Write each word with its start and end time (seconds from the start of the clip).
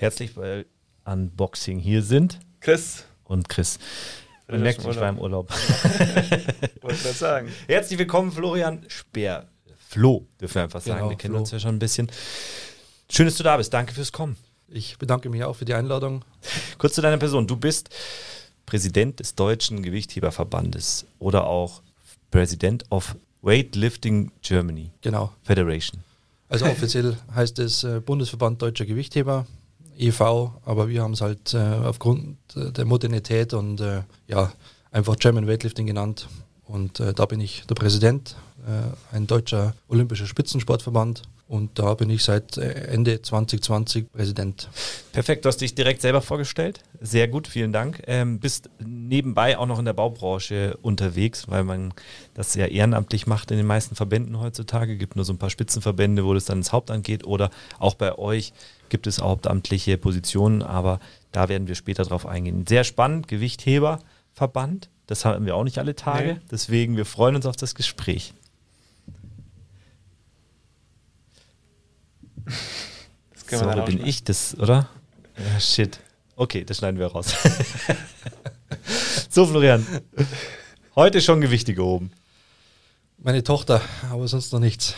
herzlich 0.00 0.34
bei 0.34 0.64
Unboxing 1.04 1.78
hier 1.78 2.02
sind. 2.02 2.38
Chris. 2.60 3.04
Und 3.24 3.48
Chris. 3.48 3.78
Man 4.48 4.62
merkt, 4.62 4.80
ich 4.80 4.86
war 4.96 5.08
im 5.08 5.18
Urlaub. 5.18 5.50
Wollte 6.80 7.08
ich 7.08 7.16
sagen. 7.16 7.48
Herzlich 7.68 7.98
willkommen, 7.98 8.32
Florian 8.32 8.84
Speer. 8.88 9.46
Flo, 9.88 10.26
dürfen 10.40 10.54
wir 10.56 10.62
einfach 10.64 10.80
sagen. 10.80 10.98
Genau, 11.00 11.10
wir 11.10 11.16
kennen 11.16 11.34
Flo. 11.34 11.40
uns 11.40 11.50
ja 11.52 11.60
schon 11.60 11.76
ein 11.76 11.78
bisschen. 11.78 12.10
Schön, 13.10 13.26
dass 13.26 13.36
du 13.36 13.42
da 13.42 13.56
bist. 13.56 13.72
Danke 13.72 13.92
fürs 13.94 14.10
Kommen. 14.10 14.36
Ich 14.68 14.98
bedanke 14.98 15.28
mich 15.28 15.44
auch 15.44 15.54
für 15.54 15.64
die 15.64 15.74
Einladung. 15.74 16.24
Kurz 16.78 16.94
zu 16.94 17.02
deiner 17.02 17.18
Person. 17.18 17.46
Du 17.46 17.56
bist 17.56 17.90
Präsident 18.66 19.20
des 19.20 19.34
Deutschen 19.34 19.82
Gewichtheberverbandes 19.82 21.06
oder 21.18 21.46
auch 21.46 21.82
Präsident 22.30 22.84
of 22.90 23.16
Weightlifting 23.42 24.32
Germany 24.42 24.90
Genau. 25.02 25.32
Federation. 25.42 26.02
Also 26.48 26.66
offiziell 26.66 27.16
heißt 27.34 27.58
es 27.60 27.84
äh, 27.84 28.00
Bundesverband 28.00 28.60
Deutscher 28.62 28.84
Gewichtheber, 28.86 29.46
e.V., 30.00 30.54
aber 30.64 30.88
wir 30.88 31.02
haben 31.02 31.12
es 31.12 31.20
halt 31.20 31.54
äh, 31.54 31.58
aufgrund 31.58 32.36
äh, 32.56 32.72
der 32.72 32.84
Modernität 32.84 33.54
und 33.54 33.80
äh, 33.80 34.02
ja, 34.26 34.52
einfach 34.90 35.16
German 35.16 35.46
Weightlifting 35.46 35.86
genannt. 35.86 36.28
Und 36.64 37.00
äh, 37.00 37.12
da 37.12 37.26
bin 37.26 37.40
ich 37.40 37.66
der 37.66 37.74
Präsident, 37.74 38.36
äh, 38.66 39.14
ein 39.14 39.26
deutscher 39.26 39.74
olympischer 39.88 40.26
Spitzensportverband. 40.26 41.22
Und 41.48 41.80
da 41.80 41.94
bin 41.94 42.10
ich 42.10 42.22
seit 42.22 42.58
äh, 42.58 42.70
Ende 42.92 43.22
2020 43.22 44.12
Präsident. 44.12 44.68
Perfekt, 45.12 45.44
du 45.44 45.48
hast 45.48 45.60
dich 45.60 45.74
direkt 45.74 46.00
selber 46.00 46.22
vorgestellt. 46.22 46.80
Sehr 47.00 47.26
gut, 47.26 47.48
vielen 47.48 47.72
Dank. 47.72 48.02
Ähm, 48.06 48.38
bist 48.38 48.70
nebenbei 48.78 49.58
auch 49.58 49.66
noch 49.66 49.80
in 49.80 49.84
der 49.84 49.92
Baubranche 49.92 50.78
unterwegs, 50.80 51.48
weil 51.48 51.64
man 51.64 51.92
das 52.34 52.54
ja 52.54 52.66
ehrenamtlich 52.66 53.26
macht 53.26 53.50
in 53.50 53.56
den 53.56 53.66
meisten 53.66 53.96
Verbänden 53.96 54.38
heutzutage. 54.38 54.96
Gibt 54.96 55.16
nur 55.16 55.24
so 55.24 55.32
ein 55.32 55.38
paar 55.38 55.50
Spitzenverbände, 55.50 56.24
wo 56.24 56.34
das 56.34 56.44
dann 56.44 56.58
ins 56.58 56.72
Hauptamt 56.72 57.04
geht 57.04 57.26
oder 57.26 57.50
auch 57.80 57.94
bei 57.94 58.16
euch 58.16 58.52
gibt 58.88 59.06
es 59.06 59.20
hauptamtliche 59.20 59.96
Positionen, 59.98 60.62
aber 60.62 61.00
da 61.32 61.48
werden 61.48 61.66
wir 61.66 61.74
später 61.74 62.04
drauf 62.04 62.26
eingehen. 62.26 62.66
Sehr 62.68 62.84
spannend, 62.84 63.26
Gewichtheberverband. 63.28 64.90
Das 65.06 65.24
haben 65.24 65.46
wir 65.46 65.56
auch 65.56 65.64
nicht 65.64 65.78
alle 65.78 65.96
Tage. 65.96 66.34
Nee. 66.34 66.40
Deswegen, 66.50 66.96
wir 66.96 67.06
freuen 67.06 67.34
uns 67.34 67.46
auf 67.46 67.56
das 67.56 67.74
Gespräch. 67.74 68.34
Das 73.32 73.39
können 73.50 73.76
So, 73.76 73.84
bin 73.84 74.06
ich 74.06 74.24
das, 74.24 74.56
oder? 74.58 74.88
Ja, 75.36 75.60
shit. 75.60 76.00
Okay, 76.36 76.64
das 76.64 76.78
schneiden 76.78 76.98
wir 76.98 77.06
raus. 77.08 77.34
so, 79.28 79.46
Florian. 79.46 79.86
Heute 80.96 81.20
schon 81.20 81.40
Gewichte 81.40 81.74
gehoben. 81.74 82.12
Meine 83.18 83.44
Tochter, 83.44 83.82
aber 84.10 84.26
sonst 84.28 84.52
noch 84.52 84.60
nichts. 84.60 84.94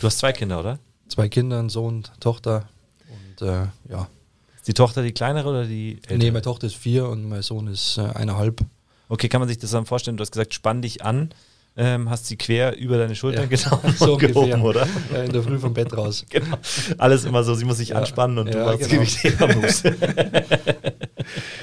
Du 0.00 0.06
hast 0.08 0.18
zwei 0.18 0.32
Kinder, 0.32 0.58
oder? 0.58 0.78
Zwei 1.08 1.28
Kinder, 1.28 1.60
ein 1.60 1.68
Sohn, 1.68 2.02
Tochter. 2.18 2.68
Und 3.08 3.46
äh, 3.46 3.66
ja, 3.88 4.08
Ist 4.56 4.66
die 4.66 4.74
Tochter 4.74 5.02
die 5.02 5.12
kleinere 5.12 5.48
oder 5.48 5.64
die 5.64 5.94
ältere? 6.02 6.18
nee, 6.18 6.30
meine 6.32 6.42
Tochter 6.42 6.66
ist 6.66 6.76
vier 6.76 7.08
und 7.08 7.28
mein 7.28 7.42
Sohn 7.42 7.68
ist 7.68 7.98
äh, 7.98 8.02
eineinhalb. 8.02 8.60
Okay, 9.08 9.28
kann 9.28 9.40
man 9.40 9.48
sich 9.48 9.58
das 9.58 9.70
dann 9.70 9.86
vorstellen? 9.86 10.16
Du 10.16 10.22
hast 10.22 10.32
gesagt, 10.32 10.54
spann 10.54 10.82
dich 10.82 11.04
an, 11.04 11.30
ähm, 11.76 12.10
hast 12.10 12.26
sie 12.26 12.36
quer 12.36 12.76
über 12.76 12.98
deine 12.98 13.14
Schultern 13.14 13.48
Ja, 13.50 13.56
genommen 13.56 13.94
so 13.98 14.16
gehoben, 14.16 14.62
oder? 14.62 14.86
Ja, 15.12 15.22
in 15.22 15.32
der 15.32 15.42
Früh 15.42 15.58
vom 15.58 15.72
Bett 15.74 15.96
raus. 15.96 16.24
Genau. 16.30 16.56
Alles 16.98 17.24
immer 17.24 17.42
so, 17.44 17.54
sie 17.54 17.64
muss 17.64 17.78
sich 17.78 17.90
Ja, 17.90 17.96
anspannen 17.96 18.38
und 18.38 18.52
du 18.52 18.58
ja, 18.58 18.64
machst 18.66 18.80
genau. 18.80 18.92
Gewichtheber-Moves. 19.02 19.82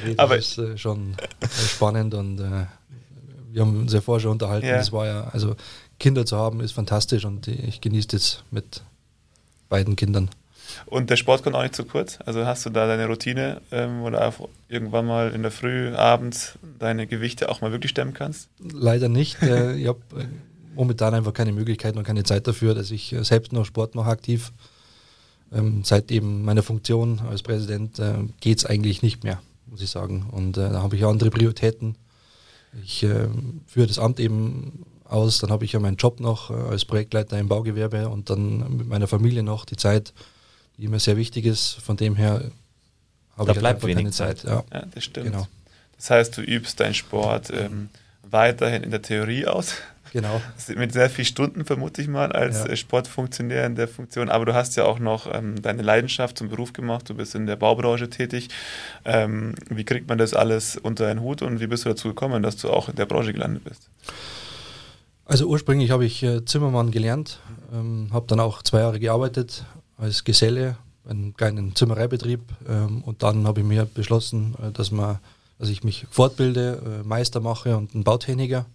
Nee, 0.06 0.16
das 0.16 0.20
Aber- 0.20 0.38
ist 0.38 0.58
äh, 0.58 0.78
schon 0.78 1.14
äh, 1.42 1.48
spannend 1.50 2.14
und 2.14 2.40
äh, 2.40 2.66
wir 3.52 3.62
haben 3.62 3.82
uns 3.82 3.94
ja 3.94 4.02
vorher 4.02 4.22
schon 4.22 4.32
unterhalten. 4.32 4.68
Ja. 4.68 4.78
Das 4.78 4.92
war 4.92 5.06
ja, 5.06 5.24
also 5.32 5.56
Kinder 6.00 6.26
zu 6.26 6.38
haben 6.38 6.62
ist 6.62 6.72
fantastisch 6.72 7.26
und 7.26 7.48
ich 7.48 7.82
genieße 7.82 8.08
das 8.10 8.44
mit 8.52 8.82
beiden 9.68 9.96
Kindern. 9.96 10.30
Und 10.86 11.10
der 11.10 11.16
Sport 11.16 11.44
kommt 11.44 11.56
auch 11.56 11.62
nicht 11.62 11.76
zu 11.76 11.86
kurz. 11.86 12.20
Also 12.26 12.46
hast 12.46 12.66
du 12.66 12.70
da 12.70 12.88
deine 12.88 13.08
Routine, 13.08 13.62
ähm, 13.72 14.02
wo 14.02 14.10
du 14.10 14.22
auch 14.22 14.50
irgendwann 14.68 15.06
mal 15.06 15.32
in 15.32 15.42
der 15.42 15.52
Früh, 15.52 15.94
abends 15.96 16.58
deine 16.80 17.08
Gewichte 17.08 17.50
auch 17.50 17.62
mal 17.62 17.72
wirklich 17.72 17.92
stemmen 17.92 18.14
kannst? 18.14 18.50
Leider 18.60 19.10
nicht. 19.10 19.42
Äh, 19.42 19.76
ich 19.76 19.88
habe 19.88 20.00
äh, 20.18 20.26
momentan 20.76 21.14
einfach 21.14 21.34
keine 21.34 21.52
Möglichkeit 21.52 21.96
und 21.98 22.04
keine 22.04 22.24
Zeit 22.24 22.48
dafür, 22.48 22.76
dass 22.76 22.92
ich 22.92 23.14
äh, 23.14 23.24
selbst 23.24 23.54
noch 23.54 23.66
Sport 23.66 23.96
mache 23.96 24.10
aktiv. 24.10 24.52
Ähm, 25.52 25.82
seit 25.84 26.12
eben 26.12 26.44
meiner 26.44 26.64
Funktion 26.64 27.20
als 27.30 27.42
Präsident 27.42 28.00
äh, 28.00 28.14
geht 28.40 28.60
es 28.60 28.66
eigentlich 28.66 29.02
nicht 29.02 29.24
mehr, 29.24 29.42
muss 29.68 29.82
ich 29.82 29.90
sagen. 29.90 30.28
Und 30.32 30.58
äh, 30.58 30.70
da 30.70 30.82
habe 30.82 30.96
ich 30.96 31.06
andere 31.06 31.32
Prioritäten. 31.32 31.96
Ich 32.84 33.04
äh, 33.04 33.28
führe 33.66 33.88
das 33.88 33.98
Amt 33.98 34.20
eben 34.20 34.86
aus, 35.06 35.40
dann 35.40 35.50
habe 35.50 35.66
ich 35.66 35.72
ja 35.72 35.80
meinen 35.80 35.98
Job 35.98 36.20
noch 36.20 36.52
äh, 36.52 36.54
als 36.54 36.86
Projektleiter 36.86 37.40
im 37.40 37.48
Baugewerbe 37.48 38.10
und 38.10 38.30
dann 38.30 38.78
mit 38.78 38.88
meiner 38.88 39.08
Familie 39.08 39.44
noch 39.44 39.66
die 39.66 39.76
Zeit, 39.76 40.14
die 40.80 40.88
mir 40.88 41.00
sehr 41.00 41.18
wichtig 41.18 41.46
ist. 41.46 41.74
Von 41.82 41.98
dem 41.98 42.16
her 42.16 42.42
habe 43.38 43.48
Da 43.48 43.52
ich 43.54 43.60
bleibt 43.60 43.84
wenig 43.86 44.12
Zeit. 44.12 44.44
Ja, 44.44 44.64
Ja, 44.74 44.84
das 44.94 45.04
stimmt. 45.04 45.28
genau. 45.32 45.48
Das 45.98 46.10
heißt, 46.10 46.38
du 46.38 46.42
übst 46.42 46.80
deinen 46.80 46.94
Sport 46.94 47.52
ähm, 47.52 47.90
weiterhin 48.24 48.84
in 48.84 48.92
der 48.92 49.02
Theorie 49.02 49.46
aus. 49.48 49.74
genau. 50.14 50.42
Mit 50.76 50.94
sehr 50.94 51.10
vielen 51.10 51.26
Stunden, 51.26 51.66
vermute 51.66 52.02
ich 52.02 52.08
mal, 52.08 52.32
als 52.32 52.60
Ja. 52.60 52.66
äh, 52.68 52.76
Sportfunktionär 52.78 53.66
in 53.66 53.76
der 53.76 53.88
Funktion. 53.88 54.30
Aber 54.30 54.46
du 54.46 54.54
hast 54.54 54.76
ja 54.78 54.86
auch 54.86 55.00
noch 55.00 55.28
ähm, 55.34 55.62
deine 55.62 55.82
Leidenschaft 55.82 56.38
zum 56.38 56.50
Beruf 56.50 56.72
gemacht. 56.74 57.10
Du 57.10 57.16
bist 57.16 57.36
in 57.36 57.46
der 57.48 57.58
Baubranche 57.58 58.10
tätig. 58.10 58.48
Ähm, 59.06 59.56
wie 59.70 59.84
kriegt 59.84 60.08
man 60.08 60.18
das 60.18 60.34
alles 60.34 60.78
unter 60.78 61.08
einen 61.08 61.20
Hut 61.22 61.42
und 61.42 61.60
wie 61.60 61.68
bist 61.68 61.86
du 61.86 61.90
dazu 61.90 62.08
gekommen, 62.10 62.42
dass 62.44 62.56
du 62.58 62.70
auch 62.70 62.88
in 62.90 62.96
der 62.96 63.06
Branche 63.06 63.34
gelandet 63.34 63.64
bist? 63.66 63.90
Also 65.26 65.46
ursprünglich 65.48 65.92
habe 65.92 66.06
ich 66.06 66.24
äh, 66.24 66.44
Zimmermann 66.46 66.90
gelernt, 66.92 67.40
ähm, 67.72 68.10
habe 68.12 68.26
dann 68.28 68.40
auch 68.40 68.64
zwei 68.64 68.80
Jahre 68.80 69.00
gearbeitet 69.00 69.64
als 70.00 70.24
Geselle 70.24 70.78
bei 71.04 71.12
einem 71.12 71.36
kleinen 71.36 71.76
Zimmereibetrieb 71.76 72.42
ähm, 72.68 73.04
und 73.04 73.22
dann 73.24 73.46
habe 73.46 73.62
ich 73.62 73.66
mir 73.66 73.86
beschlossen, 73.86 74.56
äh, 74.62 74.72
dass, 74.72 74.92
man, 74.92 75.20
dass 75.58 75.70
ich 75.70 75.84
mich 75.84 76.08
fortbilde, 76.10 77.02
äh, 77.04 77.08
Meister 77.08 77.40
mache 77.40 77.78
und 77.78 77.94
einen 77.94 78.04
Bautechniker. 78.04 78.66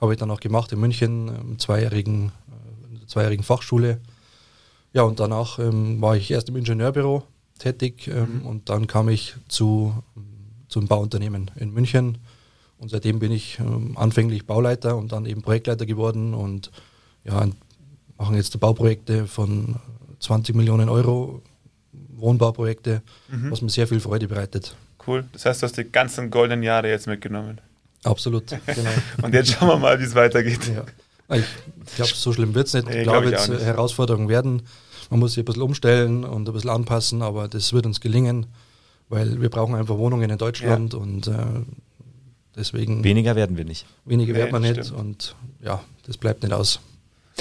Habe 0.00 0.12
ich 0.12 0.18
dann 0.18 0.30
auch 0.30 0.40
gemacht 0.40 0.72
in 0.72 0.80
München, 0.80 1.28
äh, 1.28 1.40
im 1.40 1.58
zweijährigen, 1.58 2.26
äh, 2.26 2.92
in 2.92 2.98
der 3.00 3.08
zweijährigen 3.08 3.44
Fachschule. 3.44 4.00
Ja, 4.92 5.02
und 5.02 5.20
danach 5.20 5.58
ähm, 5.58 6.00
war 6.00 6.16
ich 6.16 6.30
erst 6.30 6.48
im 6.48 6.56
Ingenieurbüro 6.56 7.22
tätig 7.58 8.08
ähm, 8.08 8.42
und 8.44 8.68
dann 8.68 8.86
kam 8.86 9.08
ich 9.08 9.34
zu, 9.48 9.94
zum 10.68 10.86
Bauunternehmen 10.86 11.50
in 11.56 11.72
München. 11.72 12.18
Und 12.78 12.90
seitdem 12.90 13.18
bin 13.18 13.32
ich 13.32 13.58
ähm, 13.58 13.96
anfänglich 13.96 14.46
Bauleiter 14.46 14.96
und 14.96 15.12
dann 15.12 15.24
eben 15.24 15.42
Projektleiter 15.42 15.86
geworden 15.86 16.34
und 16.34 16.70
ja, 17.24 17.40
und 17.40 17.56
machen 18.18 18.36
jetzt 18.36 18.58
Bauprojekte 18.60 19.26
von 19.26 19.76
20 20.20 20.54
Millionen 20.54 20.88
Euro, 20.88 21.42
Wohnbauprojekte, 22.16 23.02
was 23.50 23.62
mir 23.62 23.68
sehr 23.70 23.86
viel 23.86 24.00
Freude 24.00 24.28
bereitet. 24.28 24.74
Cool. 25.06 25.24
Das 25.32 25.44
heißt, 25.46 25.62
du 25.62 25.66
hast 25.66 25.76
die 25.76 25.84
ganzen 25.84 26.30
goldenen 26.30 26.62
Jahre 26.62 26.88
jetzt 26.88 27.06
mitgenommen. 27.06 27.60
Absolut, 28.04 28.48
genau. 28.66 28.90
Und 29.22 29.34
jetzt 29.34 29.52
schauen 29.52 29.68
wir 29.68 29.76
mal, 29.78 29.98
wie 30.00 30.04
es 30.04 30.14
weitergeht. 30.14 30.60
Ja. 30.68 30.84
Ich 31.36 31.94
glaube, 31.96 32.12
so 32.14 32.32
schlimm 32.32 32.54
wird 32.54 32.68
es 32.68 32.74
nicht. 32.74 32.88
Nee, 32.88 32.98
Ich 32.98 33.02
glaub 33.02 33.22
glaube, 33.22 33.36
auch 33.38 33.48
jetzt 33.48 33.62
Herausforderungen 33.62 34.28
werden. 34.28 34.62
Man 35.10 35.20
muss 35.20 35.32
sich 35.32 35.42
ein 35.42 35.44
bisschen 35.44 35.62
umstellen 35.62 36.24
und 36.24 36.48
ein 36.48 36.52
bisschen 36.52 36.70
anpassen, 36.70 37.22
aber 37.22 37.48
das 37.48 37.72
wird 37.72 37.86
uns 37.86 38.00
gelingen, 38.00 38.46
weil 39.08 39.40
wir 39.40 39.48
brauchen 39.50 39.74
einfach 39.74 39.96
Wohnungen 39.98 40.30
in 40.30 40.38
Deutschland 40.38 40.94
und 40.94 41.28
äh, 41.28 41.32
deswegen 42.56 43.04
Weniger 43.04 43.36
werden 43.36 43.56
wir 43.56 43.64
nicht. 43.64 43.86
weniger 44.04 44.32
Nee, 44.32 44.38
wird 44.40 44.52
man 44.52 44.62
das 44.62 44.72
nicht 44.76 44.86
stimmt. 44.86 45.00
und 45.00 45.36
ja, 45.62 45.82
das 46.06 46.16
bleibt 46.16 46.42
nicht 46.42 46.52
aus. 46.52 46.80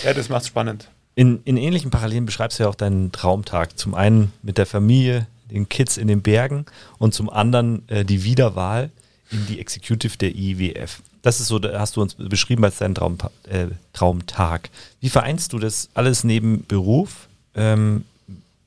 Ja, 0.04 0.14
das 0.14 0.30
macht's 0.30 0.48
spannend. 0.48 0.90
In, 1.16 1.42
in 1.46 1.58
ähnlichen 1.58 1.92
Parallelen 1.92 2.26
beschreibst 2.26 2.60
du 2.60 2.64
ja 2.64 2.70
auch 2.70 2.76
deinen 2.76 3.12
Traumtag. 3.12 3.78
Zum 3.80 3.96
einen 3.96 4.34
mit 4.44 4.58
der 4.58 4.66
Familie, 4.66 5.28
den 5.50 5.70
Kids 5.70 5.98
in 5.98 6.08
den 6.08 6.22
Bergen 6.22 6.66
und 6.98 7.14
zum 7.14 7.30
anderen 7.30 7.88
äh, 7.88 8.04
die 8.04 8.24
Wiederwahl 8.24 8.92
in 9.32 9.46
die 9.48 9.60
Executive 9.60 10.18
der 10.18 10.36
IWF. 10.36 11.02
Das 11.22 11.40
ist 11.40 11.48
so, 11.48 11.58
da 11.58 11.80
hast 11.80 11.96
du 11.96 12.02
uns 12.02 12.16
beschrieben 12.16 12.64
als 12.64 12.78
deinen 12.78 12.96
Traum, 12.96 13.18
äh, 13.50 13.68
Traumtag. 13.94 14.70
Wie 15.00 15.10
vereinst 15.10 15.54
du 15.54 15.60
das 15.60 15.90
alles 15.94 16.24
neben 16.24 16.66
Beruf 16.68 17.28
ähm, 17.56 18.04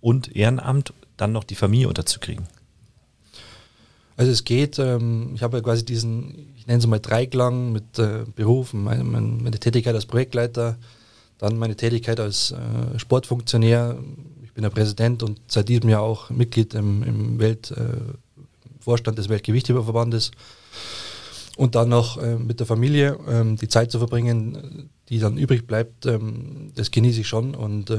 und 0.01 0.35
Ehrenamt, 0.35 0.93
dann 1.17 1.33
noch 1.33 1.45
die 1.45 1.55
Familie 1.55 1.89
unterzukriegen? 1.89 2.47
Also 4.17 4.33
es 4.33 4.43
geht, 4.43 4.81
ähm, 4.81 5.33
ich 5.35 5.43
habe 5.45 5.59
ja 5.59 5.63
quasi 5.63 5.85
diesen, 5.85 6.35
ich 6.57 6.67
nenne 6.67 6.81
es 6.81 6.87
mal 6.89 6.99
Dreiklang 6.99 7.71
mit 7.71 7.99
äh, 8.01 8.25
Beruf, 8.35 8.73
meine, 8.73 9.05
meine, 9.05 9.61
Tätigkeit 9.61 9.95
als 9.95 10.07
Projektleiter, 10.07 10.77
dann 11.39 11.57
meine 11.57 11.77
Tätigkeit 11.77 12.21
als 12.21 12.53
äh, 12.53 12.99
Sportfunktionär. 12.99 13.99
Ich 14.45 14.53
bin 14.53 14.63
der 14.63 14.71
Präsident 14.71 15.23
und 15.23 15.41
seit 15.47 15.69
diesem 15.69 15.89
Jahr 15.89 16.03
auch 16.03 16.31
Mitglied 16.31 16.75
im, 16.75 17.03
im 17.03 17.39
Welt, 17.39 17.71
äh, 17.71 17.97
Vorstand 18.81 19.19
des 19.19 19.29
Weltgewichtheberverbandes. 19.29 20.33
Und 21.57 21.75
dann 21.75 21.89
noch 21.89 22.19
äh, 22.19 22.37
mit 22.37 22.61
der 22.61 22.67
Familie 22.67 23.19
ähm, 23.29 23.57
die 23.57 23.69
Zeit 23.69 23.91
zu 23.91 23.99
verbringen, 23.99 24.91
die 25.09 25.19
dann 25.19 25.39
übrig 25.39 25.67
bleibt, 25.67 26.07
ähm, 26.07 26.73
das 26.77 26.91
genieße 26.91 27.21
ich 27.21 27.29
schon. 27.29 27.55
Und 27.55 27.91
äh, 27.91 27.99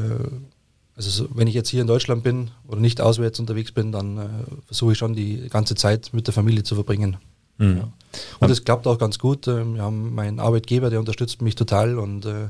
also 0.95 1.09
so, 1.09 1.29
wenn 1.33 1.47
ich 1.47 1.55
jetzt 1.55 1.69
hier 1.69 1.81
in 1.81 1.87
Deutschland 1.87 2.23
bin 2.23 2.51
oder 2.67 2.79
nicht 2.79 3.01
auswärts 3.01 3.39
unterwegs 3.39 3.71
bin, 3.71 3.91
dann 3.91 4.17
äh, 4.17 4.27
versuche 4.65 4.93
ich 4.93 4.97
schon 4.97 5.13
die 5.13 5.47
ganze 5.49 5.75
Zeit 5.75 6.09
mit 6.13 6.27
der 6.27 6.33
Familie 6.33 6.63
zu 6.63 6.75
verbringen. 6.75 7.17
Mhm. 7.57 7.77
Ja. 7.77 7.91
Und 8.39 8.49
es 8.49 8.63
klappt 8.63 8.87
auch 8.87 8.97
ganz 8.97 9.19
gut. 9.19 9.47
Ähm, 9.47 9.75
Wir 9.75 9.83
haben 9.83 10.15
meinen 10.15 10.39
Arbeitgeber, 10.39 10.89
der 10.89 10.99
unterstützt 10.99 11.41
mich 11.41 11.55
total 11.55 11.99
und 11.99 12.25
äh, 12.25 12.47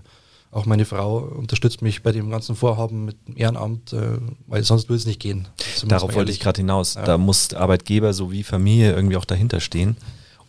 auch 0.52 0.66
meine 0.66 0.86
Frau 0.86 1.20
unterstützt 1.20 1.82
mich 1.82 2.02
bei 2.02 2.12
dem 2.12 2.30
ganzen 2.32 2.56
Vorhaben 2.56 3.06
mit 3.06 3.18
dem 3.28 3.38
Ehrenamt, 3.38 3.94
äh, 3.94 4.18
weil 4.48 4.64
sonst 4.64 4.90
würde 4.90 4.98
es 4.98 5.06
nicht 5.06 5.20
gehen. 5.20 5.48
Darauf 5.86 6.16
wollte 6.16 6.32
ich 6.32 6.40
gerade 6.40 6.62
hinaus. 6.62 6.96
Ja. 6.96 7.04
Da 7.04 7.18
muss 7.18 7.54
Arbeitgeber 7.54 8.14
sowie 8.14 8.44
Familie 8.44 8.94
irgendwie 8.94 9.18
auch 9.18 9.26
dahinter 9.26 9.60
stehen. 9.60 9.98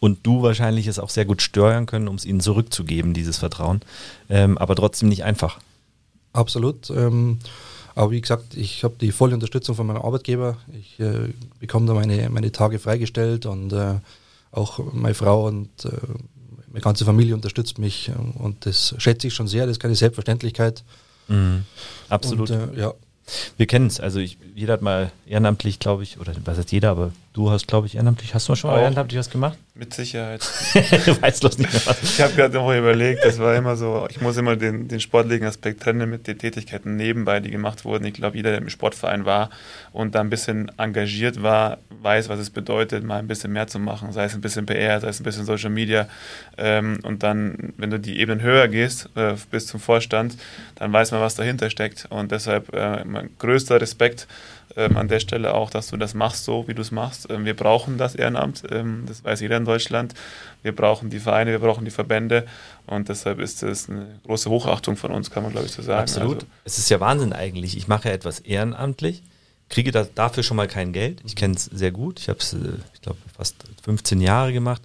Und 0.00 0.26
du 0.26 0.42
wahrscheinlich 0.42 0.86
es 0.86 0.98
auch 0.98 1.10
sehr 1.10 1.26
gut 1.26 1.42
steuern 1.42 1.84
können, 1.84 2.08
um 2.08 2.14
es 2.14 2.24
ihnen 2.24 2.40
zurückzugeben, 2.40 3.12
dieses 3.12 3.36
Vertrauen. 3.36 3.82
Ähm, 4.30 4.56
aber 4.56 4.74
trotzdem 4.74 5.10
nicht 5.10 5.24
einfach. 5.24 5.58
Absolut. 6.32 6.88
Ähm, 6.88 7.38
aber 7.94 8.10
wie 8.12 8.20
gesagt, 8.22 8.56
ich 8.56 8.82
habe 8.84 8.94
die 8.98 9.12
volle 9.12 9.34
Unterstützung 9.34 9.74
von 9.74 9.86
meinem 9.86 10.00
Arbeitgeber. 10.00 10.56
Ich 10.72 10.98
äh, 11.00 11.34
bekomme 11.58 11.86
da 11.86 11.92
meine, 11.92 12.30
meine 12.30 12.50
Tage 12.50 12.78
freigestellt 12.78 13.44
und 13.44 13.74
äh, 13.74 13.96
auch 14.52 14.80
meine 14.94 15.14
Frau 15.14 15.46
und 15.46 15.84
äh, 15.84 15.90
meine 16.70 16.82
ganze 16.82 17.04
Familie 17.04 17.34
unterstützt 17.34 17.78
mich 17.78 18.08
ähm, 18.08 18.32
und 18.32 18.66
das 18.66 18.94
schätze 18.98 19.26
ich 19.26 19.34
schon 19.34 19.48
sehr. 19.48 19.66
Das 19.66 19.72
ist 19.72 19.80
keine 19.80 19.94
Selbstverständlichkeit. 19.94 20.84
Mhm. 21.28 21.64
Absolut. 22.08 22.50
Und, 22.50 22.76
äh, 22.76 22.80
ja. 22.80 22.94
Wir 23.56 23.66
kennen 23.66 23.86
es. 23.86 24.00
Also 24.00 24.18
ich, 24.18 24.38
jeder 24.56 24.72
hat 24.72 24.82
mal 24.82 25.12
ehrenamtlich, 25.26 25.78
glaube 25.78 26.02
ich, 26.02 26.18
oder 26.18 26.32
was 26.44 26.58
heißt 26.58 26.72
jeder, 26.72 26.90
aber 26.90 27.12
du 27.32 27.50
hast, 27.50 27.68
glaube 27.68 27.86
ich, 27.86 27.94
ehrenamtlich. 27.94 28.34
Hast 28.34 28.48
du 28.48 28.54
schon 28.54 28.70
mal 28.70 28.80
ehrenamtlich 28.80 29.18
was 29.18 29.30
gemacht? 29.30 29.56
Mit 29.74 29.94
Sicherheit. 29.94 30.42
Weiß 31.20 31.40
bloß 31.40 31.58
nicht 31.58 31.72
mehr 31.72 31.82
was. 31.86 32.02
Ich 32.02 32.20
habe 32.20 32.34
gerade 32.34 32.54
noch 32.54 32.74
überlegt, 32.74 33.24
das 33.24 33.38
war 33.38 33.54
immer 33.54 33.76
so, 33.76 34.06
ich 34.10 34.20
muss 34.20 34.36
immer 34.36 34.56
den, 34.56 34.88
den 34.88 35.00
sportlichen 35.00 35.46
Aspekt 35.46 35.82
trennen 35.82 36.10
mit 36.10 36.26
den 36.26 36.38
Tätigkeiten 36.38 36.96
nebenbei, 36.96 37.40
die 37.40 37.50
gemacht 37.50 37.84
wurden. 37.84 38.04
Ich 38.04 38.14
glaube, 38.14 38.36
jeder, 38.36 38.50
der 38.50 38.60
im 38.60 38.68
Sportverein 38.68 39.24
war 39.24 39.50
und 39.92 40.14
da 40.14 40.20
ein 40.20 40.28
bisschen 40.30 40.72
engagiert 40.76 41.42
war, 41.42 41.78
weiß, 42.02 42.28
was 42.28 42.40
es 42.40 42.50
bedeutet, 42.50 43.04
mal 43.04 43.18
ein 43.18 43.28
bisschen 43.28 43.52
mehr 43.52 43.68
zu 43.68 43.78
machen, 43.78 44.12
sei 44.12 44.24
es 44.24 44.34
ein 44.34 44.40
bisschen 44.40 44.66
PR, 44.66 45.00
sei 45.00 45.08
es 45.08 45.20
ein 45.20 45.24
bisschen 45.24 45.44
Social 45.44 45.70
Media. 45.70 46.08
Ähm, 46.58 46.98
und 47.04 47.22
dann, 47.22 47.72
wenn 47.76 47.90
du 47.90 48.00
die 48.00 48.18
Ebenen 48.18 48.42
höher 48.42 48.66
gehst, 48.68 49.08
äh, 49.14 49.34
bis 49.50 49.66
zum 49.66 49.78
Vorstand, 49.78 50.36
dann 50.74 50.92
weiß 50.92 51.12
man, 51.12 51.20
was 51.20 51.36
dahinter 51.36 51.70
steckt. 51.70 52.06
Und 52.10 52.32
deshalb 52.32 52.74
äh, 52.74 53.04
mein 53.04 53.30
größter 53.38 53.80
Respekt 53.80 54.26
ähm, 54.76 54.96
an 54.96 55.08
der 55.08 55.20
Stelle 55.20 55.54
auch, 55.54 55.70
dass 55.70 55.88
du 55.88 55.96
das 55.96 56.14
machst, 56.14 56.44
so 56.44 56.68
wie 56.68 56.74
du 56.74 56.82
es 56.82 56.90
machst. 56.90 57.30
Ähm, 57.30 57.44
wir 57.44 57.54
brauchen 57.54 57.98
das 57.98 58.14
Ehrenamt, 58.14 58.62
ähm, 58.70 59.04
das 59.06 59.24
weiß 59.24 59.40
jeder 59.40 59.56
in 59.56 59.64
Deutschland. 59.64 60.14
Wir 60.62 60.74
brauchen 60.74 61.10
die 61.10 61.20
Vereine, 61.20 61.52
wir 61.52 61.58
brauchen 61.58 61.84
die 61.84 61.90
Verbände 61.90 62.46
und 62.86 63.08
deshalb 63.08 63.40
ist 63.40 63.62
es 63.62 63.88
eine 63.88 64.06
große 64.24 64.50
Hochachtung 64.50 64.96
von 64.96 65.10
uns, 65.10 65.30
kann 65.30 65.42
man 65.42 65.52
glaube 65.52 65.66
ich 65.66 65.72
so 65.72 65.82
sagen. 65.82 66.02
Absolut. 66.02 66.36
Also, 66.36 66.46
es 66.64 66.78
ist 66.78 66.90
ja 66.90 67.00
Wahnsinn 67.00 67.32
eigentlich. 67.32 67.76
Ich 67.76 67.88
mache 67.88 68.08
ja 68.08 68.14
etwas 68.14 68.40
ehrenamtlich, 68.40 69.22
kriege 69.68 69.92
da, 69.92 70.06
dafür 70.14 70.42
schon 70.42 70.56
mal 70.56 70.68
kein 70.68 70.92
Geld. 70.92 71.20
Ich 71.24 71.36
kenne 71.36 71.54
es 71.54 71.64
sehr 71.64 71.92
gut. 71.92 72.20
Ich 72.20 72.28
habe 72.28 72.38
es, 72.38 72.52
äh, 72.52 72.58
ich 72.94 73.00
glaube, 73.00 73.18
fast 73.36 73.56
15 73.82 74.20
Jahre 74.20 74.52
gemacht. 74.52 74.82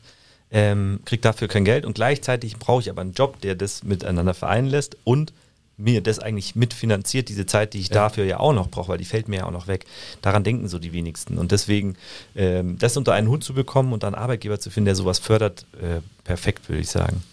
Ähm, 0.51 0.99
kriege 1.05 1.21
dafür 1.21 1.47
kein 1.47 1.65
Geld 1.65 1.85
und 1.85 1.95
gleichzeitig 1.95 2.57
brauche 2.57 2.81
ich 2.81 2.89
aber 2.89 3.01
einen 3.01 3.13
Job, 3.13 3.41
der 3.41 3.55
das 3.55 3.83
miteinander 3.83 4.33
vereinen 4.33 4.67
lässt 4.67 4.95
und 5.03 5.33
mir 5.77 6.01
das 6.01 6.19
eigentlich 6.19 6.55
mitfinanziert, 6.55 7.29
diese 7.29 7.45
Zeit, 7.45 7.73
die 7.73 7.79
ich 7.79 7.89
ja. 7.89 7.95
dafür 7.95 8.25
ja 8.25 8.39
auch 8.39 8.53
noch 8.53 8.69
brauche, 8.69 8.89
weil 8.89 8.97
die 8.97 9.05
fällt 9.05 9.27
mir 9.27 9.37
ja 9.37 9.45
auch 9.45 9.51
noch 9.51 9.67
weg. 9.67 9.85
Daran 10.21 10.43
denken 10.43 10.67
so 10.67 10.79
die 10.79 10.93
wenigsten. 10.93 11.37
Und 11.37 11.51
deswegen, 11.51 11.95
ähm, 12.35 12.77
das 12.79 12.95
unter 12.95 13.13
einen 13.13 13.27
Hut 13.27 13.43
zu 13.43 13.53
bekommen 13.53 13.91
und 13.91 14.03
dann 14.03 14.15
Arbeitgeber 14.15 14.59
zu 14.59 14.69
finden, 14.69 14.85
der 14.85 14.95
sowas 14.95 15.19
fördert, 15.19 15.65
äh, 15.81 16.01
perfekt, 16.23 16.69
würde 16.69 16.81
ich 16.81 16.89
sagen. 16.89 17.23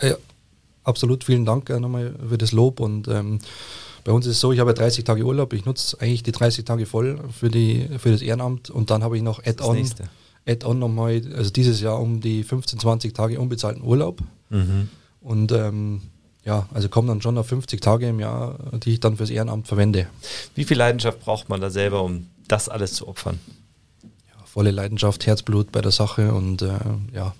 Ja, 0.00 0.16
absolut. 0.84 1.24
Vielen 1.24 1.44
Dank 1.44 1.68
äh, 1.70 1.80
nochmal 1.80 2.14
für 2.28 2.38
das 2.38 2.52
Lob. 2.52 2.78
Und 2.80 3.08
ähm, 3.08 3.40
bei 4.04 4.12
uns 4.12 4.26
ist 4.26 4.32
es 4.32 4.40
so, 4.40 4.52
ich 4.52 4.60
habe 4.60 4.72
30 4.72 5.04
Tage 5.04 5.24
Urlaub. 5.24 5.52
Ich 5.52 5.64
nutze 5.64 6.00
eigentlich 6.00 6.22
die 6.22 6.32
30 6.32 6.64
Tage 6.64 6.86
voll 6.86 7.18
für, 7.36 7.48
die, 7.48 7.88
für 7.98 8.12
das 8.12 8.22
Ehrenamt 8.22 8.70
und 8.70 8.90
dann 8.90 9.02
habe 9.02 9.16
ich 9.16 9.22
noch 9.22 9.44
Add-on. 9.44 9.84
Add-on 10.48 10.78
nochmal, 10.78 11.22
also 11.34 11.50
dieses 11.50 11.80
Jahr 11.80 12.00
um 12.00 12.20
die 12.20 12.44
15, 12.44 12.78
20 12.78 13.12
Tage 13.12 13.40
unbezahlten 13.40 13.82
Urlaub. 13.82 14.20
Mhm. 14.50 14.88
Und 15.20 15.50
ähm, 15.50 16.02
ja, 16.46 16.68
also 16.72 16.88
kommen 16.88 17.08
dann 17.08 17.20
schon 17.20 17.36
auf 17.38 17.48
50 17.48 17.80
Tage 17.80 18.08
im 18.08 18.20
Jahr, 18.20 18.56
die 18.72 18.92
ich 18.92 19.00
dann 19.00 19.16
fürs 19.16 19.30
Ehrenamt 19.30 19.66
verwende. 19.66 20.06
Wie 20.54 20.64
viel 20.64 20.78
Leidenschaft 20.78 21.20
braucht 21.20 21.48
man 21.48 21.60
da 21.60 21.70
selber, 21.70 22.02
um 22.02 22.28
das 22.46 22.68
alles 22.68 22.94
zu 22.94 23.08
opfern? 23.08 23.40
Ja, 24.02 24.46
volle 24.46 24.70
Leidenschaft, 24.70 25.26
Herzblut 25.26 25.72
bei 25.72 25.80
der 25.80 25.90
Sache 25.90 26.32
und 26.32 26.62
äh, 26.62 26.78
ja, 27.12 27.34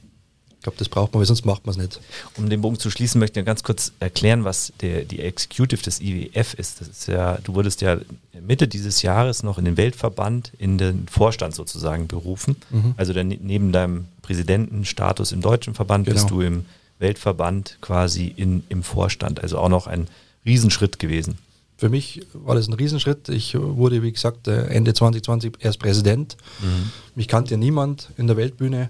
ich 0.56 0.62
glaube, 0.62 0.78
das 0.78 0.88
braucht 0.88 1.12
man, 1.12 1.20
weil 1.20 1.26
sonst 1.26 1.44
macht 1.44 1.66
man 1.66 1.76
es 1.76 1.76
nicht. 1.76 2.00
Um 2.36 2.50
den 2.50 2.60
Bogen 2.60 2.80
zu 2.80 2.90
schließen, 2.90 3.20
möchte 3.20 3.38
ich 3.38 3.46
ganz 3.46 3.62
kurz 3.62 3.92
erklären, 4.00 4.42
was 4.42 4.72
der, 4.80 5.04
die 5.04 5.20
Executive 5.20 5.80
des 5.80 6.00
IWF 6.00 6.54
ist. 6.54 6.80
Das 6.80 6.88
ist 6.88 7.06
ja, 7.06 7.38
du 7.44 7.54
wurdest 7.54 7.82
ja 7.82 7.98
Mitte 8.40 8.66
dieses 8.66 9.02
Jahres 9.02 9.44
noch 9.44 9.58
in 9.58 9.64
den 9.64 9.76
Weltverband, 9.76 10.50
in 10.58 10.78
den 10.78 11.06
Vorstand 11.06 11.54
sozusagen 11.54 12.08
berufen. 12.08 12.56
Mhm. 12.70 12.94
Also 12.96 13.12
dann, 13.12 13.28
neben 13.28 13.70
deinem 13.70 14.06
Präsidentenstatus 14.22 15.30
im 15.30 15.42
deutschen 15.42 15.74
Verband 15.74 16.06
genau. 16.06 16.16
bist 16.16 16.30
du 16.30 16.40
im 16.40 16.64
Weltverband 16.98 17.78
quasi 17.80 18.32
in, 18.36 18.62
im 18.68 18.82
Vorstand. 18.82 19.42
Also 19.42 19.58
auch 19.58 19.68
noch 19.68 19.86
ein 19.86 20.08
Riesenschritt 20.44 20.98
gewesen. 20.98 21.38
Für 21.76 21.90
mich 21.90 22.26
war 22.32 22.54
das 22.54 22.68
ein 22.68 22.72
Riesenschritt. 22.72 23.28
Ich 23.28 23.54
wurde, 23.54 24.02
wie 24.02 24.12
gesagt, 24.12 24.48
äh, 24.48 24.66
Ende 24.68 24.94
2020 24.94 25.54
erst 25.58 25.78
Präsident. 25.78 26.36
Mhm. 26.60 26.90
Mich 27.14 27.28
kannte 27.28 27.58
niemand 27.58 28.10
in 28.16 28.26
der 28.26 28.36
Weltbühne 28.36 28.88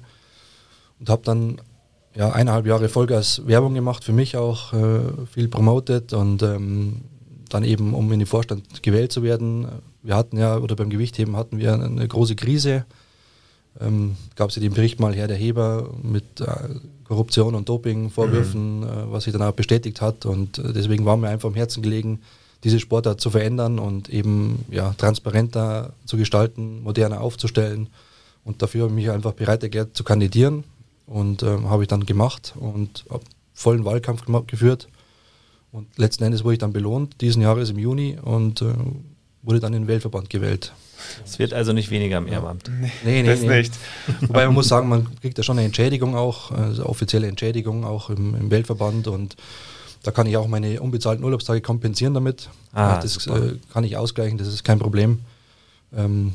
und 1.01 1.09
habe 1.09 1.23
dann 1.25 1.61
ja, 2.15 2.31
eineinhalb 2.31 2.67
Jahre 2.67 2.89
Vollgas 2.89 3.47
Werbung 3.47 3.75
gemacht, 3.75 4.05
für 4.05 4.13
mich 4.13 4.37
auch 4.37 4.73
äh, 4.73 5.01
viel 5.33 5.49
promotet 5.49 6.13
und 6.13 6.43
ähm, 6.43 7.03
dann 7.49 7.65
eben, 7.65 7.93
um 7.93 8.11
in 8.13 8.21
den 8.21 8.27
Vorstand 8.27 8.83
gewählt 8.83 9.13
zu 9.13 9.23
werden. 9.23 9.67
Wir 10.03 10.17
hatten 10.17 10.39
ja, 10.39 10.57
oder 10.57 10.77
beim 10.77 10.91
Gewichtheben 10.91 11.37
hatten 11.37 11.59
wir 11.59 11.75
eine 11.75 12.07
große 12.07 12.37
Krise. 12.37 12.87
Ähm, 13.81 14.17
Gab 14.37 14.51
es 14.51 14.57
ja 14.57 14.63
den 14.63 14.75
Bericht 14.75 15.01
mal 15.01 15.15
her, 15.15 15.29
der 15.29 15.37
Heber 15.37 15.91
mit 16.03 16.41
äh, 16.41 16.47
Korruption 17.05 17.55
und 17.55 17.69
Dopingvorwürfen, 17.69 18.81
mhm. 18.81 18.87
äh, 18.87 19.13
was 19.13 19.25
sich 19.25 19.33
dann 19.33 19.43
auch 19.43 19.53
bestätigt 19.53 20.01
hat. 20.01 20.27
Und 20.27 20.59
äh, 20.59 20.73
deswegen 20.73 21.05
war 21.05 21.17
mir 21.17 21.29
einfach 21.29 21.49
am 21.49 21.55
Herzen 21.55 21.83
gelegen, 21.83 22.21
diese 22.65 22.81
Sportart 22.81 23.21
zu 23.21 23.31
verändern 23.31 23.79
und 23.79 24.09
eben 24.09 24.65
ja, 24.71 24.95
transparenter 24.95 25.93
zu 26.05 26.17
gestalten, 26.17 26.83
moderner 26.83 27.21
aufzustellen. 27.21 27.89
Und 28.45 28.63
dafür 28.63 28.83
habe 28.83 28.93
ich 28.93 29.05
mich 29.05 29.11
einfach 29.11 29.33
bereit 29.33 29.63
erklärt 29.63 29.97
zu 29.97 30.05
kandidieren 30.05 30.65
und 31.07 31.43
äh, 31.43 31.59
habe 31.65 31.83
ich 31.83 31.89
dann 31.89 32.07
gemacht 32.07 32.55
und 32.59 33.05
habe 33.11 33.25
vollen 33.55 33.85
Wahlkampf 33.85 34.25
geführt. 34.47 34.89
Und 35.73 35.87
letzten 35.99 36.25
Endes 36.25 36.43
wurde 36.43 36.55
ich 36.55 36.59
dann 36.59 36.73
belohnt, 36.73 37.21
diesen 37.21 37.43
Jahres 37.43 37.71
im 37.71 37.79
Juni 37.79 38.19
und 38.21 38.63
äh, 38.63 38.73
wurde 39.43 39.61
dann 39.61 39.75
in 39.75 39.83
den 39.83 39.89
Weltverband 39.89 40.31
gewählt. 40.31 40.73
Es 41.25 41.39
wird 41.39 41.53
also 41.53 41.73
nicht 41.73 41.91
weniger 41.91 42.19
im 42.19 42.29
Ehrenamt. 42.29 42.71
Nee, 42.81 42.93
nee, 43.05 43.23
nee 43.23 43.29
das 43.29 43.41
nee. 43.41 43.59
nicht. 43.59 43.75
Wobei 44.23 44.47
man 44.47 44.55
muss 44.55 44.69
sagen, 44.69 44.89
man 44.89 45.07
kriegt 45.21 45.39
ja 45.39 45.45
schon 45.45 45.59
eine 45.59 45.67
Entschädigung 45.67 46.15
auch, 46.15 46.51
also 46.51 46.87
offizielle 46.87 47.27
Entschädigung 47.27 47.85
auch 47.85 48.11
im, 48.11 48.35
im 48.35 48.51
Weltverband 48.51 49.09
und 49.09 49.37
da 50.03 50.13
kann 50.13 50.27
ich 50.27 50.37
auch 50.37 50.47
meine 50.47 50.81
unbezahlten 50.81 51.25
Urlaubstage 51.25 51.61
kompensieren 51.61 52.15
damit. 52.15 52.49
Ah, 52.73 53.01
das 53.01 53.27
äh, 53.27 53.57
kann 53.73 53.83
ich 53.83 53.97
ausgleichen, 53.97 54.39
das 54.39 54.47
ist 54.47 54.63
kein 54.63 54.79
Problem. 54.79 55.21
Ähm, 55.97 56.35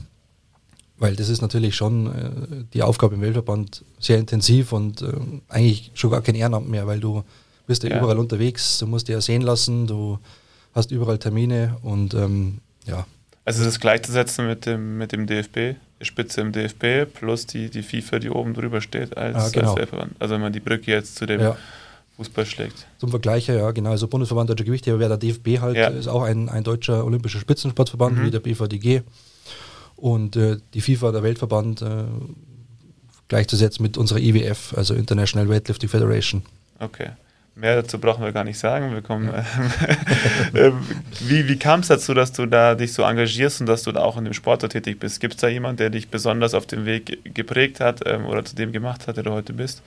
weil 0.98 1.16
das 1.16 1.30
ist 1.30 1.42
natürlich 1.42 1.76
schon 1.76 2.08
äh, 2.08 2.64
die 2.74 2.84
Aufgabe 2.84 3.16
im 3.16 3.22
Weltverband 3.22 3.84
sehr 4.00 4.20
intensiv 4.20 4.72
und 4.72 5.02
äh, 5.02 5.14
eigentlich 5.50 5.92
schon 5.96 6.12
gar 6.12 6.22
kein 6.22 6.36
Ehrenamt 6.36 6.70
mehr, 6.70 6.86
weil 6.86 7.00
du 7.00 7.24
bist 7.66 7.84
ja, 7.84 7.90
ja. 7.90 7.98
überall 7.98 8.20
unterwegs, 8.20 8.78
du 8.78 8.86
musst 8.86 9.08
dich 9.08 9.14
ja 9.14 9.22
sehen 9.22 9.42
lassen, 9.42 9.88
du 9.88 10.20
hast 10.76 10.92
überall 10.92 11.18
Termine 11.18 11.78
und 11.82 12.14
ähm, 12.14 12.60
ja, 12.86 13.08
also 13.46 13.62
es 13.62 13.68
ist 13.68 13.80
gleichzusetzen 13.80 14.48
mit 14.48 14.66
dem, 14.66 14.98
mit 14.98 15.12
dem 15.12 15.26
DFB, 15.26 15.76
die 16.00 16.06
Spitze 16.06 16.42
im 16.42 16.52
DFB 16.52 17.12
plus 17.12 17.46
die, 17.48 17.70
die 17.70 17.84
FIFA, 17.84 18.20
die 18.20 18.30
oben 18.30 18.54
drüber 18.54 18.82
steht 18.82 19.18
als, 19.18 19.36
ah, 19.36 19.50
genau. 19.50 19.76
als 19.76 19.92
Also 20.20 20.34
wenn 20.36 20.42
man 20.42 20.54
die 20.54 20.60
Brücke 20.60 20.92
jetzt 20.92 21.16
zu 21.16 21.26
dem 21.26 21.42
ja. 21.42 21.58
Fußball 22.18 22.46
schlägt. 22.46 22.86
Zum 23.00 23.10
Vergleich, 23.10 23.48
ja, 23.48 23.72
genau. 23.72 23.92
Also 23.92 24.08
Bundesverband 24.08 24.50
Deutscher 24.50 24.66
Gewichtheber 24.66 25.00
wäre 25.00 25.18
der 25.18 25.18
DFB 25.18 25.60
halt, 25.60 25.78
ja. 25.78 25.88
ist 25.88 26.08
auch 26.08 26.24
ein, 26.24 26.50
ein 26.50 26.64
deutscher 26.64 27.04
olympischer 27.04 27.40
Spitzensportverband 27.40 28.18
mhm. 28.18 28.26
wie 28.26 28.32
der 28.32 28.40
BVDG. 28.40 29.02
Und 29.96 30.36
äh, 30.36 30.58
die 30.74 30.82
FIFA, 30.82 31.12
der 31.12 31.24
Weltverband, 31.24 31.82
äh, 31.82 32.04
gleichzusetzen 33.28 33.82
mit 33.82 33.98
unserer 33.98 34.20
IWF, 34.20 34.74
also 34.76 34.94
International 34.94 35.48
Weightlifting 35.48 35.90
Federation. 35.90 36.42
Okay. 36.80 37.12
Mehr 37.54 37.82
dazu 37.82 38.00
brauchen 38.00 38.24
wir 38.24 38.32
gar 38.32 38.46
nicht 38.46 38.58
sagen. 38.58 38.94
Wir 38.94 39.02
kommen, 39.02 39.30
äh, 40.54 40.72
wie 41.20 41.50
wie 41.50 41.58
kam 41.58 41.82
es 41.82 41.90
dazu, 41.90 42.14
dass 42.14 42.32
du 42.32 42.46
da 42.46 42.76
dich 42.76 42.94
so 42.94 43.04
engagierst 43.04 43.60
und 43.60 43.68
dass 43.68 43.84
du 43.84 43.92
da 43.92 44.02
auch 44.02 44.18
in 44.18 44.24
dem 44.24 44.34
Sport 44.34 44.70
tätig 44.70 45.00
bist? 45.00 45.20
Gibt 45.20 45.34
es 45.34 45.42
da 45.42 45.50
jemanden, 45.50 45.78
der 45.78 45.90
dich 45.90 46.08
besonders 46.08 46.54
auf 46.54 46.66
dem 46.66 46.86
Weg 46.86 47.20
geprägt 47.36 47.82
hat 47.82 48.02
ähm, 48.06 48.26
oder 48.26 48.46
zu 48.46 48.56
dem 48.56 48.72
gemacht 48.72 49.08
hat, 49.08 49.18
der 49.18 49.24
du 49.24 49.32
heute 49.32 49.52
bist? 49.52 49.82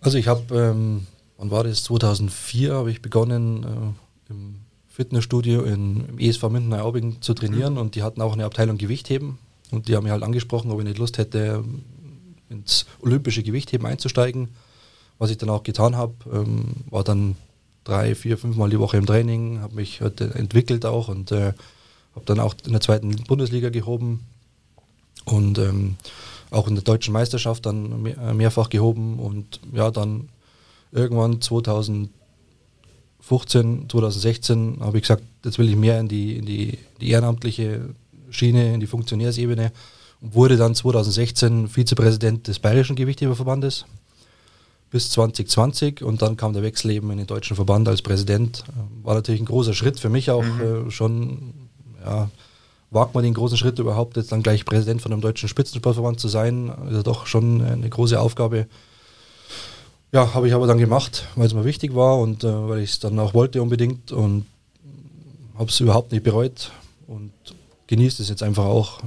Also 0.00 0.16
ich 0.16 0.28
habe, 0.28 0.54
ähm, 0.54 1.06
wann 1.36 1.50
war 1.50 1.64
das? 1.64 1.84
2004 1.84 2.72
habe 2.72 2.90
ich 2.90 3.02
begonnen 3.02 3.64
äh, 4.28 4.32
im 4.32 4.54
Fitnessstudio 4.88 5.62
in, 5.64 6.08
im 6.08 6.18
ESV 6.18 6.44
Minden 6.44 6.72
Aubing 6.72 7.20
zu 7.20 7.34
trainieren 7.34 7.74
mhm. 7.74 7.80
und 7.80 7.94
die 7.96 8.02
hatten 8.02 8.22
auch 8.22 8.32
eine 8.32 8.46
Abteilung 8.46 8.78
Gewichtheben 8.78 9.38
und 9.70 9.88
die 9.88 9.96
haben 9.96 10.04
mich 10.04 10.12
halt 10.12 10.22
angesprochen, 10.22 10.70
ob 10.70 10.80
ich 10.80 10.86
nicht 10.86 10.98
Lust 10.98 11.18
hätte, 11.18 11.62
ins 12.48 12.86
olympische 13.00 13.42
Gewichtheben 13.42 13.86
einzusteigen 13.86 14.48
was 15.22 15.30
ich 15.30 15.38
dann 15.38 15.50
auch 15.50 15.62
getan 15.62 15.96
habe, 15.96 16.14
ähm, 16.32 16.64
war 16.90 17.04
dann 17.04 17.36
drei, 17.84 18.16
vier, 18.16 18.36
fünf 18.36 18.56
Mal 18.56 18.70
die 18.70 18.80
Woche 18.80 18.96
im 18.96 19.06
Training, 19.06 19.60
habe 19.60 19.76
mich 19.76 20.00
halt 20.00 20.20
entwickelt 20.20 20.84
auch 20.84 21.06
und 21.06 21.30
äh, 21.30 21.52
habe 22.16 22.26
dann 22.26 22.40
auch 22.40 22.54
in 22.66 22.72
der 22.72 22.80
zweiten 22.80 23.14
Bundesliga 23.28 23.70
gehoben 23.70 24.26
und 25.24 25.58
ähm, 25.58 25.96
auch 26.50 26.66
in 26.66 26.74
der 26.74 26.82
deutschen 26.82 27.12
Meisterschaft 27.12 27.66
dann 27.66 28.02
mehr, 28.02 28.34
mehrfach 28.34 28.68
gehoben 28.68 29.20
und 29.20 29.60
ja, 29.72 29.92
dann 29.92 30.28
irgendwann 30.90 31.40
2005 31.40 32.10
2015, 33.22 33.88
2016 33.88 34.78
habe 34.80 34.98
ich 34.98 35.02
gesagt, 35.02 35.22
jetzt 35.44 35.56
will 35.60 35.68
ich 35.68 35.76
mehr 35.76 36.00
in 36.00 36.08
die, 36.08 36.38
in 36.38 36.44
die, 36.44 36.78
die 37.00 37.10
ehrenamtliche 37.10 37.94
Schiene, 38.30 38.74
in 38.74 38.80
die 38.80 38.88
Funktionärsebene 38.88 39.70
und 40.20 40.34
wurde 40.34 40.56
dann 40.56 40.74
2016 40.74 41.68
Vizepräsident 41.68 42.48
des 42.48 42.58
Bayerischen 42.58 42.96
Gewichtheberverbandes 42.96 43.86
bis 44.92 45.08
2020 45.10 46.02
und 46.02 46.20
dann 46.20 46.36
kam 46.36 46.52
der 46.52 46.62
Wechsel 46.62 46.90
eben 46.90 47.10
in 47.10 47.16
den 47.16 47.26
deutschen 47.26 47.56
Verband 47.56 47.88
als 47.88 48.02
Präsident. 48.02 48.62
War 49.02 49.14
natürlich 49.14 49.40
ein 49.40 49.46
großer 49.46 49.72
Schritt 49.72 49.98
für 49.98 50.10
mich 50.10 50.30
auch 50.30 50.44
mhm. 50.44 50.88
äh, 50.88 50.90
schon, 50.90 51.54
ja, 52.04 52.30
wagt 52.90 53.14
man 53.14 53.24
den 53.24 53.32
großen 53.32 53.56
Schritt 53.56 53.78
überhaupt, 53.78 54.18
jetzt 54.18 54.32
dann 54.32 54.42
gleich 54.42 54.66
Präsident 54.66 55.00
von 55.00 55.10
einem 55.10 55.22
deutschen 55.22 55.48
Spitzensportverband 55.48 56.20
zu 56.20 56.28
sein, 56.28 56.70
ist 56.90 56.94
ja 56.96 57.02
doch 57.02 57.26
schon 57.26 57.62
eine 57.62 57.88
große 57.88 58.20
Aufgabe. 58.20 58.66
Ja, 60.12 60.34
habe 60.34 60.46
ich 60.46 60.52
aber 60.52 60.66
dann 60.66 60.76
gemacht, 60.76 61.26
weil 61.36 61.46
es 61.46 61.54
mir 61.54 61.64
wichtig 61.64 61.94
war 61.94 62.18
und 62.18 62.44
äh, 62.44 62.68
weil 62.68 62.80
ich 62.80 62.90
es 62.90 62.98
dann 63.00 63.18
auch 63.18 63.32
wollte 63.32 63.62
unbedingt 63.62 64.12
und 64.12 64.44
habe 65.56 65.70
es 65.70 65.80
überhaupt 65.80 66.12
nicht 66.12 66.22
bereut 66.22 66.70
und 67.06 67.32
genieße 67.86 68.22
es 68.22 68.28
jetzt 68.28 68.42
einfach 68.42 68.66
auch, 68.66 69.00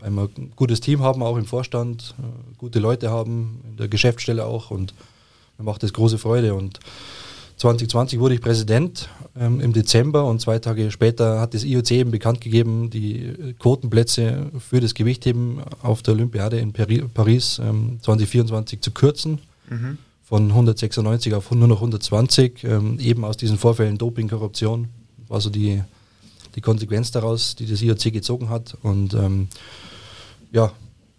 weil 0.00 0.10
wir 0.10 0.28
ein 0.36 0.52
gutes 0.56 0.80
Team 0.80 1.04
haben, 1.04 1.22
auch 1.22 1.36
im 1.36 1.44
Vorstand, 1.44 2.16
äh, 2.18 2.56
gute 2.58 2.80
Leute 2.80 3.10
haben, 3.10 3.60
in 3.70 3.76
der 3.76 3.86
Geschäftsstelle 3.86 4.44
auch 4.44 4.72
und 4.72 4.94
mir 5.58 5.64
macht 5.64 5.82
das 5.82 5.92
große 5.92 6.18
Freude 6.18 6.54
und 6.54 6.78
2020 7.56 8.20
wurde 8.20 8.34
ich 8.34 8.40
Präsident 8.40 9.08
ähm, 9.36 9.60
im 9.60 9.72
Dezember 9.72 10.24
und 10.24 10.40
zwei 10.40 10.60
Tage 10.60 10.92
später 10.92 11.40
hat 11.40 11.54
das 11.54 11.64
IOC 11.64 11.90
eben 11.90 12.10
bekannt 12.12 12.40
gegeben, 12.40 12.88
die 12.88 13.54
Quotenplätze 13.58 14.52
für 14.60 14.80
das 14.80 14.94
Gewichtheben 14.94 15.60
auf 15.82 16.02
der 16.02 16.14
Olympiade 16.14 16.58
in 16.58 16.72
Pari 16.72 17.02
Paris 17.12 17.60
ähm, 17.62 17.98
2024 18.02 18.80
zu 18.80 18.92
kürzen. 18.92 19.40
Mhm. 19.68 19.98
Von 20.22 20.50
196 20.50 21.34
auf 21.34 21.50
nur 21.50 21.66
noch 21.66 21.78
120, 21.78 22.62
ähm, 22.62 23.00
eben 23.00 23.24
aus 23.24 23.36
diesen 23.36 23.58
Vorfällen 23.58 23.98
Doping, 23.98 24.28
Korruption, 24.28 24.88
war 25.26 25.40
so 25.40 25.50
die, 25.50 25.82
die 26.54 26.60
Konsequenz 26.60 27.10
daraus, 27.10 27.56
die 27.56 27.66
das 27.66 27.82
IOC 27.82 28.12
gezogen 28.12 28.50
hat. 28.50 28.76
Und 28.82 29.14
ähm, 29.14 29.48
ja, 30.52 30.70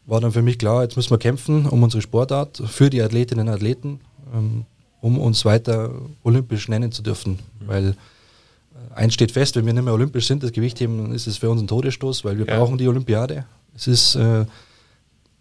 war 0.06 0.22
dann 0.22 0.32
für 0.32 0.42
mich 0.42 0.58
klar, 0.58 0.84
jetzt 0.84 0.96
müssen 0.96 1.12
wir 1.12 1.18
kämpfen 1.18 1.66
um 1.66 1.84
unsere 1.84 2.02
Sportart, 2.02 2.62
für 2.66 2.90
die 2.90 3.02
Athletinnen 3.02 3.48
und 3.48 3.54
Athleten. 3.54 4.00
Ähm, 4.34 4.66
um 5.02 5.18
uns 5.18 5.46
weiter 5.46 5.92
olympisch 6.24 6.68
nennen 6.68 6.92
zu 6.92 7.02
dürfen. 7.02 7.40
Mhm. 7.60 7.68
Weil 7.68 7.88
äh, 7.90 8.96
eins 8.96 9.14
steht 9.14 9.32
fest, 9.32 9.56
wenn 9.56 9.66
wir 9.66 9.74
nicht 9.74 9.84
mehr 9.84 9.94
olympisch 9.94 10.28
sind, 10.28 10.44
das 10.44 10.52
Gewichtheben, 10.52 10.98
dann 10.98 11.12
ist 11.14 11.28
es 11.28 11.38
für 11.38 11.50
uns 11.50 11.62
ein 11.62 11.68
Todesstoß, 11.68 12.26
weil 12.26 12.38
wir 12.38 12.46
ja. 12.46 12.58
brauchen 12.58 12.78
die 12.78 12.88
Olympiade. 12.88 13.46
Es 13.76 13.88
ist 13.88 14.16
äh, 14.16 14.46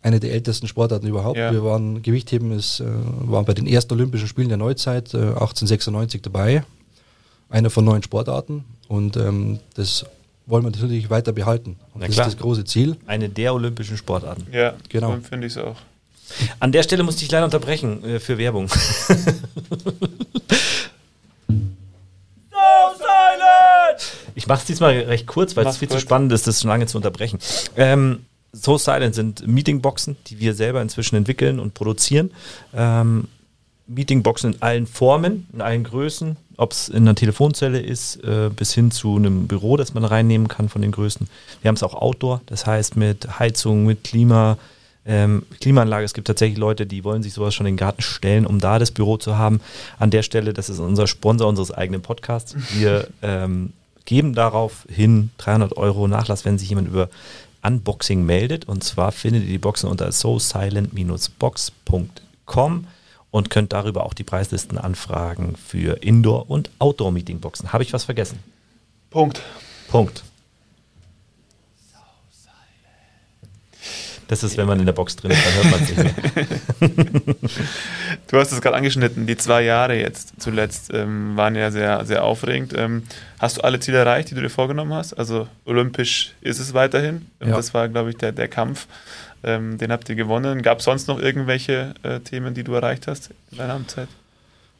eine 0.02 0.20
der 0.20 0.32
ältesten 0.32 0.68
Sportarten 0.68 1.06
überhaupt. 1.06 1.38
Ja. 1.38 1.52
Wir 1.52 1.64
waren, 1.64 2.02
Gewichtheben 2.02 2.52
ist, 2.52 2.80
äh, 2.80 2.84
waren 2.86 3.44
bei 3.44 3.54
den 3.54 3.66
ersten 3.66 3.92
Olympischen 3.94 4.28
Spielen 4.28 4.48
der 4.48 4.58
Neuzeit 4.58 5.12
äh, 5.14 5.18
1896 5.18 6.22
dabei. 6.22 6.64
Einer 7.48 7.70
von 7.70 7.84
neun 7.84 8.02
Sportarten. 8.02 8.64
Und 8.88 9.16
ähm, 9.16 9.58
das 9.74 10.06
wollen 10.46 10.64
wir 10.64 10.70
natürlich 10.70 11.10
weiter 11.10 11.32
behalten. 11.32 11.76
Und 11.94 12.02
das 12.02 12.12
klar. 12.12 12.26
ist 12.26 12.34
das 12.34 12.40
große 12.40 12.64
Ziel. 12.64 12.96
Eine 13.06 13.28
der 13.28 13.54
olympischen 13.54 13.96
Sportarten. 13.96 14.46
Ja, 14.52 14.74
genau. 14.88 15.16
finde 15.20 15.46
ich 15.46 15.54
es 15.54 15.58
auch. 15.58 15.76
An 16.60 16.72
der 16.72 16.82
Stelle 16.82 17.02
musste 17.02 17.24
ich 17.24 17.30
leider 17.30 17.44
unterbrechen 17.44 18.04
äh, 18.04 18.20
für 18.20 18.38
Werbung. 18.38 18.68
so 18.68 18.76
silent! 22.96 24.12
Ich 24.34 24.46
mache 24.46 24.60
es 24.60 24.64
diesmal 24.66 24.92
recht 24.92 25.26
kurz, 25.26 25.56
weil 25.56 25.66
es 25.66 25.78
viel 25.78 25.88
kurz. 25.88 26.00
zu 26.00 26.06
spannend 26.06 26.32
ist, 26.32 26.46
das 26.46 26.60
schon 26.60 26.68
lange 26.68 26.86
zu 26.86 26.98
unterbrechen. 26.98 27.38
Ähm, 27.76 28.26
so 28.52 28.78
Silent 28.78 29.14
sind 29.14 29.46
Meetingboxen, 29.46 30.16
die 30.26 30.40
wir 30.40 30.54
selber 30.54 30.80
inzwischen 30.82 31.16
entwickeln 31.16 31.60
und 31.60 31.74
produzieren. 31.74 32.30
Ähm, 32.74 33.28
Meetingboxen 33.86 34.54
in 34.54 34.62
allen 34.62 34.86
Formen, 34.86 35.48
in 35.52 35.60
allen 35.60 35.84
Größen, 35.84 36.36
ob 36.56 36.72
es 36.72 36.88
in 36.88 36.98
einer 36.98 37.14
Telefonzelle 37.14 37.80
ist, 37.80 38.22
äh, 38.22 38.50
bis 38.54 38.74
hin 38.74 38.90
zu 38.90 39.16
einem 39.16 39.48
Büro, 39.48 39.76
das 39.76 39.94
man 39.94 40.04
reinnehmen 40.04 40.48
kann 40.48 40.68
von 40.68 40.82
den 40.82 40.92
Größen. 40.92 41.26
Wir 41.62 41.68
haben 41.68 41.76
es 41.76 41.82
auch 41.82 41.94
Outdoor, 41.94 42.42
das 42.46 42.66
heißt 42.66 42.96
mit 42.96 43.38
Heizung, 43.38 43.86
mit 43.86 44.04
Klima, 44.04 44.58
ähm, 45.08 45.44
Klimaanlage. 45.60 46.04
Es 46.04 46.14
gibt 46.14 46.28
tatsächlich 46.28 46.58
Leute, 46.58 46.86
die 46.86 47.02
wollen 47.02 47.24
sich 47.24 47.32
sowas 47.32 47.52
schon 47.54 47.66
in 47.66 47.72
den 47.72 47.78
Garten 47.78 48.02
stellen, 48.02 48.46
um 48.46 48.60
da 48.60 48.78
das 48.78 48.92
Büro 48.92 49.16
zu 49.16 49.38
haben. 49.38 49.60
An 49.98 50.10
der 50.10 50.22
Stelle, 50.22 50.52
das 50.52 50.68
ist 50.68 50.78
unser 50.78 51.06
Sponsor 51.06 51.48
unseres 51.48 51.72
eigenen 51.72 52.02
Podcasts. 52.02 52.54
Wir 52.74 53.08
ähm, 53.22 53.72
geben 54.04 54.34
darauf 54.34 54.84
hin 54.88 55.30
300 55.38 55.74
Euro 55.76 56.06
Nachlass, 56.06 56.44
wenn 56.44 56.58
sich 56.58 56.68
jemand 56.68 56.88
über 56.88 57.08
Unboxing 57.62 58.24
meldet. 58.24 58.68
Und 58.68 58.84
zwar 58.84 59.10
findet 59.10 59.42
ihr 59.44 59.48
die 59.48 59.58
Boxen 59.58 59.88
unter 59.88 60.12
sosilent-box.com 60.12 62.86
und 63.30 63.50
könnt 63.50 63.72
darüber 63.72 64.04
auch 64.04 64.14
die 64.14 64.24
Preislisten 64.24 64.78
anfragen 64.78 65.54
für 65.56 66.02
Indoor- 66.02 66.50
und 66.50 66.70
Outdoor-Meeting-Boxen. 66.78 67.72
Habe 67.72 67.82
ich 67.82 67.92
was 67.92 68.04
vergessen? 68.04 68.38
Punkt. 69.10 69.42
Punkt. 69.90 70.22
Das 74.28 74.42
ist, 74.42 74.58
wenn 74.58 74.66
man 74.66 74.78
in 74.78 74.84
der 74.84 74.92
Box 74.92 75.16
drin 75.16 75.30
ist, 75.30 75.42
dann 75.44 75.54
hört 75.54 75.70
man 75.70 75.82
es 75.82 75.88
nicht 75.88 77.16
mehr. 77.16 77.34
du 78.28 78.36
hast 78.36 78.52
es 78.52 78.60
gerade 78.60 78.76
angeschnitten, 78.76 79.26
die 79.26 79.38
zwei 79.38 79.62
Jahre 79.62 79.98
jetzt 79.98 80.34
zuletzt 80.38 80.90
ähm, 80.92 81.34
waren 81.34 81.54
ja 81.54 81.70
sehr, 81.70 82.04
sehr 82.04 82.24
aufregend. 82.24 82.74
Ähm, 82.76 83.04
hast 83.38 83.56
du 83.56 83.62
alle 83.62 83.80
Ziele 83.80 83.96
erreicht, 83.96 84.30
die 84.30 84.34
du 84.34 84.42
dir 84.42 84.50
vorgenommen 84.50 84.92
hast? 84.92 85.14
Also 85.14 85.48
olympisch 85.64 86.34
ist 86.42 86.58
es 86.58 86.74
weiterhin. 86.74 87.26
Ja. 87.40 87.56
Das 87.56 87.72
war, 87.72 87.88
glaube 87.88 88.10
ich, 88.10 88.18
der, 88.18 88.32
der 88.32 88.48
Kampf. 88.48 88.86
Ähm, 89.42 89.78
den 89.78 89.90
habt 89.90 90.06
ihr 90.10 90.14
gewonnen. 90.14 90.60
Gab 90.60 90.80
es 90.80 90.84
sonst 90.84 91.08
noch 91.08 91.18
irgendwelche 91.18 91.94
äh, 92.02 92.20
Themen, 92.20 92.52
die 92.52 92.64
du 92.64 92.74
erreicht 92.74 93.06
hast 93.06 93.30
in 93.50 93.56
deiner 93.58 93.74
Amtszeit? 93.74 94.08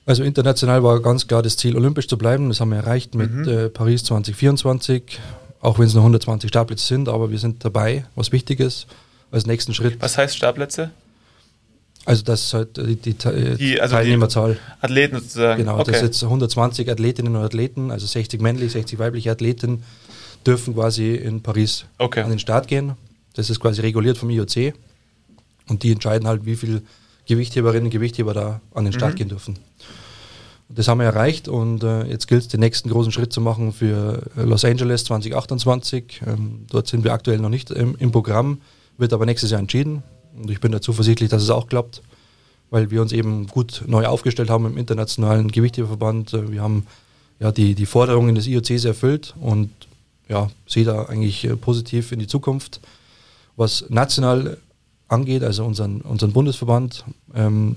Also 0.05 0.25
international 0.25 0.83
war 0.83 1.00
ganz 1.00 1.26
klar 1.26 1.43
das 1.43 1.57
Ziel, 1.57 1.75
olympisch 1.75 2.07
zu 2.07 2.19
bleiben. 2.19 2.50
Das 2.50 2.61
haben 2.61 2.69
wir 2.69 2.78
erreicht 2.78 3.14
mit 3.14 3.33
mhm. 3.33 3.49
äh, 3.49 3.69
Paris 3.71 4.05
2024, 4.05 5.19
auch 5.61 5.78
wenn 5.78 5.87
es 5.87 5.95
nur 5.95 6.02
120 6.02 6.50
Startplätze 6.50 6.87
sind, 6.87 7.09
aber 7.09 7.31
wir 7.31 7.38
sind 7.38 7.64
dabei, 7.64 8.05
was 8.14 8.31
wichtig 8.31 8.61
ist 8.61 8.87
als 9.31 9.47
nächsten 9.47 9.75
Schritt. 9.75 10.01
Was 10.01 10.19
heißt 10.19 10.37
Startplätze? 10.37 10.91
Also 12.05 12.23
das 12.23 12.45
ist 12.45 12.55
halt 12.55 12.77
die, 12.79 12.97
die, 12.97 13.15
die 13.57 13.81
also 13.81 13.97
Teilnehmerzahl. 13.97 14.55
Die 14.55 14.85
Athleten 14.85 15.17
sozusagen. 15.17 15.59
Genau, 15.59 15.79
okay. 15.79 15.93
das 15.93 16.01
jetzt 16.01 16.23
120 16.23 16.91
Athletinnen 16.91 17.37
und 17.37 17.43
Athleten, 17.43 17.91
also 17.91 18.07
60 18.07 18.41
männliche, 18.41 18.71
60 18.71 18.99
weibliche 18.99 19.31
Athleten 19.31 19.83
dürfen 20.47 20.75
quasi 20.75 21.15
in 21.15 21.43
Paris 21.43 21.85
okay. 21.99 22.23
an 22.23 22.31
den 22.31 22.39
Start 22.39 22.67
gehen. 22.69 22.93
Das 23.35 23.51
ist 23.51 23.61
quasi 23.61 23.83
reguliert 23.83 24.17
vom 24.17 24.31
IOC 24.31 24.73
und 25.69 25.83
die 25.83 25.93
entscheiden 25.93 26.27
halt, 26.27 26.47
wie 26.47 26.57
viele 26.57 26.83
Gewichtheberinnen 27.27 27.85
und 27.85 27.91
Gewichtheber 27.91 28.33
da 28.33 28.61
an 28.75 28.85
den 28.85 28.95
Start 28.95 29.13
mhm. 29.13 29.17
gehen 29.17 29.29
dürfen. 29.29 29.59
Das 30.71 30.89
haben 30.89 30.99
wir 30.99 31.07
erreicht 31.07 31.49
und 31.49 31.83
äh, 31.83 32.05
jetzt 32.05 32.27
gilt 32.27 32.43
es, 32.43 32.49
den 32.49 32.61
nächsten 32.61 32.91
großen 32.91 33.13
Schritt 33.13 33.33
zu 33.33 33.41
machen 33.41 33.73
für 33.73 34.23
Los 34.37 34.65
Angeles 34.65 35.05
2028. 35.05 36.23
Ähm, 36.27 36.67
dort 36.71 36.89
sind 36.89 37.05
wir 37.05 37.13
aktuell 37.13 37.39
noch 37.39 37.49
nicht 37.49 37.71
im, 37.71 37.97
im 37.99 38.13
Programm 38.13 38.61
wird 38.99 39.12
aber 39.12 39.25
nächstes 39.25 39.50
Jahr 39.50 39.61
entschieden. 39.61 40.02
Und 40.37 40.50
ich 40.50 40.61
bin 40.61 40.73
da 40.73 40.81
zuversichtlich, 40.81 41.31
dass 41.31 41.43
es 41.43 41.50
auch 41.50 41.69
klappt, 41.69 42.02
weil 42.71 42.90
wir 42.90 43.00
uns 43.00 43.12
eben 43.12 43.47
gut 43.47 43.83
neu 43.87 44.07
aufgestellt 44.07 44.50
haben 44.50 44.67
im 44.67 44.76
internationalen 44.76 45.50
Gewichtheberverband. 45.50 46.35
Äh, 46.35 46.52
wir 46.52 46.62
haben 46.62 46.87
ja 47.40 47.50
die, 47.52 47.75
die 47.75 47.87
Forderungen 47.87 48.35
des 48.35 48.47
IOCs 48.47 48.85
erfüllt 48.85 49.35
und 49.40 49.71
ja, 50.28 50.50
sehe 50.67 50.85
da 50.85 51.05
eigentlich 51.05 51.45
äh, 51.45 51.57
positiv 51.57 52.12
in 52.12 52.19
die 52.19 52.26
Zukunft. 52.26 52.81
Was 53.57 53.87
national 53.88 54.59
angeht, 55.09 55.43
also 55.43 55.64
unseren, 55.64 56.02
unseren 56.02 56.33
Bundesverband, 56.33 57.05
ähm, 57.35 57.76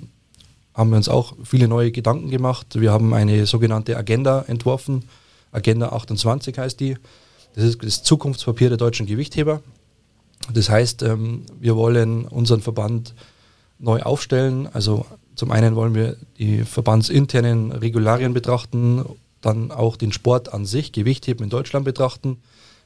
haben 0.74 0.90
wir 0.90 0.98
uns 0.98 1.10
auch 1.10 1.34
viele 1.44 1.68
neue 1.68 1.92
Gedanken 1.92 2.30
gemacht. 2.30 2.80
Wir 2.80 2.92
haben 2.92 3.14
eine 3.14 3.46
sogenannte 3.46 3.98
Agenda 3.98 4.46
entworfen. 4.48 5.04
Agenda 5.52 5.90
28 5.90 6.58
heißt 6.58 6.80
die. 6.80 6.98
Das 7.56 7.66
ist 7.66 7.84
das 7.84 8.04
Zukunftspapier 8.04 8.70
der 8.70 8.78
deutschen 8.78 9.06
Gewichtheber. 9.06 9.62
Das 10.54 10.70
heißt, 10.70 11.04
ähm, 11.04 11.44
wir 11.60 11.76
wollen 11.76 12.26
unseren 12.26 12.62
Verband 12.62 13.14
neu 13.80 14.02
aufstellen. 14.02 14.68
Also 14.74 15.06
zum 15.36 15.52
einen 15.52 15.76
wollen 15.76 15.96
wir 15.96 16.18
die 16.38 16.64
verbandsinternen 16.64 17.72
Regularien 17.72 18.34
betrachten, 18.34 19.06
dann 19.42 19.72
auch 19.72 19.98
den 19.98 20.12
Sport 20.12 20.54
an 20.54 20.66
sich, 20.66 20.92
Gewichtheben 20.92 21.44
in 21.44 21.50
Deutschland 21.50 21.86
betrachten. 21.86 22.38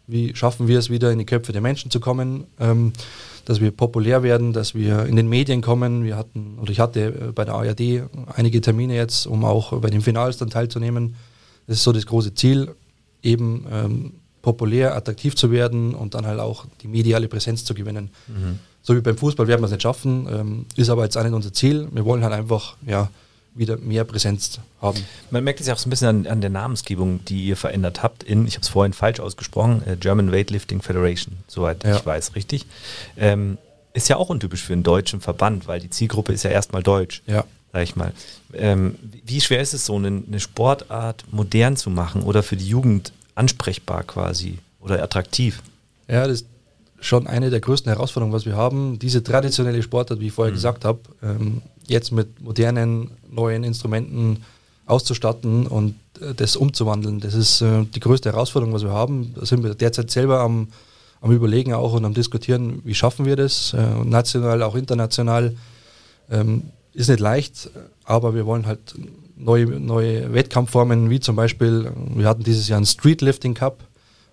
Wie 0.07 0.35
schaffen 0.35 0.67
wir 0.67 0.79
es 0.79 0.89
wieder 0.89 1.11
in 1.11 1.19
die 1.19 1.25
Köpfe 1.25 1.51
der 1.51 1.61
Menschen 1.61 1.89
zu 1.89 1.99
kommen, 1.99 2.45
ähm, 2.59 2.93
dass 3.45 3.59
wir 3.59 3.71
populär 3.71 4.23
werden, 4.23 4.53
dass 4.53 4.75
wir 4.75 5.05
in 5.05 5.15
den 5.15 5.27
Medien 5.27 5.61
kommen. 5.61 6.03
Wir 6.03 6.15
hatten, 6.15 6.57
oder 6.59 6.71
ich 6.71 6.79
hatte 6.79 7.05
äh, 7.05 7.31
bei 7.33 7.45
der 7.45 7.55
ARD 7.55 8.03
einige 8.35 8.61
Termine 8.61 8.95
jetzt, 8.95 9.25
um 9.25 9.43
auch 9.43 9.79
bei 9.79 9.89
den 9.89 10.01
Finals 10.01 10.37
dann 10.37 10.49
teilzunehmen. 10.49 11.15
Das 11.67 11.77
ist 11.77 11.83
so 11.83 11.91
das 11.91 12.05
große 12.05 12.35
Ziel, 12.35 12.75
eben 13.23 13.65
ähm, 13.71 14.13
populär, 14.45 14.95
attraktiv 14.95 15.35
zu 15.35 15.49
werden 15.49 15.95
und 15.95 16.13
dann 16.13 16.27
halt 16.27 16.39
auch 16.39 16.65
die 16.83 16.87
mediale 16.87 17.27
Präsenz 17.27 17.65
zu 17.65 17.73
gewinnen. 17.73 18.11
Mhm. 18.27 18.59
So 18.83 18.95
wie 18.95 19.01
beim 19.01 19.17
Fußball 19.17 19.47
werden 19.47 19.61
wir 19.61 19.65
es 19.65 19.71
nicht 19.71 19.81
schaffen, 19.81 20.27
ähm, 20.31 20.65
ist 20.75 20.89
aber 20.89 21.03
jetzt 21.03 21.17
auch 21.17 21.23
nicht 21.23 21.33
unser 21.33 21.51
Ziel. 21.51 21.87
Wir 21.91 22.05
wollen 22.05 22.23
halt 22.23 22.31
einfach 22.31 22.77
ja, 22.85 23.09
wieder 23.55 23.77
mehr 23.77 24.03
Präsenz 24.03 24.59
haben. 24.83 25.03
Man 25.31 25.43
merkt 25.43 25.61
es 25.61 25.65
ja 25.65 25.73
auch 25.73 25.79
so 25.79 25.87
ein 25.87 25.89
bisschen 25.89 26.07
an, 26.07 26.27
an 26.27 26.41
der 26.41 26.51
Namensgebung, 26.51 27.25
die 27.25 27.45
ihr 27.45 27.57
verändert 27.57 28.03
habt 28.03 28.21
in, 28.21 28.45
ich 28.45 28.53
habe 28.53 28.61
es 28.61 28.69
vorhin 28.69 28.93
falsch 28.93 29.19
ausgesprochen, 29.19 29.81
äh, 29.87 29.95
German 29.95 30.31
Weightlifting 30.31 30.83
Federation, 30.83 31.37
soweit 31.47 31.83
ja. 31.83 31.95
ich 31.95 32.05
weiß, 32.05 32.35
richtig. 32.35 32.67
Ähm, 33.17 33.57
ist 33.93 34.09
ja 34.09 34.17
auch 34.17 34.29
untypisch 34.29 34.61
für 34.61 34.73
einen 34.73 34.83
deutschen 34.83 35.21
Verband, 35.21 35.67
weil 35.67 35.79
die 35.79 35.89
Zielgruppe 35.89 36.33
ist 36.33 36.43
ja 36.43 36.51
erstmal 36.51 36.83
deutsch. 36.83 37.23
Ja. 37.25 37.45
sag 37.73 37.81
ich 37.81 37.95
mal. 37.95 38.13
Ähm, 38.53 38.95
wie 39.25 39.41
schwer 39.41 39.61
ist 39.61 39.73
es 39.73 39.87
so, 39.87 39.95
eine, 39.95 40.21
eine 40.27 40.39
Sportart 40.39 41.25
modern 41.31 41.77
zu 41.77 41.89
machen 41.89 42.21
oder 42.21 42.43
für 42.43 42.57
die 42.57 42.67
Jugend 42.67 43.11
ansprechbar 43.35 44.03
quasi 44.03 44.59
oder 44.79 45.03
attraktiv? 45.03 45.61
Ja, 46.07 46.27
das 46.27 46.41
ist 46.41 46.47
schon 46.99 47.27
eine 47.27 47.49
der 47.49 47.59
größten 47.59 47.91
Herausforderungen, 47.91 48.33
was 48.33 48.45
wir 48.45 48.55
haben. 48.55 48.99
Diese 48.99 49.23
traditionelle 49.23 49.83
Sportart, 49.83 50.19
wie 50.19 50.27
ich 50.27 50.33
vorher 50.33 50.51
mhm. 50.51 50.55
gesagt 50.55 50.85
habe, 50.85 50.99
ähm, 51.21 51.61
jetzt 51.87 52.11
mit 52.11 52.41
modernen, 52.41 53.11
neuen 53.29 53.63
Instrumenten 53.63 54.43
auszustatten 54.85 55.67
und 55.67 55.95
äh, 56.21 56.33
das 56.33 56.55
umzuwandeln, 56.55 57.19
das 57.19 57.33
ist 57.33 57.61
äh, 57.61 57.83
die 57.83 57.99
größte 57.99 58.31
Herausforderung, 58.31 58.73
was 58.73 58.83
wir 58.83 58.91
haben. 58.91 59.33
Da 59.35 59.45
sind 59.45 59.63
wir 59.63 59.75
derzeit 59.75 60.09
selber 60.09 60.39
am, 60.39 60.69
am 61.21 61.31
Überlegen 61.31 61.73
auch 61.73 61.93
und 61.93 62.05
am 62.05 62.13
Diskutieren, 62.13 62.81
wie 62.83 62.95
schaffen 62.95 63.25
wir 63.25 63.35
das, 63.35 63.73
äh, 63.73 64.03
national, 64.03 64.63
auch 64.63 64.75
international. 64.75 65.55
Ähm, 66.29 66.63
ist 66.93 67.09
nicht 67.09 67.19
leicht, 67.19 67.69
aber 68.05 68.33
wir 68.35 68.45
wollen 68.45 68.65
halt 68.65 68.95
neue, 69.35 69.65
neue 69.65 70.33
Wettkampfformen, 70.33 71.09
wie 71.09 71.19
zum 71.19 71.35
Beispiel, 71.35 71.91
wir 72.15 72.27
hatten 72.27 72.43
dieses 72.43 72.67
Jahr 72.67 72.77
einen 72.77 72.85
Streetlifting 72.85 73.53
Cup. 73.53 73.83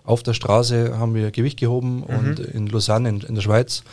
Auf 0.03 0.23
der 0.23 0.33
Straße 0.33 0.97
haben 0.97 1.15
wir 1.15 1.31
Gewicht 1.31 1.59
gehoben 1.59 1.97
mhm. 1.97 2.03
und 2.03 2.39
in 2.39 2.67
Lausanne 2.67 3.09
in, 3.09 3.21
in, 3.21 3.35
der 3.35 3.41
Schweiz. 3.41 3.83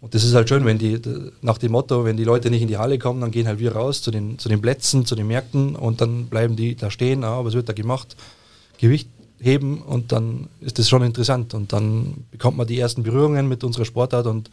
Und 0.00 0.14
das 0.14 0.24
ist 0.24 0.34
halt 0.34 0.48
schön, 0.48 0.64
wenn 0.64 0.78
die, 0.78 1.00
nach 1.42 1.58
dem 1.58 1.72
Motto, 1.72 2.04
wenn 2.04 2.16
die 2.16 2.24
Leute 2.24 2.50
nicht 2.50 2.62
in 2.62 2.68
die 2.68 2.78
Halle 2.78 2.98
kommen, 2.98 3.20
dann 3.20 3.30
gehen 3.30 3.46
halt 3.46 3.58
wir 3.58 3.72
raus 3.72 4.02
zu 4.02 4.10
den, 4.10 4.38
zu 4.38 4.48
den 4.48 4.60
Plätzen, 4.60 5.04
zu 5.06 5.14
den 5.14 5.26
Märkten 5.26 5.76
und 5.76 6.00
dann 6.00 6.26
bleiben 6.26 6.56
die 6.56 6.74
da 6.74 6.90
stehen, 6.90 7.22
ah, 7.22 7.44
was 7.44 7.54
wird 7.54 7.68
da 7.68 7.72
gemacht? 7.72 8.16
Gewicht 8.78 9.08
heben 9.38 9.82
und 9.82 10.12
dann 10.12 10.48
ist 10.60 10.78
das 10.78 10.88
schon 10.88 11.02
interessant 11.02 11.52
und 11.54 11.72
dann 11.72 12.24
bekommt 12.30 12.56
man 12.56 12.66
die 12.66 12.78
ersten 12.78 13.02
Berührungen 13.02 13.48
mit 13.48 13.62
unserer 13.62 13.84
Sportart 13.84 14.26
und 14.26 14.50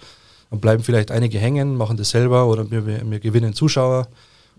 dann 0.49 0.59
bleiben 0.59 0.83
vielleicht 0.83 1.11
einige 1.11 1.39
hängen, 1.39 1.75
machen 1.75 1.97
das 1.97 2.09
selber 2.09 2.47
oder 2.47 2.69
wir, 2.69 2.85
wir 2.85 3.19
gewinnen 3.19 3.53
Zuschauer. 3.53 4.07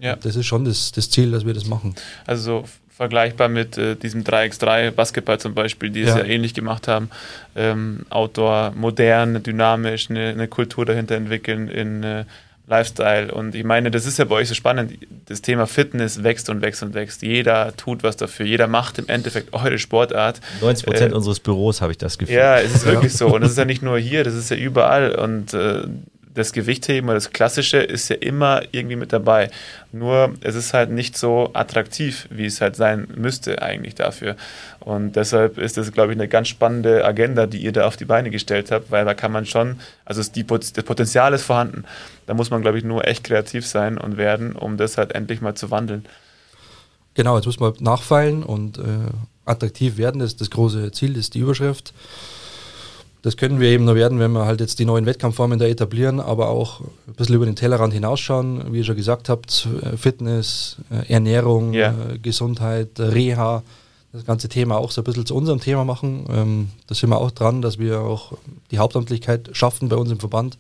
Ja. 0.00 0.16
Das 0.16 0.37
ist 0.37 0.47
schon 0.47 0.64
das, 0.64 0.92
das 0.92 1.11
Ziel, 1.11 1.30
dass 1.30 1.45
wir 1.47 1.54
das 1.54 1.66
machen. 1.66 1.95
Also 2.26 2.42
so 2.42 2.64
vergleichbar 3.00 3.49
mit 3.49 3.78
äh, 3.78 3.97
diesem 3.97 4.25
3x3 4.25 4.90
Basketball 4.90 5.40
zum 5.40 5.54
Beispiel, 5.54 5.88
die 5.88 6.02
es 6.02 6.11
ja, 6.11 6.19
ja 6.19 6.25
ähnlich 6.25 6.52
gemacht 6.52 6.87
haben. 6.87 7.09
Ähm, 7.57 8.04
Outdoor, 8.11 8.73
modern, 8.76 9.42
dynamisch, 9.42 10.11
eine, 10.11 10.28
eine, 10.28 10.49
Kultur 10.49 10.85
dahinter 10.85 11.14
entwickeln 11.14 11.69
in 11.69 12.04
äh, 12.04 12.25
Lifestyle. 12.66 13.33
Und 13.33 13.54
ich 13.54 13.64
meine, 13.64 13.90
das 13.90 14.04
ist 14.04 14.19
ja 14.19 14.26
bei 14.26 14.35
euch 14.35 14.49
so 14.49 14.54
spannend. 14.54 14.92
Das 15.26 15.40
Thema 15.40 15.66
Fitness 15.66 16.23
wächst 16.23 16.50
und 16.50 16.61
wächst 16.61 16.83
und 16.83 16.92
wächst. 16.92 17.23
Jeder 17.23 17.75
tut 17.75 18.02
was 18.02 18.19
dafür. 18.19 18.45
Jeder 18.45 18.66
macht 18.69 18.99
im 18.99 19.09
Endeffekt 19.09 19.49
eure 19.54 19.78
Sportart. 19.78 20.42
90 20.61 20.87
Prozent 20.87 21.12
äh, 21.12 21.16
unseres 21.16 21.40
Büros 21.40 21.80
habe 21.80 21.92
ich 21.92 21.99
das 21.99 22.19
Gefühl. 22.19 22.37
Ja, 22.37 22.59
es 22.59 22.75
ist 22.75 22.85
wirklich 22.85 23.14
so. 23.14 23.35
Und 23.35 23.42
es 23.45 23.52
ist 23.52 23.59
ja 23.59 23.64
nicht 23.64 23.83
nur 23.83 23.99
hier, 23.99 24.25
das 24.25 24.35
ist 24.35 24.50
ja 24.50 24.57
überall. 24.57 25.14
Und 25.14 25.54
äh, 25.54 25.85
das 26.34 26.52
Gewichtheben 26.52 27.08
oder 27.08 27.16
das 27.16 27.30
Klassische 27.30 27.78
ist 27.78 28.08
ja 28.08 28.16
immer 28.16 28.62
irgendwie 28.72 28.96
mit 28.96 29.12
dabei. 29.12 29.50
Nur 29.92 30.34
es 30.40 30.54
ist 30.54 30.75
halt 30.75 30.90
nicht 30.90 31.16
so 31.16 31.50
attraktiv, 31.54 32.28
wie 32.30 32.46
es 32.46 32.60
halt 32.60 32.76
sein 32.76 33.08
müsste 33.16 33.62
eigentlich 33.62 33.94
dafür. 33.96 34.37
Und 34.78 35.16
deshalb 35.16 35.58
ist 35.58 35.76
das, 35.76 35.92
glaube 35.92 36.12
ich, 36.12 36.18
eine 36.18 36.28
ganz 36.28 36.49
spannende 36.49 37.04
Agenda, 37.04 37.46
die 37.46 37.58
ihr 37.58 37.72
da 37.72 37.87
auf 37.87 37.96
die 37.96 38.04
Beine 38.04 38.30
gestellt 38.30 38.70
habt, 38.70 38.90
weil 38.90 39.04
da 39.04 39.14
kann 39.14 39.32
man 39.32 39.46
schon, 39.46 39.80
also 40.04 40.22
die, 40.22 40.46
das 40.46 40.72
Potenzial 40.72 41.34
ist 41.34 41.42
vorhanden. 41.42 41.84
Da 42.26 42.34
muss 42.34 42.50
man, 42.50 42.62
glaube 42.62 42.78
ich, 42.78 42.84
nur 42.84 43.06
echt 43.06 43.25
kreativ 43.25 43.66
sein 43.66 43.99
und 43.99 44.16
werden, 44.16 44.54
um 44.54 44.76
das 44.76 44.99
halt 44.99 45.12
endlich 45.12 45.40
mal 45.40 45.54
zu 45.54 45.70
wandeln. 45.70 46.06
Genau, 47.14 47.37
jetzt 47.37 47.46
muss 47.46 47.58
man 47.58 47.75
nachfallen 47.80 48.44
und 48.44 48.78
äh, 48.78 48.82
attraktiv 49.44 49.96
werden, 49.96 50.20
das 50.20 50.30
ist 50.32 50.40
das 50.40 50.50
große 50.50 50.92
Ziel, 50.92 51.10
das 51.10 51.25
ist 51.25 51.34
die 51.34 51.40
Überschrift. 51.40 51.92
Das 53.23 53.37
können 53.37 53.61
wir 53.61 53.69
eben 53.69 53.85
nur 53.85 53.97
werden, 53.97 54.19
wenn 54.19 54.33
wir 54.33 54.47
halt 54.47 54.61
jetzt 54.61 54.79
die 54.79 54.87
neuen 54.87 55.05
Wettkampfformen 55.05 55.59
da 55.59 55.67
etablieren, 55.67 56.21
aber 56.21 56.49
auch 56.49 56.81
ein 56.81 57.15
bisschen 57.17 57.35
über 57.35 57.45
den 57.45 57.57
Tellerrand 57.57 57.93
hinausschauen. 57.93 58.73
Wie 58.73 58.79
ihr 58.79 58.85
schon 58.85 58.97
gesagt 58.97 59.29
habt, 59.29 59.69
äh, 59.83 59.97
Fitness, 59.97 60.79
äh, 60.91 61.12
Ernährung, 61.12 61.75
yeah. 61.75 61.95
Gesundheit, 62.23 62.99
Reha, 62.99 63.63
das 64.13 64.25
ganze 64.25 64.49
Thema 64.49 64.78
auch 64.78 64.91
so 64.91 65.02
ein 65.02 65.04
bisschen 65.04 65.26
zu 65.26 65.35
unserem 65.35 65.61
Thema 65.61 65.85
machen. 65.85 66.25
Ähm, 66.30 66.69
da 66.87 66.95
sind 66.95 67.11
wir 67.11 67.19
auch 67.19 67.30
dran, 67.30 67.61
dass 67.61 67.78
wir 67.78 68.00
auch 68.00 68.33
die 68.71 68.78
Hauptamtlichkeit 68.78 69.50
schaffen 69.52 69.91
bei 69.91 69.97
uns 69.97 70.11
im 70.11 70.19
Verband, 70.19 70.56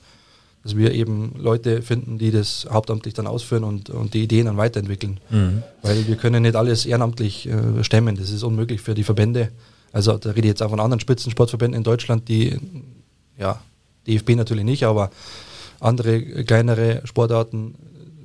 dass 0.62 0.76
wir 0.76 0.92
eben 0.92 1.32
Leute 1.38 1.80
finden, 1.80 2.18
die 2.18 2.30
das 2.30 2.68
hauptamtlich 2.70 3.14
dann 3.14 3.26
ausführen 3.26 3.64
und, 3.64 3.88
und 3.88 4.12
die 4.12 4.22
Ideen 4.22 4.46
dann 4.46 4.58
weiterentwickeln. 4.58 5.18
Mhm. 5.30 5.62
Weil 5.80 6.06
wir 6.06 6.16
können 6.16 6.42
nicht 6.42 6.56
alles 6.56 6.84
ehrenamtlich 6.84 7.48
äh, 7.48 7.82
stemmen, 7.82 8.16
das 8.16 8.30
ist 8.30 8.42
unmöglich 8.42 8.82
für 8.82 8.94
die 8.94 9.04
Verbände. 9.04 9.48
Also 9.92 10.18
da 10.18 10.30
rede 10.30 10.42
ich 10.42 10.52
jetzt 10.52 10.62
auch 10.62 10.70
von 10.70 10.80
anderen 10.80 11.00
Spitzensportverbänden 11.00 11.78
in 11.78 11.84
Deutschland, 11.84 12.28
die, 12.28 12.58
ja, 13.38 13.60
DFB 14.06 14.30
natürlich 14.30 14.64
nicht, 14.64 14.84
aber 14.84 15.10
andere 15.80 16.44
kleinere 16.44 17.02
Sportarten, 17.04 17.74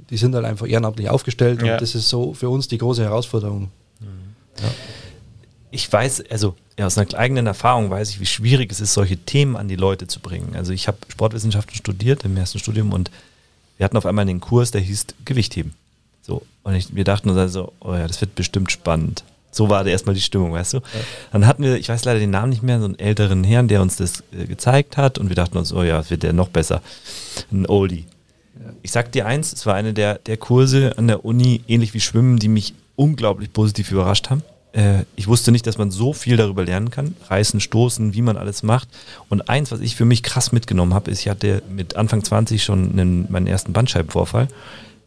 die 0.09 0.17
sind 0.17 0.35
halt 0.35 0.45
einfach 0.45 0.67
ehrenamtlich 0.67 1.09
aufgestellt 1.09 1.61
ja. 1.61 1.73
und 1.73 1.81
das 1.81 1.95
ist 1.95 2.09
so 2.09 2.33
für 2.33 2.49
uns 2.49 2.67
die 2.67 2.77
große 2.77 3.03
Herausforderung. 3.03 3.69
Mhm. 3.99 4.07
Ja. 4.61 4.69
Ich 5.71 5.91
weiß, 5.91 6.29
also 6.29 6.55
ja, 6.77 6.85
aus 6.85 6.97
einer 6.97 7.13
eigenen 7.15 7.47
Erfahrung 7.47 7.89
weiß 7.89 8.09
ich, 8.11 8.19
wie 8.19 8.25
schwierig 8.25 8.71
es 8.71 8.81
ist, 8.81 8.93
solche 8.93 9.17
Themen 9.17 9.55
an 9.55 9.67
die 9.67 9.75
Leute 9.75 10.07
zu 10.07 10.19
bringen. 10.19 10.55
Also 10.55 10.73
ich 10.73 10.87
habe 10.87 10.97
Sportwissenschaften 11.09 11.75
studiert 11.75 12.23
im 12.23 12.37
ersten 12.37 12.59
Studium 12.59 12.93
und 12.93 13.11
wir 13.77 13.85
hatten 13.85 13.97
auf 13.97 14.05
einmal 14.05 14.23
einen 14.23 14.39
Kurs, 14.39 14.71
der 14.71 14.81
hieß 14.81 15.07
Gewichtheben. 15.25 15.73
So, 16.21 16.41
und 16.63 16.75
ich, 16.75 16.95
wir 16.95 17.03
dachten 17.03 17.29
uns 17.29 17.37
also, 17.37 17.73
oh 17.79 17.93
ja, 17.93 18.07
das 18.07 18.21
wird 18.21 18.35
bestimmt 18.35 18.71
spannend. 18.71 19.23
So 19.55 19.69
war 19.69 19.85
erstmal 19.85 20.15
die 20.15 20.21
Stimmung, 20.21 20.51
weißt 20.51 20.73
du? 20.73 20.77
Ja. 20.77 20.83
Dann 21.31 21.47
hatten 21.47 21.63
wir, 21.63 21.77
ich 21.77 21.87
weiß 21.87 22.03
leider 22.03 22.19
den 22.19 22.29
Namen 22.29 22.49
nicht 22.49 22.61
mehr, 22.61 22.79
so 22.79 22.85
einen 22.85 22.99
älteren 22.99 23.43
Herrn, 23.45 23.69
der 23.69 23.81
uns 23.81 23.95
das 23.95 24.21
äh, 24.31 24.45
gezeigt 24.45 24.97
hat 24.97 25.17
und 25.17 25.29
wir 25.29 25.35
dachten 25.35 25.57
uns, 25.57 25.71
oh 25.71 25.83
ja, 25.83 26.07
wird 26.09 26.23
der 26.23 26.33
noch 26.33 26.49
besser. 26.49 26.81
Ein 27.51 27.65
Oldie. 27.65 28.05
Ja. 28.59 28.73
Ich 28.81 28.91
sag 28.91 29.13
dir 29.13 29.25
eins, 29.25 29.53
es 29.53 29.65
war 29.65 29.75
eine 29.75 29.93
der, 29.93 30.15
der 30.19 30.35
Kurse 30.35 30.97
an 30.97 31.07
der 31.07 31.23
Uni, 31.23 31.61
ähnlich 31.67 31.93
wie 31.93 32.01
Schwimmen, 32.01 32.37
die 32.37 32.49
mich 32.49 32.73
unglaublich 32.97 33.53
positiv 33.53 33.91
überrascht 33.91 34.29
haben. 34.29 34.43
Äh, 34.73 35.05
ich 35.15 35.27
wusste 35.27 35.53
nicht, 35.53 35.65
dass 35.65 35.77
man 35.77 35.89
so 35.89 36.11
viel 36.11 36.35
darüber 36.35 36.65
lernen 36.65 36.89
kann. 36.89 37.15
Reißen, 37.29 37.61
stoßen, 37.61 38.13
wie 38.13 38.21
man 38.21 38.35
alles 38.35 38.61
macht. 38.61 38.89
Und 39.29 39.49
eins, 39.49 39.71
was 39.71 39.79
ich 39.79 39.95
für 39.95 40.05
mich 40.05 40.21
krass 40.21 40.51
mitgenommen 40.51 40.93
habe, 40.93 41.09
ist, 41.11 41.21
ich 41.21 41.29
hatte 41.29 41.63
mit 41.69 41.95
Anfang 41.95 42.25
20 42.25 42.61
schon 42.61 42.91
einen, 42.91 43.31
meinen 43.31 43.47
ersten 43.47 43.71
Bandscheibenvorfall 43.71 44.49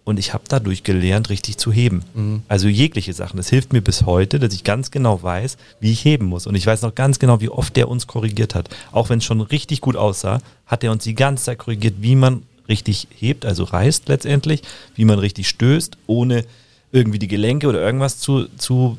und 0.09 0.19
ich 0.19 0.33
habe 0.33 0.45
dadurch 0.49 0.85
gelernt, 0.85 1.29
richtig 1.29 1.59
zu 1.59 1.71
heben. 1.71 2.03
Mhm. 2.15 2.43
Also 2.49 2.67
jegliche 2.67 3.13
Sachen. 3.13 3.37
Das 3.37 3.51
hilft 3.51 3.75
mir 3.75 3.83
bis 3.83 4.07
heute, 4.07 4.39
dass 4.39 4.55
ich 4.55 4.65
ganz 4.65 4.91
genau 4.91 5.23
weiß, 5.23 5.59
wie 5.81 5.93
ich 5.93 6.03
heben 6.03 6.25
muss. 6.25 6.47
Und 6.47 6.55
ich 6.55 6.67
weiß 6.67 6.81
noch 6.81 6.95
ganz 6.95 7.19
genau, 7.19 7.43
wie 7.43 7.51
oft 7.51 7.77
der 7.77 7.91
uns 7.91 8.07
korrigiert 8.07 8.55
hat. 8.55 8.71
Auch 8.91 9.11
wenn 9.11 9.19
es 9.19 9.27
schon 9.27 9.43
richtig 9.43 9.83
gut 9.83 9.97
aussah, 9.97 10.41
hat 10.65 10.83
er 10.83 10.93
uns 10.93 11.05
die 11.05 11.15
ganze 11.15 11.45
Zeit 11.45 11.59
korrigiert, 11.59 11.97
wie 12.01 12.17
man 12.17 12.45
richtig 12.71 13.07
hebt, 13.15 13.45
also 13.45 13.65
reißt 13.65 14.09
letztendlich, 14.09 14.63
wie 14.95 15.05
man 15.05 15.19
richtig 15.19 15.47
stößt, 15.47 15.99
ohne 16.07 16.47
irgendwie 16.91 17.19
die 17.19 17.29
Gelenke 17.29 17.69
oder 17.69 17.83
irgendwas 17.83 18.19
zu, 18.19 18.47
zu, 18.57 18.97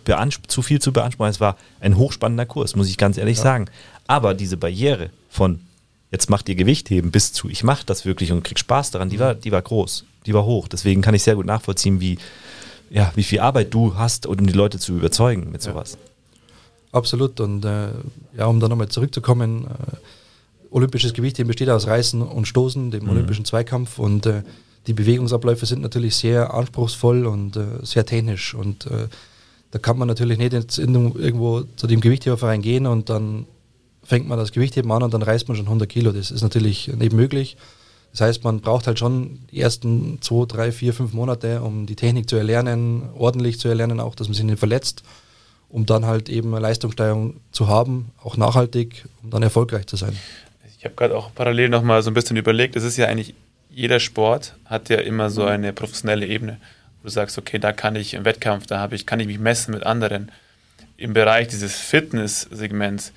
zu 0.48 0.62
viel 0.62 0.80
zu 0.80 0.94
beanspruchen. 0.94 1.32
Es 1.32 1.40
war 1.40 1.58
ein 1.80 1.98
hochspannender 1.98 2.46
Kurs, 2.46 2.76
muss 2.76 2.88
ich 2.88 2.98
ganz 2.98 3.18
ehrlich 3.18 3.38
ja. 3.38 3.44
sagen. 3.44 3.66
Aber 4.06 4.36
diese 4.36 4.58
Barriere 4.58 5.10
von 5.28 5.60
jetzt 6.12 6.30
macht 6.30 6.50
ihr 6.50 6.56
Gewichtheben 6.56 7.12
bis 7.12 7.34
zu 7.34 7.50
ich 7.50 7.64
mache 7.64 7.86
das 7.86 8.06
wirklich 8.06 8.32
und 8.32 8.44
krieg 8.44 8.60
Spaß 8.60 8.92
daran, 8.92 9.10
die 9.10 9.20
war, 9.20 9.36
die 9.36 9.52
war 9.52 9.62
groß 9.62 10.06
die 10.26 10.34
war 10.34 10.46
hoch. 10.46 10.68
Deswegen 10.68 11.02
kann 11.02 11.16
ich 11.16 11.24
sehr 11.24 11.36
gut 11.36 11.46
nachvollziehen, 11.46 12.00
wie, 12.00 12.18
ja, 12.90 13.12
wie 13.16 13.24
viel 13.24 13.40
Arbeit 13.40 13.74
du 13.74 13.96
hast, 13.96 14.26
um 14.26 14.46
die 14.46 14.54
Leute 14.54 14.80
zu 14.80 14.96
überzeugen 14.96 15.52
mit 15.52 15.62
sowas. 15.62 15.94
Ja. 15.94 16.00
Absolut. 16.92 17.40
Und 17.40 17.66
äh, 17.66 17.90
ja, 18.38 18.46
um 18.46 18.60
da 18.60 18.68
nochmal 18.68 18.90
zurückzukommen, 18.90 19.66
äh, 19.66 19.96
olympisches 20.72 21.14
Gewicht 21.14 21.46
besteht 21.46 21.70
aus 21.70 21.88
Reißen 21.88 22.22
und 22.22 22.48
Stoßen, 22.48 22.92
dem 22.92 23.04
mhm. 23.04 23.10
olympischen 23.12 23.46
Zweikampf. 23.46 24.00
Und 24.00 24.26
äh, 24.26 24.44
die 24.88 24.94
Bewegungsabläufe 24.94 25.66
sind 25.66 25.82
natürlich 25.82 26.16
sehr 26.16 26.54
anspruchsvoll 26.54 27.26
und 27.26 27.58
äh, 27.58 27.66
sehr 27.84 28.06
technisch. 28.06 28.54
Und 28.54 28.86
äh, 28.88 29.08
da 29.72 29.80
kann 29.80 29.98
man 29.98 30.08
natürlich 30.08 30.40
nicht 30.40 30.54
irgendwo 30.54 31.62
zu 31.76 31.86
dem 31.86 32.02
Gewichtheberverein 32.02 32.62
gehen 32.62 32.88
und 32.88 33.10
dann 33.10 33.46
fängt 34.10 34.28
man 34.28 34.40
das 34.40 34.52
Gewichtheben 34.52 34.92
an 34.92 35.04
und 35.04 35.14
dann 35.14 35.22
reißt 35.22 35.48
man 35.48 35.56
schon 35.56 35.68
100 35.68 35.88
Kilo. 35.88 36.12
Das 36.12 36.32
ist 36.32 36.42
natürlich 36.42 36.88
nicht 36.88 37.14
möglich. 37.14 37.58
Das 38.12 38.22
heißt, 38.22 38.44
man 38.44 38.60
braucht 38.60 38.88
halt 38.88 38.98
schon 38.98 39.40
die 39.52 39.62
ersten 39.62 40.20
zwei, 40.22 40.46
drei, 40.48 40.72
vier, 40.72 40.96
fünf 40.96 41.14
Monate, 41.14 41.62
um 41.62 41.86
die 41.86 41.96
Technik 41.96 42.28
zu 42.28 42.36
erlernen, 42.36 43.08
ordentlich 43.16 43.60
zu 43.60 43.68
erlernen, 43.68 44.00
auch 44.00 44.16
dass 44.16 44.28
man 44.28 44.34
sich 44.34 44.44
nicht 44.44 44.58
verletzt, 44.58 45.04
um 45.70 45.86
dann 45.86 46.08
halt 46.08 46.28
eben 46.28 46.52
eine 46.56 46.60
Leistungssteigerung 46.60 47.40
zu 47.52 47.68
haben, 47.68 48.10
auch 48.24 48.36
nachhaltig, 48.36 49.06
um 49.22 49.30
dann 49.30 49.44
erfolgreich 49.44 49.86
zu 49.86 49.96
sein. 49.96 50.18
Ich 50.80 50.86
habe 50.86 50.96
gerade 50.96 51.16
auch 51.16 51.30
parallel 51.36 51.70
nochmal 51.70 52.02
so 52.02 52.10
ein 52.10 52.16
bisschen 52.16 52.36
überlegt, 52.36 52.76
es 52.76 52.84
ist 52.84 52.98
ja 52.98 53.06
eigentlich, 53.06 53.36
jeder 53.70 54.00
Sport 54.00 54.56
hat 54.66 54.90
ja 54.90 54.98
immer 54.98 55.30
so 55.30 55.46
eine 55.46 55.72
professionelle 55.72 56.26
Ebene. 56.26 56.58
Wo 57.02 57.08
du 57.08 57.10
sagst, 57.12 57.38
okay, 57.38 57.60
da 57.60 57.74
kann 57.74 57.96
ich 57.96 58.16
im 58.16 58.26
Wettkampf, 58.26 58.66
da 58.66 58.80
habe 58.80 58.96
ich, 58.96 59.06
kann 59.06 59.20
ich 59.20 59.28
mich 59.28 59.38
messen 59.38 59.72
mit 59.72 59.84
anderen. 59.84 60.32
Im 60.98 61.14
Bereich 61.14 61.48
dieses 61.48 61.76
Fitness-Segments 61.76 63.14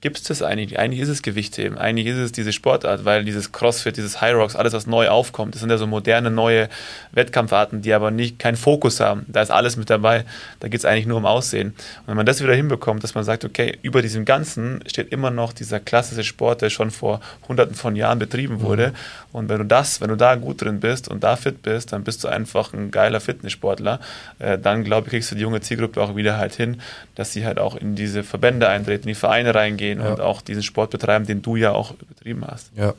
gibt 0.00 0.18
es 0.18 0.22
das 0.24 0.42
eigentlich? 0.42 0.78
Eigentlich 0.78 1.00
ist 1.00 1.08
es 1.08 1.22
Gewichtheben, 1.22 1.76
eigentlich 1.76 2.06
ist 2.06 2.18
es 2.18 2.30
diese 2.30 2.52
Sportart, 2.52 3.04
weil 3.04 3.24
dieses 3.24 3.50
Crossfit, 3.50 3.96
dieses 3.96 4.20
High 4.20 4.34
Rocks, 4.34 4.54
alles 4.54 4.72
was 4.72 4.86
neu 4.86 5.08
aufkommt, 5.08 5.54
das 5.54 5.60
sind 5.60 5.70
ja 5.70 5.76
so 5.76 5.88
moderne 5.88 6.30
neue 6.30 6.68
Wettkampfarten, 7.12 7.82
die 7.82 7.92
aber 7.92 8.12
nicht 8.12 8.38
keinen 8.38 8.56
Fokus 8.56 9.00
haben. 9.00 9.24
Da 9.26 9.42
ist 9.42 9.50
alles 9.50 9.76
mit 9.76 9.90
dabei. 9.90 10.24
Da 10.60 10.68
geht 10.68 10.78
es 10.78 10.84
eigentlich 10.84 11.06
nur 11.06 11.16
um 11.16 11.26
Aussehen. 11.26 11.68
Und 11.70 12.08
wenn 12.08 12.16
man 12.16 12.26
das 12.26 12.40
wieder 12.40 12.54
hinbekommt, 12.54 13.02
dass 13.02 13.16
man 13.16 13.24
sagt, 13.24 13.44
okay, 13.44 13.76
über 13.82 14.00
diesem 14.00 14.24
Ganzen 14.24 14.84
steht 14.86 15.12
immer 15.12 15.30
noch 15.30 15.52
dieser 15.52 15.80
klassische 15.80 16.22
Sport, 16.22 16.62
der 16.62 16.70
schon 16.70 16.92
vor 16.92 17.20
hunderten 17.48 17.74
von 17.74 17.96
Jahren 17.96 18.20
betrieben 18.20 18.60
wurde. 18.60 18.88
Mhm. 18.88 18.94
Und 19.32 19.48
wenn 19.48 19.58
du 19.58 19.64
das, 19.64 20.00
wenn 20.00 20.08
du 20.08 20.16
da 20.16 20.36
gut 20.36 20.62
drin 20.62 20.80
bist 20.80 21.08
und 21.08 21.24
da 21.24 21.36
fit 21.36 21.62
bist, 21.62 21.92
dann 21.92 22.04
bist 22.04 22.22
du 22.22 22.28
einfach 22.28 22.72
ein 22.72 22.90
geiler 22.90 23.20
Fitnesssportler. 23.20 24.00
Äh, 24.38 24.58
dann 24.58 24.84
glaube 24.84 25.08
ich, 25.08 25.10
kriegst 25.10 25.30
du 25.32 25.34
die 25.34 25.42
junge 25.42 25.60
Zielgruppe 25.60 26.00
auch 26.00 26.14
wieder 26.14 26.38
halt 26.38 26.54
hin, 26.54 26.80
dass 27.14 27.32
sie 27.32 27.44
halt 27.44 27.58
auch 27.58 27.76
in 27.76 27.94
diese 27.94 28.22
Verbände 28.22 28.68
eintreten, 28.68 29.02
in 29.02 29.08
die 29.08 29.14
Vereine 29.14 29.54
reingehen 29.54 29.87
gehen 29.88 30.00
ja. 30.00 30.12
und 30.12 30.20
auch 30.20 30.42
diesen 30.42 30.62
Sport 30.62 30.90
betreiben, 30.90 31.26
den 31.26 31.42
du 31.42 31.56
ja 31.56 31.72
auch 31.72 31.92
betrieben 31.94 32.44
hast. 32.46 32.70
Ja, 32.76 32.94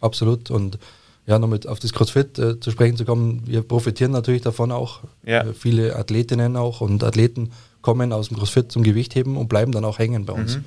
absolut. 0.00 0.50
Und 0.50 0.78
ja, 1.26 1.38
nochmal 1.38 1.60
auf 1.66 1.78
das 1.78 1.92
CrossFit 1.92 2.38
äh, 2.38 2.58
zu 2.58 2.70
sprechen 2.70 2.96
zu 2.96 3.04
kommen, 3.04 3.42
wir 3.46 3.62
profitieren 3.62 4.12
natürlich 4.12 4.42
davon 4.42 4.72
auch. 4.72 5.00
Ja. 5.24 5.42
Äh, 5.42 5.54
viele 5.54 5.96
Athletinnen 5.96 6.56
auch 6.56 6.80
und 6.80 7.04
Athleten 7.04 7.52
kommen 7.80 8.12
aus 8.12 8.28
dem 8.28 8.38
CrossFit 8.38 8.72
zum 8.72 8.82
Gewichtheben 8.82 9.36
und 9.36 9.48
bleiben 9.48 9.72
dann 9.72 9.84
auch 9.84 9.98
hängen 9.98 10.24
bei 10.24 10.32
uns. 10.32 10.56
Mhm. 10.56 10.64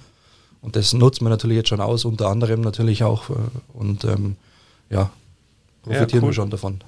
Und 0.62 0.76
das 0.76 0.94
nutzt 0.94 1.22
man 1.22 1.32
natürlich 1.32 1.58
jetzt 1.58 1.70
schon 1.70 1.82
aus, 1.82 2.06
unter 2.06 2.28
anderem 2.28 2.62
natürlich 2.62 3.04
auch. 3.04 3.30
Äh, 3.30 3.34
und 3.74 4.06
ähm, 4.06 4.36
ja, 4.90 5.10
profitieren 5.86 6.10
ja, 6.10 6.18
cool. 6.18 6.30
wir 6.30 6.34
schon 6.34 6.50
davon. 6.50 6.80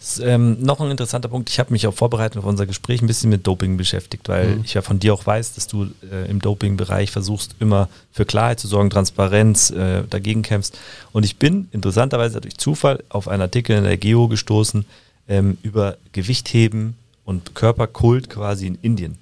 Ist, 0.00 0.20
ähm, 0.20 0.62
noch 0.62 0.80
ein 0.80 0.90
interessanter 0.90 1.28
Punkt. 1.28 1.50
Ich 1.50 1.58
habe 1.58 1.72
mich 1.72 1.86
auch 1.86 1.94
vorbereitet 1.94 2.38
auf 2.38 2.44
unser 2.44 2.66
Gespräch 2.66 3.02
ein 3.02 3.06
bisschen 3.06 3.28
mit 3.30 3.46
Doping 3.46 3.76
beschäftigt, 3.76 4.28
weil 4.28 4.56
mhm. 4.56 4.62
ich 4.64 4.74
ja 4.74 4.82
von 4.82 4.98
dir 4.98 5.12
auch 5.12 5.26
weiß, 5.26 5.54
dass 5.54 5.66
du 5.66 5.88
äh, 6.10 6.30
im 6.30 6.40
Doping-Bereich 6.40 7.10
versuchst, 7.10 7.56
immer 7.60 7.88
für 8.12 8.24
Klarheit 8.24 8.60
zu 8.60 8.68
sorgen, 8.68 8.90
Transparenz, 8.90 9.70
äh, 9.70 10.04
dagegen 10.08 10.42
kämpfst. 10.42 10.78
Und 11.12 11.24
ich 11.24 11.36
bin 11.36 11.68
interessanterweise 11.72 12.40
durch 12.40 12.56
Zufall 12.56 13.02
auf 13.08 13.28
einen 13.28 13.42
Artikel 13.42 13.76
in 13.76 13.84
der 13.84 13.96
Geo 13.96 14.28
gestoßen 14.28 14.86
ähm, 15.28 15.58
über 15.62 15.96
Gewichtheben 16.12 16.96
und 17.24 17.54
Körperkult 17.54 18.30
quasi 18.30 18.68
in 18.68 18.78
Indien, 18.82 19.18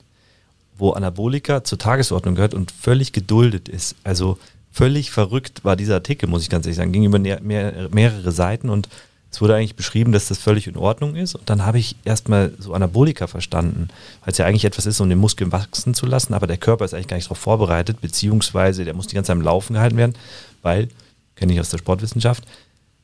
wo 0.76 0.90
Anabolika 0.90 1.64
zur 1.64 1.78
Tagesordnung 1.78 2.34
gehört 2.34 2.54
und 2.54 2.70
völlig 2.70 3.12
geduldet 3.12 3.68
ist. 3.68 3.96
Also 4.04 4.38
völlig 4.70 5.10
verrückt 5.10 5.64
war 5.64 5.76
dieser 5.76 5.94
Artikel, 5.94 6.28
muss 6.28 6.42
ich 6.42 6.50
ganz 6.50 6.66
ehrlich 6.66 6.76
sagen. 6.76 6.92
Ging 6.92 7.04
über 7.04 7.18
mehr, 7.18 7.40
mehrere 7.40 8.32
Seiten 8.32 8.68
und 8.68 8.88
es 9.34 9.40
wurde 9.40 9.56
eigentlich 9.56 9.74
beschrieben, 9.74 10.12
dass 10.12 10.28
das 10.28 10.38
völlig 10.38 10.68
in 10.68 10.76
Ordnung 10.76 11.16
ist. 11.16 11.34
Und 11.34 11.50
dann 11.50 11.66
habe 11.66 11.80
ich 11.80 11.96
erstmal 12.04 12.52
so 12.60 12.72
Anabolika 12.72 13.26
verstanden, 13.26 13.88
weil 14.20 14.30
es 14.30 14.38
ja 14.38 14.46
eigentlich 14.46 14.64
etwas 14.64 14.86
ist, 14.86 15.00
um 15.00 15.08
den 15.08 15.18
Muskeln 15.18 15.50
wachsen 15.50 15.92
zu 15.92 16.06
lassen, 16.06 16.34
aber 16.34 16.46
der 16.46 16.56
Körper 16.56 16.84
ist 16.84 16.94
eigentlich 16.94 17.08
gar 17.08 17.16
nicht 17.16 17.26
darauf 17.26 17.38
vorbereitet, 17.38 18.00
beziehungsweise 18.00 18.84
der 18.84 18.94
muss 18.94 19.08
die 19.08 19.16
ganze 19.16 19.28
Zeit 19.28 19.36
am 19.36 19.42
Laufen 19.42 19.74
gehalten 19.74 19.96
werden, 19.96 20.14
weil, 20.62 20.88
kenne 21.34 21.52
ich 21.52 21.58
aus 21.58 21.70
der 21.70 21.78
Sportwissenschaft, 21.78 22.44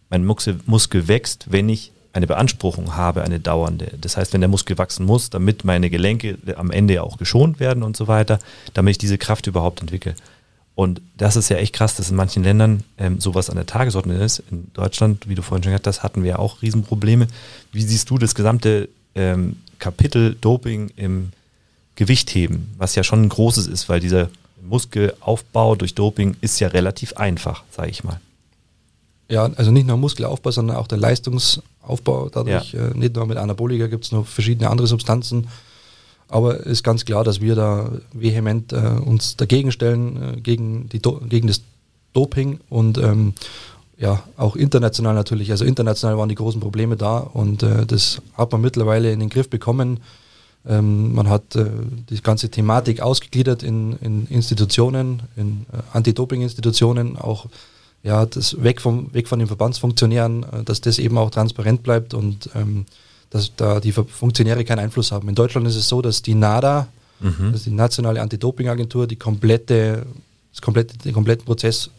mein 0.08 0.24
Muskel, 0.24 0.60
Muskel 0.66 1.08
wächst, 1.08 1.46
wenn 1.50 1.68
ich 1.68 1.90
eine 2.12 2.28
Beanspruchung 2.28 2.94
habe, 2.94 3.22
eine 3.22 3.40
dauernde. 3.40 3.92
Das 4.00 4.16
heißt, 4.16 4.32
wenn 4.32 4.40
der 4.40 4.48
Muskel 4.48 4.78
wachsen 4.78 5.06
muss, 5.06 5.30
damit 5.30 5.64
meine 5.64 5.90
Gelenke 5.90 6.38
am 6.54 6.70
Ende 6.70 6.94
ja 6.94 7.02
auch 7.02 7.18
geschont 7.18 7.58
werden 7.58 7.82
und 7.82 7.96
so 7.96 8.06
weiter, 8.06 8.38
damit 8.72 8.92
ich 8.92 8.98
diese 8.98 9.18
Kraft 9.18 9.48
überhaupt 9.48 9.80
entwickle. 9.80 10.14
Und 10.74 11.02
das 11.16 11.36
ist 11.36 11.50
ja 11.50 11.56
echt 11.56 11.74
krass, 11.74 11.96
dass 11.96 12.10
in 12.10 12.16
manchen 12.16 12.42
Ländern 12.42 12.84
ähm, 12.96 13.20
sowas 13.20 13.50
an 13.50 13.56
der 13.56 13.66
Tagesordnung 13.66 14.18
ist. 14.18 14.42
In 14.50 14.68
Deutschland, 14.72 15.28
wie 15.28 15.34
du 15.34 15.42
vorhin 15.42 15.62
schon 15.62 15.72
gesagt 15.72 15.86
hast, 15.86 16.02
hatten 16.02 16.22
wir 16.22 16.38
auch 16.38 16.62
Riesenprobleme. 16.62 17.26
Wie 17.72 17.82
siehst 17.82 18.08
du 18.08 18.18
das 18.18 18.34
gesamte 18.34 18.88
ähm, 19.14 19.56
Kapitel 19.78 20.36
Doping 20.40 20.90
im 20.96 21.32
Gewichtheben, 21.96 22.72
was 22.78 22.94
ja 22.94 23.04
schon 23.04 23.22
ein 23.22 23.28
großes 23.28 23.66
ist, 23.66 23.88
weil 23.88 24.00
dieser 24.00 24.30
Muskelaufbau 24.62 25.74
durch 25.74 25.94
Doping 25.94 26.36
ist 26.40 26.60
ja 26.60 26.68
relativ 26.68 27.14
einfach, 27.14 27.64
sage 27.70 27.90
ich 27.90 28.04
mal. 28.04 28.20
Ja, 29.28 29.44
also 29.56 29.70
nicht 29.70 29.86
nur 29.86 29.96
Muskelaufbau, 29.96 30.50
sondern 30.50 30.76
auch 30.76 30.86
der 30.86 30.98
Leistungsaufbau 30.98 32.30
dadurch. 32.30 32.72
Ja. 32.72 32.88
Äh, 32.88 32.96
nicht 32.96 33.14
nur 33.14 33.26
mit 33.26 33.36
Anabolika 33.36 33.86
gibt 33.86 34.04
es 34.04 34.12
noch 34.12 34.26
verschiedene 34.26 34.70
andere 34.70 34.86
Substanzen 34.86 35.48
aber 36.30 36.60
ist 36.60 36.82
ganz 36.82 37.04
klar, 37.04 37.24
dass 37.24 37.40
wir 37.40 37.54
da 37.54 37.90
vehement 38.12 38.72
äh, 38.72 38.76
uns 38.76 39.36
dagegen 39.36 39.72
stellen, 39.72 40.36
äh, 40.38 40.40
gegen, 40.40 40.88
die 40.88 41.00
gegen 41.28 41.48
das 41.48 41.62
Doping 42.12 42.60
und 42.68 42.98
ähm, 42.98 43.34
ja, 43.98 44.22
auch 44.36 44.56
international 44.56 45.14
natürlich. 45.14 45.50
Also 45.50 45.64
international 45.64 46.16
waren 46.16 46.28
die 46.28 46.34
großen 46.34 46.60
Probleme 46.60 46.96
da 46.96 47.18
und 47.18 47.62
äh, 47.62 47.84
das 47.84 48.22
hat 48.34 48.50
man 48.52 48.62
mittlerweile 48.62 49.12
in 49.12 49.20
den 49.20 49.28
Griff 49.28 49.50
bekommen. 49.50 50.00
Ähm, 50.66 51.14
man 51.14 51.28
hat 51.28 51.56
äh, 51.56 51.66
die 52.08 52.20
ganze 52.22 52.50
Thematik 52.50 53.00
ausgegliedert 53.00 53.62
in, 53.62 53.96
in 54.00 54.26
Institutionen, 54.26 55.22
in 55.36 55.66
äh, 55.72 55.78
Anti-Doping-Institutionen, 55.92 57.16
auch 57.16 57.46
ja, 58.02 58.24
das 58.24 58.62
weg, 58.62 58.80
vom, 58.80 59.12
weg 59.12 59.28
von 59.28 59.38
den 59.38 59.48
Verbandsfunktionären, 59.48 60.44
äh, 60.44 60.64
dass 60.64 60.80
das 60.80 60.98
eben 60.98 61.18
auch 61.18 61.30
transparent 61.30 61.82
bleibt 61.82 62.14
und 62.14 62.50
ähm, 62.54 62.86
dass 63.30 63.54
da 63.54 63.80
die 63.80 63.92
Funktionäre 63.92 64.64
keinen 64.64 64.80
Einfluss 64.80 65.12
haben. 65.12 65.28
In 65.28 65.34
Deutschland 65.34 65.66
ist 65.66 65.76
es 65.76 65.88
so, 65.88 66.02
dass 66.02 66.20
die 66.20 66.34
NADA, 66.34 66.88
mhm. 67.20 67.54
ist 67.54 67.66
die 67.66 67.70
nationale 67.70 68.20
Anti-Doping-Agentur, 68.20 69.06
die 69.06 69.16
komplette, 69.16 70.04
das 70.52 70.60
komplette, 70.60 70.98
den 70.98 71.12
kompletten 71.12 71.44
Prozess 71.44 71.90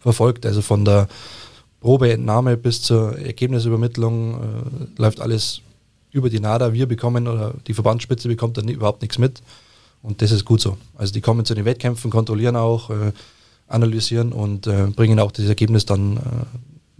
verfolgt. 0.00 0.46
Also 0.46 0.62
von 0.62 0.84
der 0.84 1.08
Probeentnahme 1.80 2.56
bis 2.56 2.82
zur 2.82 3.18
Ergebnisübermittlung 3.18 4.34
äh, 4.34 5.00
läuft 5.00 5.20
alles 5.20 5.60
über 6.10 6.30
die 6.30 6.40
NADA. 6.40 6.72
Wir 6.72 6.86
bekommen 6.86 7.28
oder 7.28 7.54
die 7.66 7.74
Verbandsspitze 7.74 8.28
bekommt 8.28 8.56
dann 8.56 8.68
überhaupt 8.68 9.02
nichts 9.02 9.18
mit. 9.18 9.42
Und 10.02 10.22
das 10.22 10.30
ist 10.30 10.44
gut 10.44 10.60
so. 10.60 10.78
Also 10.96 11.12
die 11.12 11.20
kommen 11.20 11.44
zu 11.44 11.54
den 11.54 11.64
Wettkämpfen, 11.64 12.10
kontrollieren 12.10 12.56
auch, 12.56 12.90
äh, 12.90 13.12
analysieren 13.68 14.32
und 14.32 14.66
äh, 14.66 14.86
bringen 14.86 15.20
auch 15.20 15.32
das 15.32 15.46
Ergebnis 15.46 15.84
dann 15.84 16.16
äh, 16.16 16.20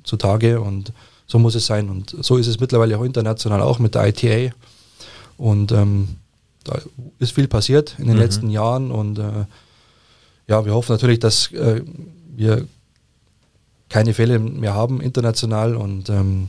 zutage. 0.03 0.61
Und 0.61 0.92
so 1.27 1.39
muss 1.39 1.55
es 1.55 1.67
sein. 1.67 1.89
Und 1.89 2.17
so 2.21 2.37
ist 2.37 2.47
es 2.47 2.61
mittlerweile 2.61 2.99
auch 2.99 3.05
international 3.05 3.61
auch 3.61 3.79
mit 3.79 3.95
der 3.95 4.07
ITA. 4.07 4.55
Und 5.37 5.73
ähm, 5.73 6.17
da 6.65 6.79
ist 7.19 7.33
viel 7.33 7.49
passiert 7.49 7.95
in 7.99 8.07
den 8.07 8.17
mhm. 8.17 8.23
letzten 8.23 8.51
Jahren. 8.51 8.91
Und 8.91 9.19
äh, 9.19 9.45
ja, 10.49 10.65
wir 10.65 10.75
hoffen 10.75 10.93
natürlich, 10.93 11.19
dass 11.19 11.53
äh, 11.53 11.83
wir 12.35 12.67
keine 13.89 14.15
Fälle 14.15 14.39
mehr 14.39 14.75
haben 14.75 15.01
international 15.01 15.77
und 15.77 16.09
ähm, 16.11 16.49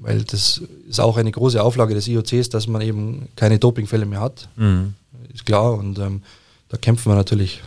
weil 0.00 0.22
das 0.22 0.60
ist 0.88 1.00
auch 1.00 1.16
eine 1.16 1.30
große 1.30 1.62
Auflage 1.62 1.94
des 1.94 2.08
IOCs, 2.08 2.50
dass 2.50 2.66
man 2.66 2.82
eben 2.82 3.28
keine 3.36 3.58
Dopingfälle 3.58 4.04
mehr 4.04 4.20
hat. 4.20 4.48
Mhm. 4.56 4.94
Ist 5.32 5.46
klar 5.46 5.74
und 5.74 5.98
ähm, 5.98 6.22
da 6.68 6.76
kämpfen 6.76 7.10
wir 7.10 7.16
natürlich 7.16 7.62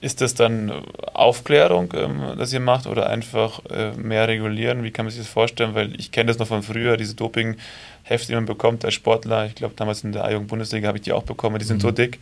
ist 0.00 0.20
das 0.20 0.34
dann 0.34 0.72
Aufklärung, 1.12 1.92
ähm, 1.94 2.22
das 2.38 2.52
ihr 2.52 2.60
macht 2.60 2.86
oder 2.86 3.08
einfach 3.08 3.60
äh, 3.66 3.92
mehr 3.92 4.28
regulieren? 4.28 4.82
Wie 4.82 4.90
kann 4.90 5.04
man 5.04 5.10
sich 5.10 5.20
das 5.20 5.30
vorstellen? 5.30 5.74
Weil 5.74 5.98
ich 6.00 6.10
kenne 6.10 6.28
das 6.28 6.38
noch 6.38 6.46
von 6.46 6.62
früher, 6.62 6.96
diese 6.96 7.14
Doping-Hefte, 7.14 8.28
die 8.28 8.34
man 8.34 8.46
bekommt 8.46 8.84
als 8.84 8.94
Sportler. 8.94 9.46
Ich 9.46 9.54
glaube, 9.54 9.74
damals 9.76 10.02
in 10.02 10.12
der 10.12 10.24
A-Jugend-Bundesliga 10.24 10.88
habe 10.88 10.98
ich 10.98 11.04
die 11.04 11.12
auch 11.12 11.24
bekommen. 11.24 11.58
Die 11.58 11.64
sind 11.64 11.78
mhm. 11.78 11.82
so 11.82 11.90
dick, 11.90 12.18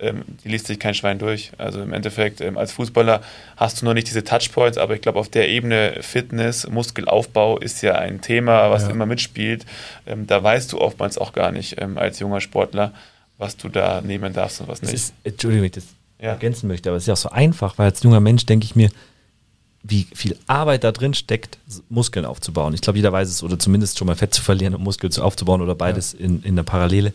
ähm, 0.00 0.24
die 0.42 0.48
liest 0.48 0.66
sich 0.66 0.80
kein 0.80 0.94
Schwein 0.94 1.20
durch. 1.20 1.52
Also 1.56 1.80
im 1.80 1.92
Endeffekt, 1.92 2.40
ähm, 2.40 2.58
als 2.58 2.72
Fußballer 2.72 3.22
hast 3.56 3.80
du 3.80 3.84
noch 3.84 3.94
nicht 3.94 4.08
diese 4.08 4.24
Touchpoints, 4.24 4.76
aber 4.76 4.94
ich 4.94 5.00
glaube, 5.00 5.20
auf 5.20 5.28
der 5.28 5.48
Ebene 5.48 5.98
Fitness, 6.00 6.68
Muskelaufbau 6.68 7.58
ist 7.58 7.80
ja 7.82 7.94
ein 7.94 8.20
Thema, 8.20 8.70
was 8.70 8.84
ja. 8.84 8.90
immer 8.90 9.06
mitspielt. 9.06 9.66
Ähm, 10.04 10.26
da 10.26 10.42
weißt 10.42 10.72
du 10.72 10.80
oftmals 10.80 11.16
auch 11.16 11.32
gar 11.32 11.52
nicht 11.52 11.80
ähm, 11.80 11.96
als 11.96 12.18
junger 12.18 12.40
Sportler, 12.40 12.92
was 13.38 13.56
du 13.56 13.68
da 13.68 14.00
nehmen 14.00 14.32
darfst 14.32 14.60
und 14.60 14.66
was 14.66 14.82
nicht. 14.82 14.94
Ist, 14.94 15.14
Entschuldigung, 15.22 15.70
das 15.70 15.84
ja. 16.20 16.30
ergänzen 16.30 16.68
möchte. 16.68 16.88
Aber 16.90 16.96
es 16.96 17.04
ist 17.04 17.08
ja 17.08 17.14
auch 17.14 17.18
so 17.18 17.30
einfach, 17.30 17.78
weil 17.78 17.86
als 17.86 18.02
junger 18.02 18.20
Mensch 18.20 18.46
denke 18.46 18.64
ich 18.64 18.76
mir, 18.76 18.90
wie 19.82 20.06
viel 20.14 20.36
Arbeit 20.46 20.84
da 20.84 20.92
drin 20.92 21.14
steckt, 21.14 21.58
Muskeln 21.88 22.26
aufzubauen. 22.26 22.74
Ich 22.74 22.82
glaube, 22.82 22.98
jeder 22.98 23.12
weiß 23.12 23.28
es, 23.28 23.42
oder 23.42 23.58
zumindest 23.58 23.98
schon 23.98 24.06
mal 24.06 24.16
Fett 24.16 24.34
zu 24.34 24.42
verlieren 24.42 24.74
und 24.74 24.82
Muskeln 24.82 25.12
aufzubauen 25.20 25.62
oder 25.62 25.74
beides 25.74 26.12
ja. 26.12 26.20
in, 26.20 26.42
in 26.42 26.56
der 26.56 26.64
Parallele. 26.64 27.12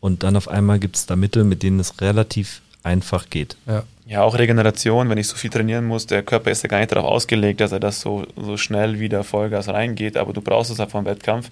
Und 0.00 0.22
dann 0.22 0.36
auf 0.36 0.48
einmal 0.48 0.78
gibt 0.78 0.96
es 0.96 1.06
da 1.06 1.16
Mittel, 1.16 1.44
mit 1.44 1.62
denen 1.62 1.78
es 1.78 2.00
relativ 2.00 2.62
einfach 2.82 3.28
geht. 3.28 3.56
Ja. 3.66 3.82
ja, 4.06 4.22
auch 4.22 4.38
Regeneration, 4.38 5.10
wenn 5.10 5.18
ich 5.18 5.26
so 5.28 5.36
viel 5.36 5.50
trainieren 5.50 5.84
muss, 5.84 6.06
der 6.06 6.22
Körper 6.22 6.50
ist 6.50 6.62
ja 6.62 6.68
gar 6.68 6.78
nicht 6.78 6.92
darauf 6.92 7.10
ausgelegt, 7.10 7.60
dass 7.60 7.72
er 7.72 7.80
das 7.80 8.00
so, 8.00 8.24
so 8.36 8.56
schnell 8.56 9.00
wieder 9.00 9.24
Vollgas 9.24 9.68
reingeht, 9.68 10.16
aber 10.16 10.32
du 10.32 10.40
brauchst 10.40 10.70
es 10.70 10.78
halt 10.78 10.92
vom 10.92 11.04
Wettkampf. 11.04 11.50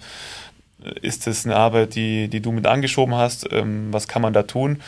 Ist 1.01 1.27
das 1.27 1.45
eine 1.45 1.55
Arbeit, 1.55 1.95
die, 1.95 2.27
die 2.27 2.39
du 2.39 2.51
mit 2.51 2.65
angeschoben 2.65 3.15
hast? 3.15 3.51
Ähm, 3.51 3.87
was 3.91 4.07
kann 4.07 4.21
man 4.21 4.33
da 4.33 4.43
tun? 4.43 4.81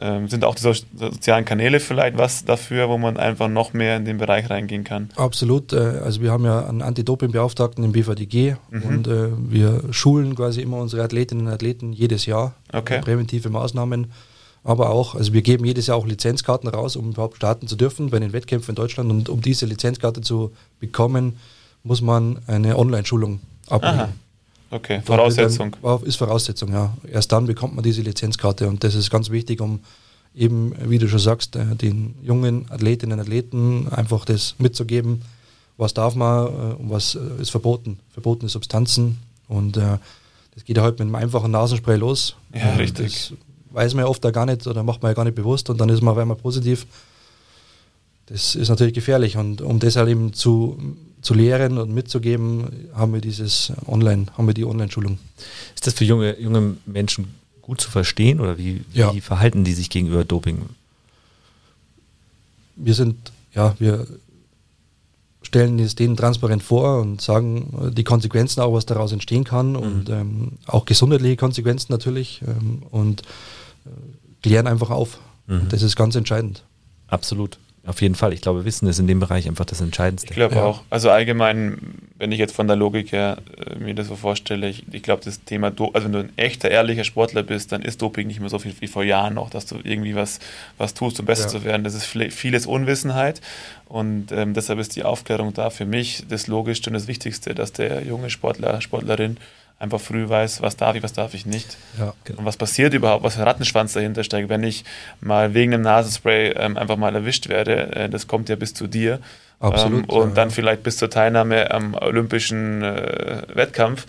Ähm, 0.00 0.28
sind 0.28 0.44
auch 0.44 0.54
die 0.54 0.62
so 0.62 0.72
sozialen 0.72 1.44
Kanäle 1.44 1.80
vielleicht 1.80 2.16
was 2.16 2.44
dafür, 2.44 2.88
wo 2.88 2.98
man 2.98 3.16
einfach 3.16 3.48
noch 3.48 3.72
mehr 3.72 3.96
in 3.96 4.04
den 4.04 4.18
Bereich 4.18 4.48
reingehen 4.48 4.84
kann? 4.84 5.10
Absolut. 5.16 5.72
Äh, 5.72 6.00
also 6.04 6.22
wir 6.22 6.30
haben 6.30 6.44
ja 6.44 6.66
einen 6.66 6.82
Anti-Doping-Beauftragten 6.82 7.82
im 7.82 7.90
BVDG 7.90 8.54
mhm. 8.70 8.82
und 8.82 9.08
äh, 9.08 9.30
wir 9.36 9.82
schulen 9.90 10.36
quasi 10.36 10.60
immer 10.60 10.76
unsere 10.76 11.02
Athletinnen 11.02 11.46
und 11.46 11.52
Athleten 11.52 11.92
jedes 11.92 12.26
Jahr. 12.26 12.54
Okay. 12.72 13.00
Präventive 13.00 13.50
Maßnahmen. 13.50 14.12
Aber 14.62 14.90
auch, 14.90 15.14
also 15.14 15.32
wir 15.32 15.42
geben 15.42 15.64
jedes 15.64 15.86
Jahr 15.88 15.96
auch 15.96 16.06
Lizenzkarten 16.06 16.68
raus, 16.68 16.94
um 16.94 17.10
überhaupt 17.10 17.36
starten 17.36 17.66
zu 17.66 17.74
dürfen 17.74 18.10
bei 18.10 18.18
den 18.18 18.32
Wettkämpfen 18.32 18.72
in 18.72 18.76
Deutschland. 18.76 19.10
Und 19.10 19.28
um 19.28 19.40
diese 19.40 19.66
Lizenzkarte 19.66 20.20
zu 20.20 20.52
bekommen, 20.78 21.38
muss 21.82 22.02
man 22.02 22.38
eine 22.46 22.76
Online-Schulung 22.76 23.40
ablegen. 23.68 24.12
Okay, 24.70 25.00
Voraussetzung. 25.04 25.76
Dann, 25.82 26.02
ist 26.02 26.16
Voraussetzung, 26.16 26.72
ja. 26.72 26.94
Erst 27.10 27.32
dann 27.32 27.46
bekommt 27.46 27.74
man 27.74 27.82
diese 27.82 28.02
Lizenzkarte 28.02 28.68
und 28.68 28.84
das 28.84 28.94
ist 28.94 29.10
ganz 29.10 29.30
wichtig, 29.30 29.60
um 29.60 29.80
eben, 30.34 30.74
wie 30.88 30.98
du 30.98 31.08
schon 31.08 31.18
sagst, 31.18 31.56
äh, 31.56 31.74
den 31.74 32.14
jungen 32.22 32.66
Athletinnen 32.70 33.18
und 33.18 33.24
Athleten 33.24 33.88
einfach 33.88 34.24
das 34.24 34.54
mitzugeben, 34.58 35.22
was 35.76 35.94
darf 35.94 36.14
man 36.14 36.46
äh, 36.46 36.50
und 36.74 36.90
was 36.90 37.14
äh, 37.14 37.40
ist 37.40 37.50
verboten, 37.50 37.98
verbotene 38.10 38.48
Substanzen. 38.48 39.18
Und 39.48 39.76
äh, 39.76 39.98
das 40.54 40.64
geht 40.64 40.76
ja 40.76 40.82
halt 40.82 40.98
mit 40.98 41.06
einem 41.06 41.14
einfachen 41.14 41.50
Nasenspray 41.50 41.96
los. 41.96 42.36
Ja, 42.52 42.74
richtig. 42.74 43.30
Das 43.30 43.32
weiß 43.70 43.94
man 43.94 44.04
ja 44.04 44.10
oft 44.10 44.24
da 44.24 44.30
gar 44.30 44.46
nicht 44.46 44.66
oder 44.66 44.82
macht 44.82 45.02
man 45.02 45.10
ja 45.10 45.14
gar 45.14 45.24
nicht 45.24 45.34
bewusst 45.36 45.70
und 45.70 45.80
dann 45.80 45.88
ist 45.88 46.02
man 46.02 46.12
auf 46.12 46.18
einmal 46.18 46.36
positiv. 46.36 46.86
Das 48.26 48.54
ist 48.54 48.68
natürlich 48.68 48.92
gefährlich 48.92 49.36
und 49.36 49.62
um 49.62 49.78
das 49.78 49.96
halt 49.96 50.08
eben 50.08 50.34
zu, 50.34 50.78
zu 51.20 51.34
lehren 51.34 51.78
und 51.78 51.92
mitzugeben, 51.92 52.88
haben 52.94 53.12
wir 53.12 53.20
dieses 53.20 53.72
Online, 53.86 54.26
haben 54.36 54.46
wir 54.46 54.54
die 54.54 54.64
Online-Schulung. 54.64 55.18
Ist 55.74 55.86
das 55.86 55.94
für 55.94 56.04
junge, 56.04 56.38
junge 56.40 56.76
Menschen 56.86 57.34
gut 57.62 57.80
zu 57.80 57.90
verstehen 57.90 58.40
oder 58.40 58.56
wie, 58.58 58.82
Ja. 58.92 59.12
wie 59.14 59.20
verhalten 59.20 59.64
die 59.64 59.74
sich 59.74 59.90
gegenüber 59.90 60.24
Doping? 60.24 60.62
wir 62.80 62.94
sind, 62.94 63.32
ja, 63.54 63.74
wir 63.78 64.06
stellen 65.42 65.78
es 65.78 65.94
denen 65.94 66.16
transparent 66.16 66.62
vor 66.62 67.00
und 67.00 67.20
sagen 67.20 67.92
die 67.92 68.04
Konsequenzen 68.04 68.60
auch, 68.60 68.72
was 68.72 68.86
daraus 68.86 69.12
entstehen 69.12 69.44
kann 69.44 69.76
und 69.76 70.08
ähm, 70.10 70.52
auch 70.66 70.84
gesundheitliche 70.84 71.36
Konsequenzen 71.36 71.92
natürlich 71.92 72.40
ähm, 72.46 72.82
und 72.90 73.22
äh, 73.86 73.90
klären 74.42 74.66
einfach 74.66 74.90
auf. 74.90 75.18
Mhm. 75.46 75.68
Das 75.70 75.82
ist 75.82 75.96
ganz 75.96 76.14
entscheidend. 76.14 76.62
Absolut. 77.08 77.58
Auf 77.88 78.02
jeden 78.02 78.14
Fall. 78.14 78.34
Ich 78.34 78.42
glaube, 78.42 78.66
Wissen 78.66 78.86
ist 78.86 78.98
in 78.98 79.06
dem 79.06 79.18
Bereich 79.18 79.48
einfach 79.48 79.64
das 79.64 79.80
Entscheidendste. 79.80 80.28
Ich 80.28 80.36
glaube 80.36 80.56
Ja. 80.56 80.64
auch. 80.64 80.82
Also 80.90 81.08
allgemein, 81.10 81.78
wenn 82.18 82.30
ich 82.32 82.38
jetzt 82.38 82.54
von 82.54 82.66
der 82.66 82.76
Logik 82.76 83.12
her 83.12 83.38
äh, 83.56 83.76
mir 83.78 83.94
das 83.94 84.08
so 84.08 84.14
vorstelle, 84.16 84.68
ich, 84.68 84.84
ich 84.92 85.02
glaube, 85.02 85.24
das 85.24 85.42
Thema, 85.44 85.70
Do 85.70 85.90
also 85.94 86.04
wenn 86.04 86.12
du 86.12 86.18
ein 86.18 86.32
echter, 86.36 86.70
ehrlicher 86.70 87.04
Sportler 87.04 87.42
bist, 87.42 87.72
dann 87.72 87.80
ist 87.80 88.02
Doping 88.02 88.26
nicht 88.26 88.40
mehr 88.40 88.50
so 88.50 88.58
viel 88.58 88.74
wie 88.80 88.88
vor 88.88 89.04
Jahren 89.04 89.32
noch, 89.32 89.48
dass 89.48 89.64
du 89.64 89.76
irgendwie 89.82 90.14
was, 90.14 90.38
was 90.76 90.92
tust, 90.92 91.18
um 91.18 91.24
besser 91.24 91.44
Ja. 91.44 91.48
zu 91.48 91.64
werden. 91.64 91.82
Das 91.82 91.94
ist 91.94 92.04
viel- 92.04 92.30
vieles 92.30 92.66
Unwissenheit 92.66 93.40
und 93.86 94.32
ähm, 94.32 94.52
deshalb 94.52 94.78
ist 94.80 94.94
die 94.94 95.04
Aufklärung 95.04 95.54
da 95.54 95.70
für 95.70 95.86
mich 95.86 96.24
das 96.28 96.46
Logischste 96.46 96.90
und 96.90 96.94
das 96.94 97.06
Wichtigste, 97.08 97.54
dass 97.54 97.72
der 97.72 98.02
junge 98.04 98.28
Sportler, 98.28 98.82
Sportlerin 98.82 99.38
einfach 99.78 100.00
früh 100.00 100.28
weiß, 100.28 100.60
was 100.62 100.76
darf 100.76 100.96
ich, 100.96 101.02
was 101.02 101.12
darf 101.12 101.34
ich 101.34 101.46
nicht. 101.46 101.76
Ja. 101.98 102.12
Und 102.36 102.44
was 102.44 102.56
passiert 102.56 102.94
überhaupt, 102.94 103.22
was 103.22 103.34
für 103.34 103.40
ein 103.40 103.48
Rattenschwanz 103.48 103.92
dahinter 103.92 104.24
steckt, 104.24 104.48
wenn 104.48 104.64
ich 104.64 104.84
mal 105.20 105.54
wegen 105.54 105.72
einem 105.74 105.82
Nasenspray 105.84 106.52
ähm, 106.56 106.76
einfach 106.76 106.96
mal 106.96 107.14
erwischt 107.14 107.48
werde, 107.48 107.94
äh, 107.94 108.08
das 108.08 108.26
kommt 108.26 108.48
ja 108.48 108.56
bis 108.56 108.74
zu 108.74 108.86
dir. 108.86 109.20
Absolut, 109.60 110.04
Ähm, 110.04 110.16
und 110.16 110.28
ja, 110.30 110.34
dann 110.34 110.48
ja. 110.48 110.54
vielleicht 110.54 110.82
bis 110.82 110.96
zur 110.96 111.10
Teilnahme 111.10 111.70
am 111.70 111.94
olympischen 111.94 112.82
äh, 112.82 113.42
Wettkampf 113.54 114.06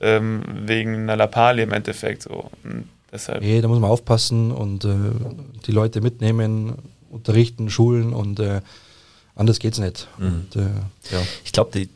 ähm, 0.00 0.42
wegen 0.64 0.94
einer 0.94 1.16
Lappalie 1.16 1.64
im 1.64 1.72
Endeffekt. 1.72 2.22
So. 2.22 2.50
Und 2.64 2.88
deshalb. 3.12 3.42
Nee, 3.42 3.60
da 3.60 3.68
muss 3.68 3.78
man 3.78 3.90
aufpassen 3.90 4.50
und 4.50 4.84
äh, 4.84 4.94
die 5.66 5.72
Leute 5.72 6.00
mitnehmen, 6.00 6.74
unterrichten, 7.10 7.70
schulen 7.70 8.12
und 8.12 8.40
äh, 8.40 8.60
anders 9.36 9.60
geht's 9.60 9.78
nicht. 9.78 10.08
Mhm. 10.18 10.26
Und, 10.26 10.56
äh, 10.56 11.14
ja. 11.14 11.22
Ich 11.44 11.52
glaube, 11.52 11.70
die, 11.72 11.88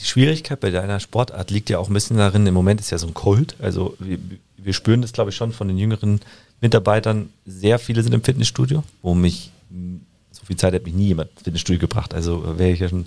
die 0.00 0.04
Schwierigkeit 0.04 0.60
bei 0.60 0.70
deiner 0.70 1.00
Sportart 1.00 1.50
liegt 1.50 1.70
ja 1.70 1.78
auch 1.78 1.88
ein 1.88 1.94
bisschen 1.94 2.16
darin, 2.16 2.46
im 2.46 2.54
Moment 2.54 2.80
ist 2.80 2.90
ja 2.90 2.98
so 2.98 3.06
ein 3.06 3.14
Cold. 3.14 3.56
Also 3.60 3.96
wir, 3.98 4.18
wir 4.56 4.72
spüren 4.72 5.02
das, 5.02 5.12
glaube 5.12 5.30
ich, 5.30 5.36
schon 5.36 5.52
von 5.52 5.68
den 5.68 5.78
jüngeren 5.78 6.20
Mitarbeitern. 6.60 7.30
Sehr 7.46 7.78
viele 7.78 8.02
sind 8.02 8.14
im 8.14 8.22
Fitnessstudio, 8.22 8.82
wo 9.02 9.14
mich, 9.14 9.50
so 10.32 10.44
viel 10.46 10.56
Zeit 10.56 10.74
hat 10.74 10.84
mich 10.84 10.94
nie 10.94 11.08
jemand 11.08 11.30
ins 11.30 11.42
Fitnessstudio 11.42 11.80
gebracht. 11.80 12.14
Also 12.14 12.58
wäre 12.58 12.72
ich 12.72 12.80
ja 12.80 12.88
schon 12.88 13.04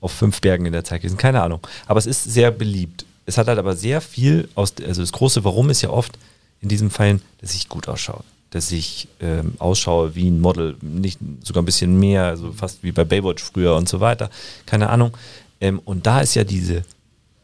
auf 0.00 0.12
fünf 0.12 0.40
Bergen 0.40 0.66
in 0.66 0.72
der 0.72 0.84
Zeit 0.84 1.02
gewesen. 1.02 1.16
Keine 1.16 1.42
Ahnung. 1.42 1.60
Aber 1.86 1.98
es 1.98 2.06
ist 2.06 2.24
sehr 2.24 2.50
beliebt. 2.50 3.04
Es 3.24 3.38
hat 3.38 3.48
halt 3.48 3.58
aber 3.58 3.74
sehr 3.74 4.00
viel 4.00 4.48
aus, 4.54 4.74
also 4.86 5.02
das 5.02 5.12
große 5.12 5.44
Warum 5.44 5.70
ist 5.70 5.82
ja 5.82 5.90
oft 5.90 6.18
in 6.60 6.68
diesen 6.68 6.90
Fällen, 6.90 7.20
dass 7.40 7.54
ich 7.54 7.68
gut 7.68 7.88
ausschaue. 7.88 8.22
Dass 8.50 8.70
ich 8.70 9.08
ähm, 9.20 9.54
ausschaue 9.58 10.14
wie 10.14 10.28
ein 10.30 10.40
Model, 10.40 10.76
nicht 10.80 11.18
sogar 11.42 11.62
ein 11.62 11.66
bisschen 11.66 11.98
mehr, 11.98 12.24
also 12.24 12.52
fast 12.52 12.82
wie 12.82 12.92
bei 12.92 13.04
Baywatch 13.04 13.42
früher 13.42 13.74
und 13.74 13.88
so 13.88 14.00
weiter. 14.00 14.30
Keine 14.64 14.88
Ahnung. 14.90 15.12
Ähm, 15.60 15.80
und 15.84 16.06
da 16.06 16.20
ist 16.20 16.34
ja 16.34 16.44
diese, 16.44 16.84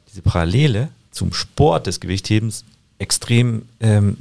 diese 0.09 0.23
Parallele 0.23 0.89
zum 1.11 1.33
Sport 1.33 1.87
des 1.87 2.01
Gewichthebens 2.01 2.65
extrem 2.99 3.63
ähm, 3.81 4.17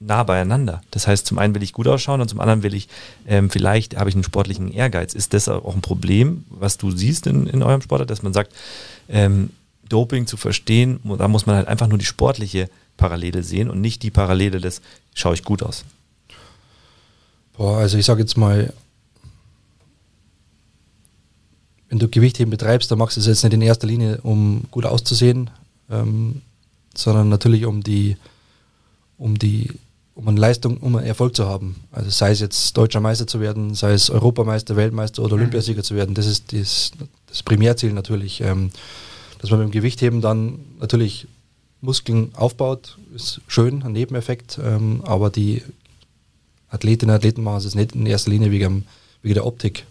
nah 0.00 0.22
beieinander. 0.22 0.82
Das 0.90 1.06
heißt, 1.06 1.26
zum 1.26 1.38
einen 1.38 1.54
will 1.54 1.62
ich 1.62 1.72
gut 1.72 1.88
ausschauen 1.88 2.20
und 2.20 2.28
zum 2.28 2.40
anderen 2.40 2.62
will 2.62 2.74
ich, 2.74 2.88
ähm, 3.26 3.50
vielleicht 3.50 3.96
habe 3.96 4.10
ich 4.10 4.14
einen 4.14 4.24
sportlichen 4.24 4.72
Ehrgeiz. 4.72 5.14
Ist 5.14 5.32
das 5.32 5.48
auch 5.48 5.74
ein 5.74 5.80
Problem, 5.80 6.44
was 6.50 6.76
du 6.76 6.90
siehst 6.90 7.26
in, 7.26 7.46
in 7.46 7.62
eurem 7.62 7.80
Sport, 7.80 8.08
dass 8.10 8.22
man 8.22 8.32
sagt, 8.32 8.52
ähm, 9.08 9.50
Doping 9.88 10.26
zu 10.26 10.36
verstehen, 10.36 11.00
da 11.18 11.28
muss 11.28 11.46
man 11.46 11.56
halt 11.56 11.68
einfach 11.68 11.88
nur 11.88 11.98
die 11.98 12.04
sportliche 12.04 12.70
Parallele 12.96 13.42
sehen 13.42 13.70
und 13.70 13.80
nicht 13.80 14.02
die 14.02 14.10
Parallele 14.10 14.60
des, 14.60 14.80
schaue 15.14 15.34
ich 15.34 15.44
gut 15.44 15.62
aus. 15.62 15.84
Boah, 17.56 17.78
also 17.78 17.98
ich 17.98 18.06
sage 18.06 18.20
jetzt 18.20 18.36
mal, 18.36 18.72
wenn 21.88 21.98
du 21.98 22.08
Gewichtheben 22.08 22.50
betreibst, 22.50 22.90
dann 22.90 22.98
machst 22.98 23.16
du 23.16 23.20
es 23.20 23.26
jetzt 23.26 23.44
nicht 23.44 23.52
in 23.52 23.62
erster 23.62 23.86
Linie, 23.86 24.20
um 24.22 24.64
gut 24.70 24.86
auszusehen, 24.86 25.50
ähm, 25.90 26.42
sondern 26.96 27.28
natürlich 27.28 27.66
um 27.66 27.82
die, 27.82 28.16
um 29.18 29.38
die, 29.38 29.70
um 30.14 30.28
eine 30.28 30.40
Leistung, 30.40 30.78
um 30.78 30.96
einen 30.96 31.06
Erfolg 31.06 31.36
zu 31.36 31.46
haben. 31.46 31.76
Also 31.92 32.10
sei 32.10 32.30
es 32.30 32.40
jetzt 32.40 32.76
deutscher 32.76 33.00
Meister 33.00 33.26
zu 33.26 33.40
werden, 33.40 33.74
sei 33.74 33.92
es 33.92 34.10
Europameister, 34.10 34.76
Weltmeister 34.76 35.22
oder 35.22 35.34
Olympiasieger 35.34 35.82
zu 35.82 35.94
werden, 35.94 36.14
das 36.14 36.26
ist 36.26 36.52
das, 36.52 36.92
das 37.26 37.42
Primärziel 37.42 37.92
natürlich. 37.92 38.40
Ähm, 38.40 38.70
dass 39.38 39.50
man 39.50 39.60
dem 39.60 39.70
Gewichtheben 39.72 40.22
dann 40.22 40.58
natürlich 40.80 41.26
Muskeln 41.82 42.30
aufbaut, 42.34 42.96
ist 43.14 43.42
schön, 43.46 43.82
ein 43.82 43.92
Nebeneffekt, 43.92 44.58
ähm, 44.62 45.02
aber 45.04 45.28
die 45.28 45.62
Athletinnen 46.70 47.10
und 47.10 47.16
Athleten 47.16 47.42
machen 47.42 47.58
es 47.58 47.74
nicht 47.74 47.94
in 47.94 48.06
erster 48.06 48.30
Linie 48.30 48.50
wegen, 48.50 48.86
wegen 49.22 49.34
der 49.34 49.44
Optik. 49.46 49.84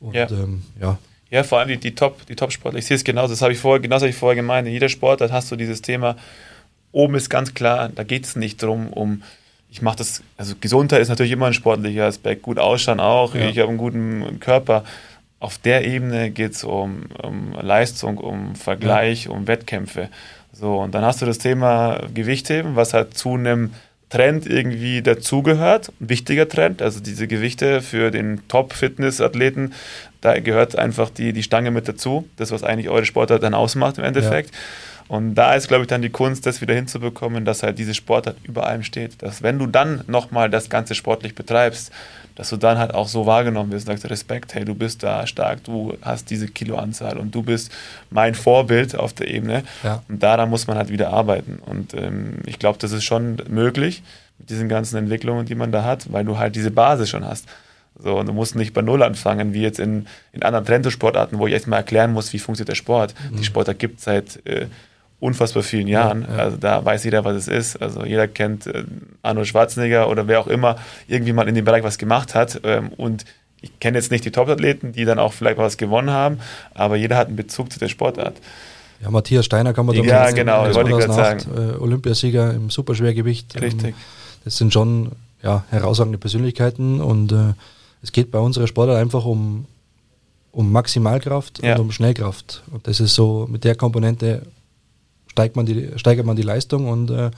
Und 0.00 0.14
Ja. 0.14 0.28
ähm, 0.30 0.62
ja, 0.78 0.98
Ja, 1.34 1.42
vor 1.42 1.58
allem 1.58 1.68
die, 1.68 1.78
die 1.78 1.96
Top, 1.96 2.24
die 2.26 2.36
Top-Sportler. 2.36 2.78
Ich 2.78 2.86
sehe 2.86 2.94
es 2.96 3.02
genauso. 3.02 3.32
Das 3.32 3.42
habe 3.42 3.52
ich 3.52 3.58
vorher, 3.58 3.80
genauso 3.80 4.02
habe 4.02 4.10
ich 4.10 4.16
vorher 4.16 4.36
gemeint. 4.36 4.68
In 4.68 4.72
jeder 4.72 4.88
Sportart 4.88 5.32
hast 5.32 5.50
du 5.50 5.56
dieses 5.56 5.82
Thema. 5.82 6.14
Oben 6.92 7.16
ist 7.16 7.28
ganz 7.28 7.54
klar, 7.54 7.88
da 7.92 8.04
geht 8.04 8.24
es 8.24 8.36
nicht 8.36 8.62
drum, 8.62 8.88
um 8.92 9.22
ich 9.68 9.82
mache 9.82 9.96
das, 9.96 10.22
also 10.36 10.54
Gesundheit 10.60 11.00
ist 11.00 11.08
natürlich 11.08 11.32
immer 11.32 11.46
ein 11.46 11.52
sportlicher 11.54 12.04
Aspekt, 12.04 12.42
gut 12.42 12.60
ausschauen 12.60 13.00
auch, 13.00 13.34
Ja. 13.34 13.48
ich 13.48 13.58
habe 13.58 13.68
einen 13.70 13.78
guten 13.78 14.38
Körper. 14.38 14.84
Auf 15.40 15.58
der 15.58 15.84
Ebene 15.84 16.30
geht 16.30 16.52
es 16.52 16.62
um, 16.62 17.06
um 17.20 17.52
Leistung, 17.60 18.18
um 18.18 18.54
Vergleich, 18.54 19.28
um 19.28 19.48
Wettkämpfe. 19.48 20.10
So, 20.52 20.76
und 20.78 20.94
dann 20.94 21.04
hast 21.04 21.20
du 21.20 21.26
das 21.26 21.38
Thema 21.38 21.98
Gewichtheben, 22.14 22.76
was 22.76 22.94
halt 22.94 23.18
zu 23.18 23.34
einem 23.34 23.72
Trend 24.10 24.46
irgendwie 24.46 25.02
dazugehört, 25.02 25.92
ein 26.00 26.08
wichtiger 26.08 26.48
Trend, 26.48 26.82
also 26.82 27.00
diese 27.00 27.26
Gewichte 27.26 27.82
für 27.82 28.10
den 28.10 28.46
Top-Fitness-Athleten, 28.48 29.72
da 30.20 30.38
gehört 30.38 30.76
einfach 30.76 31.10
die, 31.10 31.32
die 31.32 31.42
Stange 31.42 31.70
mit 31.70 31.88
dazu, 31.88 32.28
das, 32.36 32.50
was 32.50 32.62
eigentlich 32.62 32.88
eure 32.88 33.04
Sportart 33.04 33.42
dann 33.42 33.54
ausmacht 33.54 33.98
im 33.98 34.04
Endeffekt. 34.04 34.54
Und 35.06 35.34
da 35.34 35.54
ist, 35.54 35.68
glaube 35.68 35.82
ich, 35.82 35.88
dann 35.88 36.00
die 36.00 36.10
Kunst, 36.10 36.46
das 36.46 36.60
wieder 36.60 36.74
hinzubekommen, 36.74 37.44
dass 37.44 37.62
halt 37.62 37.78
diese 37.78 37.94
Sportart 37.94 38.36
über 38.44 38.66
allem 38.66 38.82
steht. 38.82 39.22
Dass 39.22 39.42
wenn 39.42 39.58
du 39.58 39.66
dann 39.66 40.02
nochmal 40.06 40.48
das 40.48 40.70
Ganze 40.70 40.94
sportlich 40.94 41.34
betreibst, 41.34 41.92
dass 42.34 42.50
du 42.50 42.56
dann 42.56 42.78
halt 42.78 42.94
auch 42.94 43.08
so 43.08 43.26
wahrgenommen 43.26 43.70
wirst, 43.70 43.86
sagst 43.86 44.08
Respekt, 44.10 44.54
hey, 44.54 44.64
du 44.64 44.74
bist 44.74 45.02
da 45.02 45.26
stark, 45.26 45.62
du 45.64 45.96
hast 46.02 46.30
diese 46.30 46.48
Kiloanzahl 46.48 47.16
und 47.16 47.34
du 47.34 47.42
bist 47.42 47.70
mein 48.10 48.34
Vorbild 48.34 48.96
auf 48.96 49.12
der 49.12 49.28
Ebene. 49.28 49.62
Ja. 49.82 50.02
Und 50.08 50.22
daran 50.22 50.50
muss 50.50 50.66
man 50.66 50.76
halt 50.76 50.88
wieder 50.88 51.12
arbeiten. 51.12 51.60
Und 51.64 51.94
ähm, 51.94 52.38
ich 52.46 52.58
glaube, 52.58 52.78
das 52.78 52.92
ist 52.92 53.04
schon 53.04 53.36
möglich 53.48 54.02
mit 54.38 54.50
diesen 54.50 54.68
ganzen 54.68 54.96
Entwicklungen, 54.96 55.46
die 55.46 55.54
man 55.54 55.70
da 55.70 55.84
hat, 55.84 56.12
weil 56.12 56.24
du 56.24 56.38
halt 56.38 56.56
diese 56.56 56.70
Basis 56.70 57.08
schon 57.08 57.24
hast. 57.24 57.46
So, 57.96 58.18
und 58.18 58.26
du 58.26 58.32
musst 58.32 58.56
nicht 58.56 58.74
bei 58.74 58.82
Null 58.82 59.04
anfangen, 59.04 59.54
wie 59.54 59.62
jetzt 59.62 59.78
in, 59.78 60.06
in 60.32 60.42
anderen 60.42 60.64
Trendsportarten, 60.64 61.38
wo 61.38 61.46
ich 61.46 61.52
erstmal 61.52 61.78
erklären 61.78 62.12
muss, 62.12 62.32
wie 62.32 62.40
funktioniert 62.40 62.70
der 62.70 62.74
Sport. 62.74 63.14
Die 63.38 63.44
Sportart 63.44 63.78
gibt 63.78 63.98
es 63.98 64.04
seit 64.04 64.44
äh, 64.46 64.66
unfassbar 65.24 65.62
vielen 65.62 65.88
Jahren. 65.88 66.22
ja. 66.28 66.36
Also 66.36 66.56
da 66.56 66.84
weiß 66.84 67.04
jeder, 67.04 67.24
was 67.24 67.36
es 67.36 67.48
ist. 67.48 67.76
Also 67.82 68.04
jeder 68.04 68.28
kennt 68.28 68.66
äh, 68.66 68.84
Arnold 69.22 69.48
Schwarzenegger 69.48 70.08
oder 70.08 70.28
wer 70.28 70.40
auch 70.40 70.46
immer 70.46 70.76
irgendwie 71.08 71.32
mal 71.32 71.48
in 71.48 71.54
dem 71.54 71.64
Bereich 71.64 71.82
was 71.82 71.98
gemacht 71.98 72.34
hat. 72.34 72.60
Ähm, 72.64 72.88
und 72.96 73.24
ich 73.60 73.80
kenne 73.80 73.96
jetzt 73.98 74.10
nicht 74.10 74.24
die 74.24 74.30
Top-Athleten, 74.30 74.92
die 74.92 75.04
dann 75.06 75.18
auch 75.18 75.32
vielleicht 75.32 75.56
was 75.58 75.76
gewonnen 75.78 76.10
haben, 76.10 76.38
aber 76.74 76.96
jeder 76.96 77.16
hat 77.16 77.28
einen 77.28 77.36
Bezug 77.36 77.72
zu 77.72 77.78
der 77.78 77.88
Sportart. 77.88 78.36
ja, 79.00 79.10
Matthias 79.10 79.46
Steiner 79.46 79.72
kann 79.72 79.86
man 79.86 79.96
da 79.96 80.02
Ja, 80.02 80.30
genau, 80.32 80.64
wollte 80.74 80.90
ich 80.90 80.96
gerade 80.98 81.12
2008, 81.14 81.46
Äh, 81.76 81.78
Olympiasieger 81.80 82.52
im 82.52 82.68
Superschwergewicht. 82.68 83.58
Richtig. 83.60 83.88
Ähm, 83.88 83.94
das 84.44 84.58
sind 84.58 84.72
schon 84.74 85.12
ja, 85.42 85.64
herausragende 85.70 86.18
Persönlichkeiten 86.18 87.00
und 87.00 87.32
äh, 87.32 87.54
es 88.02 88.12
geht 88.12 88.30
bei 88.30 88.38
unserer 88.38 88.66
Sportart 88.66 88.98
einfach 88.98 89.24
um, 89.24 89.64
um 90.52 90.70
Maximalkraft 90.70 91.62
Ja. 91.62 91.74
und 91.76 91.80
um 91.80 91.90
Schnellkraft. 91.92 92.62
Und 92.70 92.86
das 92.86 93.00
ist 93.00 93.14
so, 93.14 93.46
mit 93.50 93.64
der 93.64 93.74
Komponente 93.76 94.42
steigt 95.34 95.56
man 95.56 95.66
die, 95.66 95.88
steigert 95.96 96.24
man 96.26 96.36
die 96.36 96.42
Leistung 96.42 96.86
und 96.88 97.10
äh, 97.10 97.30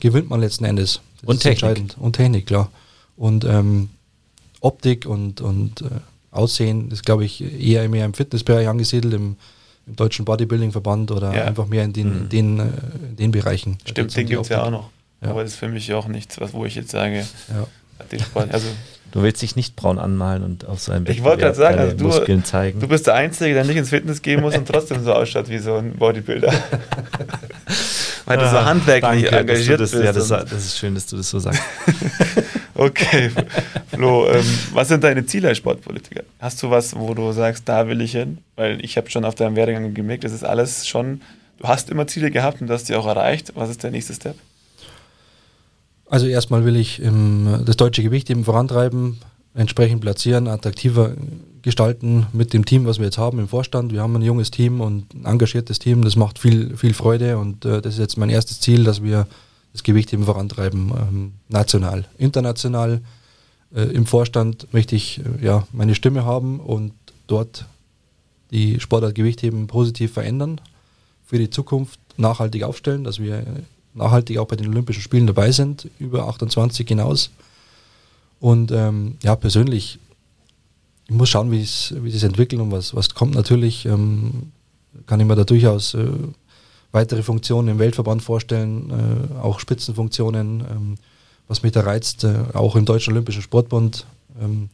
gewinnt 0.00 0.30
man 0.30 0.40
letzten 0.40 0.64
Endes. 0.64 1.00
Das 1.20 1.28
Und 1.28 1.36
ist 1.36 1.42
Technik. 1.42 1.62
entscheidend. 1.62 1.96
Und 1.98 2.16
Technik, 2.16 2.46
klar. 2.46 2.70
Und 3.16 3.44
ähm, 3.44 3.90
Optik 4.60 5.04
und, 5.06 5.40
und 5.42 5.82
äh, 5.82 5.84
Aussehen 6.30 6.90
ist, 6.90 7.04
glaube 7.04 7.24
ich, 7.26 7.42
eher 7.42 7.86
mehr 7.88 8.06
im 8.06 8.14
Fitnessbereich 8.14 8.66
angesiedelt, 8.66 9.12
im, 9.14 9.36
im 9.86 9.94
deutschen 9.96 10.24
Bodybuilding-Verband 10.24 11.10
oder 11.10 11.34
Ja. 11.34 11.44
einfach 11.44 11.66
mehr 11.66 11.84
in 11.84 11.92
den, 11.92 12.22
in 12.22 12.28
den, 12.30 12.58
äh, 12.60 12.62
in 13.10 13.16
den 13.16 13.30
Bereichen. 13.30 13.76
Stimmt, 13.84 14.16
den 14.16 14.26
gibt 14.26 14.42
es 14.42 14.48
ja 14.48 14.62
auch 14.64 14.70
noch. 14.70 14.88
Ja. 15.20 15.28
Aber 15.30 15.42
das 15.42 15.52
ist 15.52 15.58
für 15.58 15.68
mich 15.68 15.92
auch 15.92 16.08
nichts, 16.08 16.40
was, 16.40 16.52
wo 16.54 16.64
ich 16.64 16.74
jetzt 16.74 16.90
sage, 16.90 17.26
Ja. 17.48 17.66
Die 18.08 18.18
Sport. 18.18 18.52
Also 18.52 18.68
Du 19.14 19.22
willst 19.22 19.40
dich 19.42 19.54
nicht 19.54 19.76
braun 19.76 20.00
anmalen 20.00 20.42
und 20.42 20.66
auf 20.66 20.80
seinem 20.80 21.06
Ich 21.06 21.22
wollte 21.22 21.42
gerade 21.42 21.54
sagen, 21.54 21.78
also 21.78 21.96
du, 21.96 22.40
zeigen. 22.40 22.80
du 22.80 22.88
bist 22.88 23.06
der 23.06 23.14
Einzige, 23.14 23.54
der 23.54 23.62
nicht 23.62 23.76
ins 23.76 23.90
Fitness 23.90 24.22
gehen 24.22 24.40
muss 24.40 24.56
und 24.56 24.66
trotzdem 24.66 25.04
so 25.04 25.12
ausschaut 25.12 25.48
wie 25.48 25.58
so 25.58 25.76
ein 25.76 25.92
Bodybuilder. 25.92 26.52
Weil 28.24 28.38
du 28.38 28.50
so 28.50 28.56
ah, 28.56 28.64
handwerklich 28.64 29.30
danke, 29.30 29.38
engagiert 29.38 29.78
das, 29.78 29.92
bist. 29.92 30.02
Ja, 30.02 30.12
das, 30.12 30.26
das, 30.26 30.52
ist 30.52 30.78
schön, 30.78 30.96
dass 30.96 31.06
du 31.06 31.16
das 31.16 31.30
so 31.30 31.38
sagst. 31.38 31.62
okay, 32.74 33.30
Flo, 33.92 34.26
ähm, 34.26 34.44
was 34.72 34.88
sind 34.88 35.04
deine 35.04 35.24
Ziele 35.24 35.46
als 35.46 35.58
Sportpolitiker? 35.58 36.24
Hast 36.40 36.60
du 36.64 36.70
was, 36.70 36.96
wo 36.96 37.14
du 37.14 37.30
sagst, 37.30 37.68
da 37.68 37.86
will 37.86 38.00
ich 38.00 38.12
hin? 38.12 38.38
Weil 38.56 38.84
ich 38.84 38.96
habe 38.96 39.08
schon 39.10 39.24
auf 39.24 39.36
deinem 39.36 39.54
Werdegang 39.54 39.94
gemerkt, 39.94 40.24
das 40.24 40.32
ist 40.32 40.42
alles 40.42 40.88
schon, 40.88 41.20
du 41.60 41.68
hast 41.68 41.88
immer 41.88 42.08
Ziele 42.08 42.32
gehabt 42.32 42.60
und 42.60 42.68
hast 42.68 42.88
die 42.88 42.96
auch 42.96 43.06
erreicht. 43.06 43.52
Was 43.54 43.70
ist 43.70 43.84
der 43.84 43.92
nächste 43.92 44.12
Step? 44.14 44.34
Also 46.14 46.28
erstmal 46.28 46.64
will 46.64 46.76
ich 46.76 47.02
im, 47.02 47.64
das 47.64 47.76
deutsche 47.76 48.04
Gewicht 48.04 48.30
eben 48.30 48.44
vorantreiben, 48.44 49.18
entsprechend 49.52 50.00
platzieren, 50.00 50.46
attraktiver 50.46 51.14
gestalten 51.60 52.28
mit 52.32 52.52
dem 52.52 52.64
Team, 52.64 52.86
was 52.86 52.98
wir 52.98 53.06
jetzt 53.06 53.18
haben 53.18 53.40
im 53.40 53.48
Vorstand. 53.48 53.92
Wir 53.92 54.00
haben 54.00 54.14
ein 54.14 54.22
junges 54.22 54.52
Team 54.52 54.80
und 54.80 55.12
ein 55.12 55.24
engagiertes 55.24 55.80
Team, 55.80 56.04
das 56.04 56.14
macht 56.14 56.38
viel, 56.38 56.76
viel 56.76 56.94
Freude 56.94 57.36
und 57.36 57.64
äh, 57.64 57.82
das 57.82 57.94
ist 57.94 57.98
jetzt 57.98 58.16
mein 58.16 58.30
erstes 58.30 58.60
Ziel, 58.60 58.84
dass 58.84 59.02
wir 59.02 59.26
das 59.72 59.82
Gewicht 59.82 60.12
eben 60.12 60.22
vorantreiben, 60.22 60.92
ähm, 60.96 61.32
national. 61.48 62.04
International 62.16 63.00
äh, 63.74 63.82
im 63.82 64.06
Vorstand 64.06 64.72
möchte 64.72 64.94
ich 64.94 65.18
äh, 65.18 65.44
ja, 65.44 65.66
meine 65.72 65.96
Stimme 65.96 66.24
haben 66.24 66.60
und 66.60 66.92
dort 67.26 67.66
die 68.52 68.78
Sportart 68.78 69.16
Gewichtheben 69.16 69.66
positiv 69.66 70.12
verändern, 70.12 70.60
für 71.26 71.38
die 71.38 71.50
Zukunft 71.50 71.98
nachhaltig 72.16 72.62
aufstellen, 72.62 73.02
dass 73.02 73.18
wir 73.18 73.42
nachhaltig 73.94 74.38
auch 74.38 74.46
bei 74.46 74.56
den 74.56 74.68
Olympischen 74.68 75.02
Spielen 75.02 75.26
dabei 75.26 75.52
sind, 75.52 75.88
über 75.98 76.28
28 76.28 76.86
hinaus. 76.86 77.30
Und 78.40 78.70
ähm, 78.72 79.16
ja, 79.22 79.36
persönlich, 79.36 79.98
ich 81.08 81.14
muss 81.14 81.28
schauen, 81.28 81.50
wie 81.50 81.62
es 81.62 81.94
wie 81.98 82.10
sich 82.10 82.24
entwickelt 82.24 82.60
und 82.60 82.70
was, 82.70 82.94
was 82.94 83.14
kommt. 83.14 83.34
Natürlich 83.34 83.86
ähm, 83.86 84.52
kann 85.06 85.20
ich 85.20 85.26
mir 85.26 85.36
da 85.36 85.44
durchaus 85.44 85.94
äh, 85.94 86.06
weitere 86.92 87.22
Funktionen 87.22 87.68
im 87.68 87.78
Weltverband 87.78 88.22
vorstellen, 88.22 88.90
äh, 88.90 89.38
auch 89.40 89.60
Spitzenfunktionen, 89.60 90.60
ähm, 90.60 90.94
was 91.48 91.62
mich 91.62 91.72
da 91.72 91.80
reizt, 91.80 92.24
äh, 92.24 92.34
auch 92.52 92.76
im 92.76 92.84
Deutschen 92.84 93.12
Olympischen 93.12 93.42
Sportbund. 93.42 94.06
Ähm, 94.40 94.68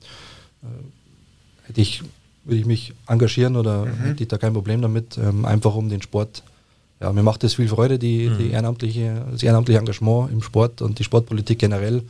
äh, 0.62 1.68
hätte 1.68 1.80
ich, 1.80 2.02
würde 2.44 2.61
ich 2.61 2.66
mich 2.66 2.92
engagieren 3.06 3.56
oder 3.56 3.87
mhm. 3.87 3.94
hätte 3.98 4.22
ich 4.22 4.28
da 4.28 4.38
kein 4.38 4.52
Problem 4.52 4.83
damit, 4.83 5.18
ähm, 5.18 5.44
einfach 5.44 5.74
um 5.74 5.88
den 5.88 6.02
Sport 6.02 6.42
ja, 7.00 7.12
mir 7.12 7.22
macht 7.22 7.42
das 7.42 7.54
viel 7.54 7.68
Freude, 7.68 7.98
die, 7.98 8.28
mhm. 8.28 8.38
die 8.38 8.50
ehrenamtliche, 8.50 9.24
das 9.32 9.42
ehrenamtliche 9.42 9.78
Engagement 9.78 10.30
im 10.30 10.42
Sport 10.42 10.82
und 10.82 10.98
die 10.98 11.04
Sportpolitik 11.04 11.58
generell. 11.58 12.02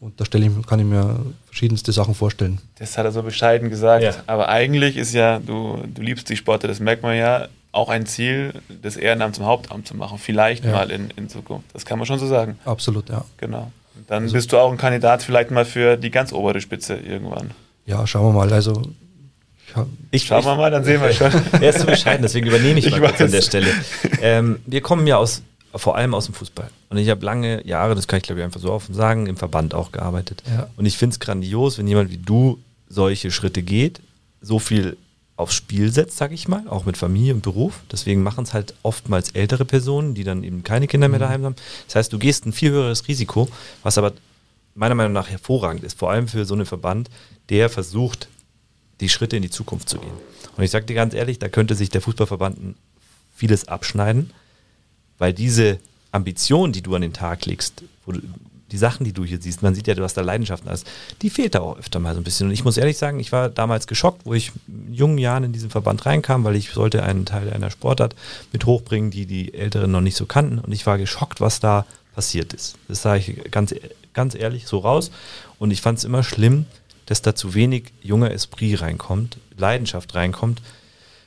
Und 0.00 0.20
da 0.20 0.24
stelle 0.24 0.46
ich, 0.46 0.66
kann 0.66 0.80
ich 0.80 0.86
mir 0.86 1.20
verschiedenste 1.46 1.92
Sachen 1.92 2.14
vorstellen. 2.14 2.58
Das 2.78 2.98
hat 2.98 3.06
er 3.06 3.12
so 3.12 3.22
bescheiden 3.22 3.70
gesagt. 3.70 4.02
Ja. 4.02 4.14
Aber 4.26 4.48
eigentlich 4.48 4.96
ist 4.96 5.14
ja, 5.14 5.38
du, 5.38 5.78
du 5.86 6.02
liebst 6.02 6.28
die 6.28 6.36
Sporte, 6.36 6.66
das 6.66 6.80
merkt 6.80 7.02
man 7.02 7.16
ja, 7.16 7.48
auch 7.72 7.88
ein 7.88 8.06
Ziel, 8.06 8.52
das 8.82 8.96
Ehrenamt 8.96 9.36
zum 9.36 9.46
Hauptamt 9.46 9.86
zu 9.86 9.96
machen. 9.96 10.18
Vielleicht 10.18 10.64
ja. 10.64 10.72
mal 10.72 10.90
in, 10.90 11.10
in 11.16 11.28
Zukunft. 11.28 11.66
Das 11.72 11.84
kann 11.84 11.98
man 11.98 12.06
schon 12.06 12.18
so 12.18 12.26
sagen. 12.26 12.58
Absolut, 12.64 13.08
ja. 13.08 13.24
Genau. 13.36 13.72
Und 13.96 14.10
dann 14.10 14.24
also, 14.24 14.34
bist 14.34 14.52
du 14.52 14.58
auch 14.58 14.70
ein 14.70 14.78
Kandidat 14.78 15.22
vielleicht 15.22 15.50
mal 15.50 15.64
für 15.64 15.96
die 15.96 16.10
ganz 16.10 16.32
obere 16.32 16.60
Spitze 16.60 16.96
irgendwann. 16.96 17.52
Ja, 17.86 18.06
schauen 18.06 18.26
wir 18.26 18.32
mal. 18.32 18.52
Also 18.52 18.82
ich, 20.10 20.26
Schauen 20.26 20.44
wir 20.44 20.56
mal, 20.56 20.70
dann 20.70 20.84
sehen 20.84 21.00
wir 21.00 21.12
schon. 21.12 21.32
er 21.52 21.70
ist 21.70 21.80
zu 21.80 21.86
bescheiden, 21.86 22.22
deswegen 22.22 22.46
übernehme 22.46 22.78
ich, 22.78 22.86
ich 22.86 22.92
mal 22.92 23.00
kurz 23.08 23.20
an 23.20 23.30
der 23.30 23.42
Stelle. 23.42 23.68
Ähm, 24.20 24.60
wir 24.66 24.80
kommen 24.80 25.06
ja 25.06 25.16
aus, 25.16 25.42
vor 25.74 25.96
allem 25.96 26.14
aus 26.14 26.26
dem 26.26 26.34
Fußball. 26.34 26.70
Und 26.90 26.98
ich 26.98 27.08
habe 27.08 27.24
lange 27.24 27.66
Jahre, 27.66 27.94
das 27.94 28.06
kann 28.06 28.18
ich 28.18 28.22
glaube 28.22 28.40
ich 28.40 28.44
einfach 28.44 28.60
so 28.60 28.72
offen 28.72 28.94
sagen, 28.94 29.26
im 29.26 29.36
Verband 29.36 29.74
auch 29.74 29.92
gearbeitet. 29.92 30.42
Ja. 30.46 30.68
Und 30.76 30.86
ich 30.86 30.96
finde 30.96 31.14
es 31.14 31.20
grandios, 31.20 31.78
wenn 31.78 31.86
jemand 31.86 32.10
wie 32.10 32.18
du 32.18 32.58
solche 32.88 33.30
Schritte 33.30 33.62
geht, 33.62 34.00
so 34.40 34.58
viel 34.58 34.96
aufs 35.36 35.54
Spiel 35.54 35.90
setzt, 35.90 36.16
sag 36.16 36.30
ich 36.32 36.46
mal, 36.46 36.68
auch 36.68 36.86
mit 36.86 36.96
Familie 36.96 37.34
und 37.34 37.42
Beruf. 37.42 37.80
Deswegen 37.90 38.22
machen 38.22 38.44
es 38.44 38.54
halt 38.54 38.74
oftmals 38.82 39.30
ältere 39.30 39.64
Personen, 39.64 40.14
die 40.14 40.22
dann 40.22 40.44
eben 40.44 40.62
keine 40.62 40.86
Kinder 40.86 41.08
mehr 41.08 41.18
mhm. 41.18 41.24
daheim 41.24 41.44
haben. 41.44 41.56
Das 41.86 41.96
heißt, 41.96 42.12
du 42.12 42.18
gehst 42.18 42.46
ein 42.46 42.52
viel 42.52 42.70
höheres 42.70 43.08
Risiko, 43.08 43.48
was 43.82 43.98
aber 43.98 44.12
meiner 44.74 44.94
Meinung 44.94 45.12
nach 45.12 45.28
hervorragend 45.28 45.84
ist, 45.84 45.98
vor 45.98 46.10
allem 46.10 46.28
für 46.28 46.44
so 46.44 46.54
einen 46.54 46.66
Verband, 46.66 47.10
der 47.48 47.68
versucht, 47.68 48.28
die 49.04 49.10
Schritte 49.10 49.36
in 49.36 49.42
die 49.42 49.50
Zukunft 49.50 49.88
zu 49.88 49.98
gehen. 49.98 50.12
Und 50.56 50.64
ich 50.64 50.70
sage 50.70 50.86
dir 50.86 50.94
ganz 50.94 51.12
ehrlich, 51.12 51.38
da 51.38 51.48
könnte 51.48 51.74
sich 51.74 51.90
der 51.90 52.00
Fußballverband 52.00 52.74
vieles 53.36 53.68
abschneiden, 53.68 54.30
weil 55.18 55.34
diese 55.34 55.78
Ambition, 56.10 56.72
die 56.72 56.80
du 56.80 56.94
an 56.94 57.02
den 57.02 57.12
Tag 57.12 57.44
legst, 57.44 57.84
du, 58.06 58.20
die 58.70 58.78
Sachen, 58.78 59.04
die 59.04 59.12
du 59.12 59.24
hier 59.24 59.40
siehst, 59.40 59.62
man 59.62 59.74
sieht 59.74 59.86
ja, 59.86 59.94
du 59.94 60.02
hast 60.02 60.14
da 60.14 60.22
Leidenschaften 60.22 60.68
alles, 60.68 60.84
die 61.20 61.28
fehlt 61.28 61.54
da 61.54 61.60
auch 61.60 61.78
öfter 61.78 62.00
mal 62.00 62.14
so 62.14 62.20
ein 62.20 62.24
bisschen. 62.24 62.46
Und 62.46 62.54
ich 62.54 62.64
muss 62.64 62.78
ehrlich 62.78 62.96
sagen, 62.96 63.20
ich 63.20 63.30
war 63.30 63.50
damals 63.50 63.86
geschockt, 63.86 64.24
wo 64.24 64.32
ich 64.32 64.52
in 64.66 64.94
jungen 64.94 65.18
Jahren 65.18 65.44
in 65.44 65.52
diesen 65.52 65.70
Verband 65.70 66.06
reinkam, 66.06 66.44
weil 66.44 66.56
ich 66.56 66.70
sollte 66.70 67.02
einen 67.02 67.26
Teil 67.26 67.52
einer 67.52 67.70
Sportart 67.70 68.16
mit 68.52 68.64
hochbringen, 68.64 69.10
die 69.10 69.26
die 69.26 69.52
Älteren 69.52 69.90
noch 69.90 70.00
nicht 70.00 70.16
so 70.16 70.24
kannten. 70.24 70.60
Und 70.60 70.72
ich 70.72 70.86
war 70.86 70.96
geschockt, 70.96 71.40
was 71.40 71.60
da 71.60 71.84
passiert 72.14 72.54
ist. 72.54 72.76
Das 72.88 73.02
sage 73.02 73.20
ich 73.20 73.50
ganz, 73.50 73.74
ganz 74.14 74.34
ehrlich 74.34 74.66
so 74.66 74.78
raus. 74.78 75.10
Und 75.58 75.70
ich 75.70 75.82
fand 75.82 75.98
es 75.98 76.04
immer 76.04 76.22
schlimm, 76.22 76.64
dass 77.06 77.22
da 77.22 77.34
zu 77.34 77.54
wenig 77.54 77.92
junger 78.02 78.30
Esprit 78.30 78.80
reinkommt, 78.80 79.38
Leidenschaft 79.56 80.14
reinkommt, 80.14 80.62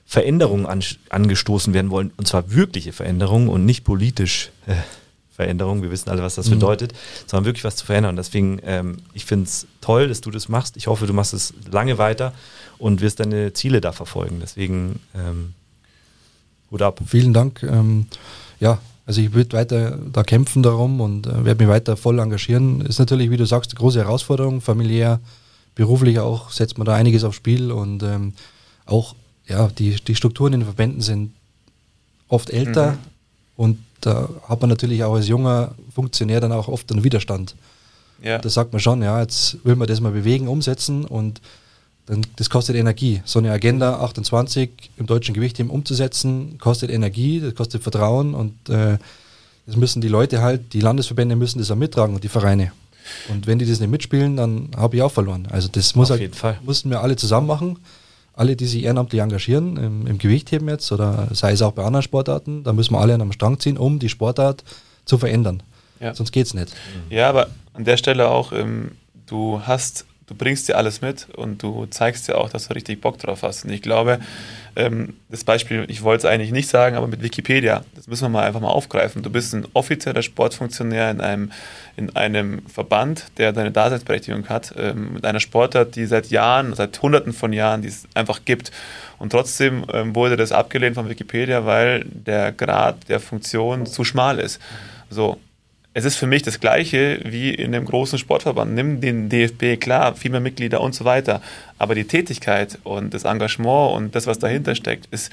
Veränderungen 0.05 0.65
an, 0.65 0.83
angestoßen 1.09 1.73
werden 1.73 1.91
wollen, 1.91 2.11
und 2.17 2.27
zwar 2.27 2.51
wirkliche 2.51 2.93
Veränderungen 2.93 3.49
und 3.49 3.65
nicht 3.65 3.83
politisch 3.83 4.51
äh, 4.65 4.75
Veränderungen, 5.35 5.83
wir 5.83 5.91
wissen 5.91 6.09
alle, 6.09 6.23
was 6.23 6.35
das 6.35 6.47
mhm. 6.47 6.55
bedeutet, 6.55 6.93
sondern 7.27 7.45
wirklich 7.45 7.63
was 7.63 7.75
zu 7.75 7.85
verändern. 7.85 8.15
Deswegen, 8.15 8.59
ähm, 8.63 8.97
ich 9.13 9.25
finde 9.25 9.45
es 9.45 9.67
toll, 9.81 10.07
dass 10.07 10.21
du 10.21 10.31
das 10.31 10.49
machst. 10.49 10.77
Ich 10.77 10.87
hoffe, 10.87 11.05
du 11.05 11.13
machst 11.13 11.33
es 11.33 11.53
lange 11.71 11.99
weiter 11.99 12.33
und 12.79 13.01
wirst 13.01 13.19
deine 13.19 13.53
Ziele 13.53 13.79
da 13.79 13.91
verfolgen. 13.91 14.39
Deswegen, 14.41 14.99
ähm, 15.13 15.53
Hut 16.71 16.81
ab. 16.81 16.99
Vielen 17.05 17.33
Dank. 17.33 17.63
Ähm, 17.63 18.07
ja, 18.59 18.79
also 19.05 19.21
ich 19.21 19.33
würde 19.33 19.55
weiter 19.55 19.97
da 20.11 20.23
kämpfen 20.23 20.63
darum 20.63 20.99
und 20.99 21.27
äh, 21.27 21.45
werde 21.45 21.63
mich 21.63 21.71
weiter 21.71 21.95
voll 21.95 22.19
engagieren. 22.19 22.81
Ist 22.81 22.99
natürlich, 22.99 23.29
wie 23.29 23.37
du 23.37 23.45
sagst, 23.45 23.71
eine 23.71 23.79
große 23.79 23.99
Herausforderung, 23.99 24.61
familiär, 24.61 25.19
beruflich 25.77 26.19
auch 26.19 26.49
setzt 26.49 26.77
man 26.79 26.85
da 26.85 26.95
einiges 26.95 27.23
aufs 27.23 27.37
Spiel 27.37 27.71
und 27.71 28.01
ähm, 28.01 28.33
auch 28.85 29.15
ja, 29.47 29.67
die, 29.67 29.95
die 29.95 30.15
Strukturen 30.15 30.53
in 30.53 30.59
den 30.61 30.65
Verbänden 30.65 31.01
sind 31.01 31.33
oft 32.27 32.49
älter 32.49 32.93
mhm. 32.93 32.97
und 33.55 33.77
da 34.01 34.27
hat 34.49 34.59
man 34.59 34.69
natürlich 34.69 35.03
auch 35.03 35.15
als 35.15 35.27
junger 35.27 35.75
Funktionär 35.93 36.41
dann 36.41 36.51
auch 36.51 36.67
oft 36.67 36.91
einen 36.91 37.03
Widerstand. 37.03 37.55
Ja. 38.23 38.39
Da 38.39 38.49
sagt 38.49 38.73
man 38.73 38.79
schon, 38.79 39.01
ja, 39.03 39.21
jetzt 39.21 39.63
will 39.63 39.75
man 39.75 39.87
das 39.87 40.01
mal 40.01 40.11
bewegen, 40.11 40.47
umsetzen 40.47 41.05
und 41.05 41.41
dann, 42.07 42.25
das 42.37 42.49
kostet 42.49 42.75
Energie. 42.75 43.21
So 43.25 43.37
eine 43.37 43.51
Agenda 43.51 43.99
28 43.99 44.71
im 44.97 45.05
deutschen 45.05 45.35
Gewichtheben 45.35 45.69
umzusetzen, 45.69 46.57
kostet 46.57 46.89
Energie, 46.89 47.39
das 47.39 47.53
kostet 47.53 47.83
Vertrauen 47.83 48.33
und 48.33 48.69
äh, 48.69 48.97
das 49.67 49.75
müssen 49.75 50.01
die 50.01 50.07
Leute 50.07 50.41
halt, 50.41 50.73
die 50.73 50.81
Landesverbände 50.81 51.35
müssen 51.35 51.59
das 51.59 51.69
auch 51.69 51.75
mittragen 51.75 52.15
und 52.15 52.23
die 52.23 52.29
Vereine. 52.29 52.71
Und 53.29 53.47
wenn 53.47 53.59
die 53.59 53.65
das 53.65 53.79
nicht 53.79 53.89
mitspielen, 53.89 54.37
dann 54.37 54.69
habe 54.75 54.95
ich 54.95 55.01
auch 55.01 55.11
verloren. 55.11 55.47
Also 55.49 55.67
das 55.67 55.95
muss 55.95 56.11
Auf 56.11 56.19
halt, 56.19 56.63
mussten 56.63 56.89
wir 56.89 57.01
alle 57.01 57.15
zusammen 57.15 57.47
machen. 57.47 57.79
Alle, 58.33 58.55
die 58.55 58.67
sich 58.67 58.83
ehrenamtlich 58.83 59.19
engagieren, 59.19 59.77
im, 59.77 60.05
im 60.05 60.17
Gewichtheben 60.19 60.69
jetzt 60.69 60.91
oder 60.91 61.27
sei 61.31 61.53
es 61.53 61.63
auch 61.63 61.71
bei 61.71 61.83
anderen 61.83 62.03
Sportarten, 62.03 62.63
da 62.63 62.71
müssen 62.71 62.93
wir 62.93 62.99
alle 62.99 63.15
an 63.15 63.21
einem 63.21 63.31
Strang 63.31 63.59
ziehen, 63.59 63.77
um 63.77 63.97
die 63.97 64.09
Sportart 64.09 64.63
zu 65.05 65.17
verändern. 65.17 65.63
Ja. 65.99 66.13
Sonst 66.13 66.31
geht 66.31 66.45
es 66.45 66.53
nicht. 66.53 66.71
Ja, 67.09 67.29
aber 67.29 67.47
an 67.73 67.83
der 67.83 67.97
Stelle 67.97 68.29
auch, 68.29 68.51
ähm, 68.51 68.91
du 69.25 69.61
hast 69.65 70.05
du 70.27 70.35
bringst 70.35 70.67
dir 70.67 70.77
alles 70.77 71.01
mit 71.01 71.27
und 71.35 71.63
du 71.63 71.87
zeigst 71.87 72.27
dir 72.27 72.37
auch, 72.37 72.49
dass 72.49 72.67
du 72.67 72.73
richtig 72.73 73.01
Bock 73.01 73.17
drauf 73.17 73.41
hast. 73.41 73.65
Und 73.65 73.71
ich 73.71 73.81
glaube, 73.81 74.19
ähm, 74.77 75.15
das 75.29 75.43
Beispiel, 75.43 75.85
ich 75.87 76.03
wollte 76.03 76.27
es 76.27 76.31
eigentlich 76.31 76.51
nicht 76.51 76.69
sagen, 76.69 76.95
aber 76.95 77.07
mit 77.07 77.23
Wikipedia, 77.23 77.83
das 77.95 78.07
müssen 78.07 78.25
wir 78.25 78.29
mal 78.29 78.43
einfach 78.43 78.59
mal 78.59 78.69
aufgreifen. 78.69 79.23
Du 79.23 79.31
bist 79.31 79.53
ein 79.55 79.65
offizieller 79.73 80.21
Sportfunktionär 80.21 81.09
in 81.09 81.19
einem, 81.19 81.51
in 81.95 82.15
einem 82.15 82.61
Verband, 82.67 83.25
der 83.39 83.53
deine 83.53 83.71
Daseinsberechtigung 83.71 84.49
hat, 84.49 84.75
ähm, 84.77 85.13
mit 85.13 85.25
einer 85.25 85.39
Sportart, 85.39 85.95
die 85.95 86.05
seit 86.05 86.27
Jahren, 86.27 86.75
seit 86.75 87.01
Hunderten 87.01 87.33
von 87.33 87.53
Jahren, 87.53 87.81
die 87.81 87.87
es 87.87 88.07
einfach 88.13 88.41
gibt. 88.45 88.71
Und 89.17 89.31
trotzdem 89.31 89.83
ähm, 89.91 90.13
wurde 90.13 90.37
das 90.37 90.51
abgelehnt 90.51 90.93
von 90.93 91.09
Wikipedia, 91.09 91.65
weil 91.65 92.05
der 92.05 92.51
Grad 92.51 93.09
der 93.09 93.19
Funktion 93.19 93.87
zu 93.87 94.03
schmal 94.03 94.37
ist. 94.37 94.59
So, 95.09 95.39
es 95.97 96.05
ist 96.05 96.17
für 96.17 96.27
mich 96.27 96.43
das 96.43 96.59
Gleiche 96.59 97.19
wie 97.23 97.49
in 97.49 97.73
einem 97.73 97.85
großen 97.85 98.19
Sportverband. 98.19 98.71
Nimm 98.71 99.01
den 99.01 99.29
DFB, 99.29 99.79
klar, 99.79 100.13
viel 100.13 100.29
mehr 100.29 100.39
Mitglieder 100.39 100.79
und 100.79 100.93
so 100.93 101.05
weiter. 101.05 101.41
Aber 101.79 101.95
die 101.95 102.03
Tätigkeit 102.03 102.77
und 102.83 103.15
das 103.15 103.23
Engagement 103.23 103.95
und 103.95 104.13
das, 104.13 104.27
was 104.27 104.37
dahinter 104.37 104.75
steckt, 104.75 105.07
ist 105.07 105.31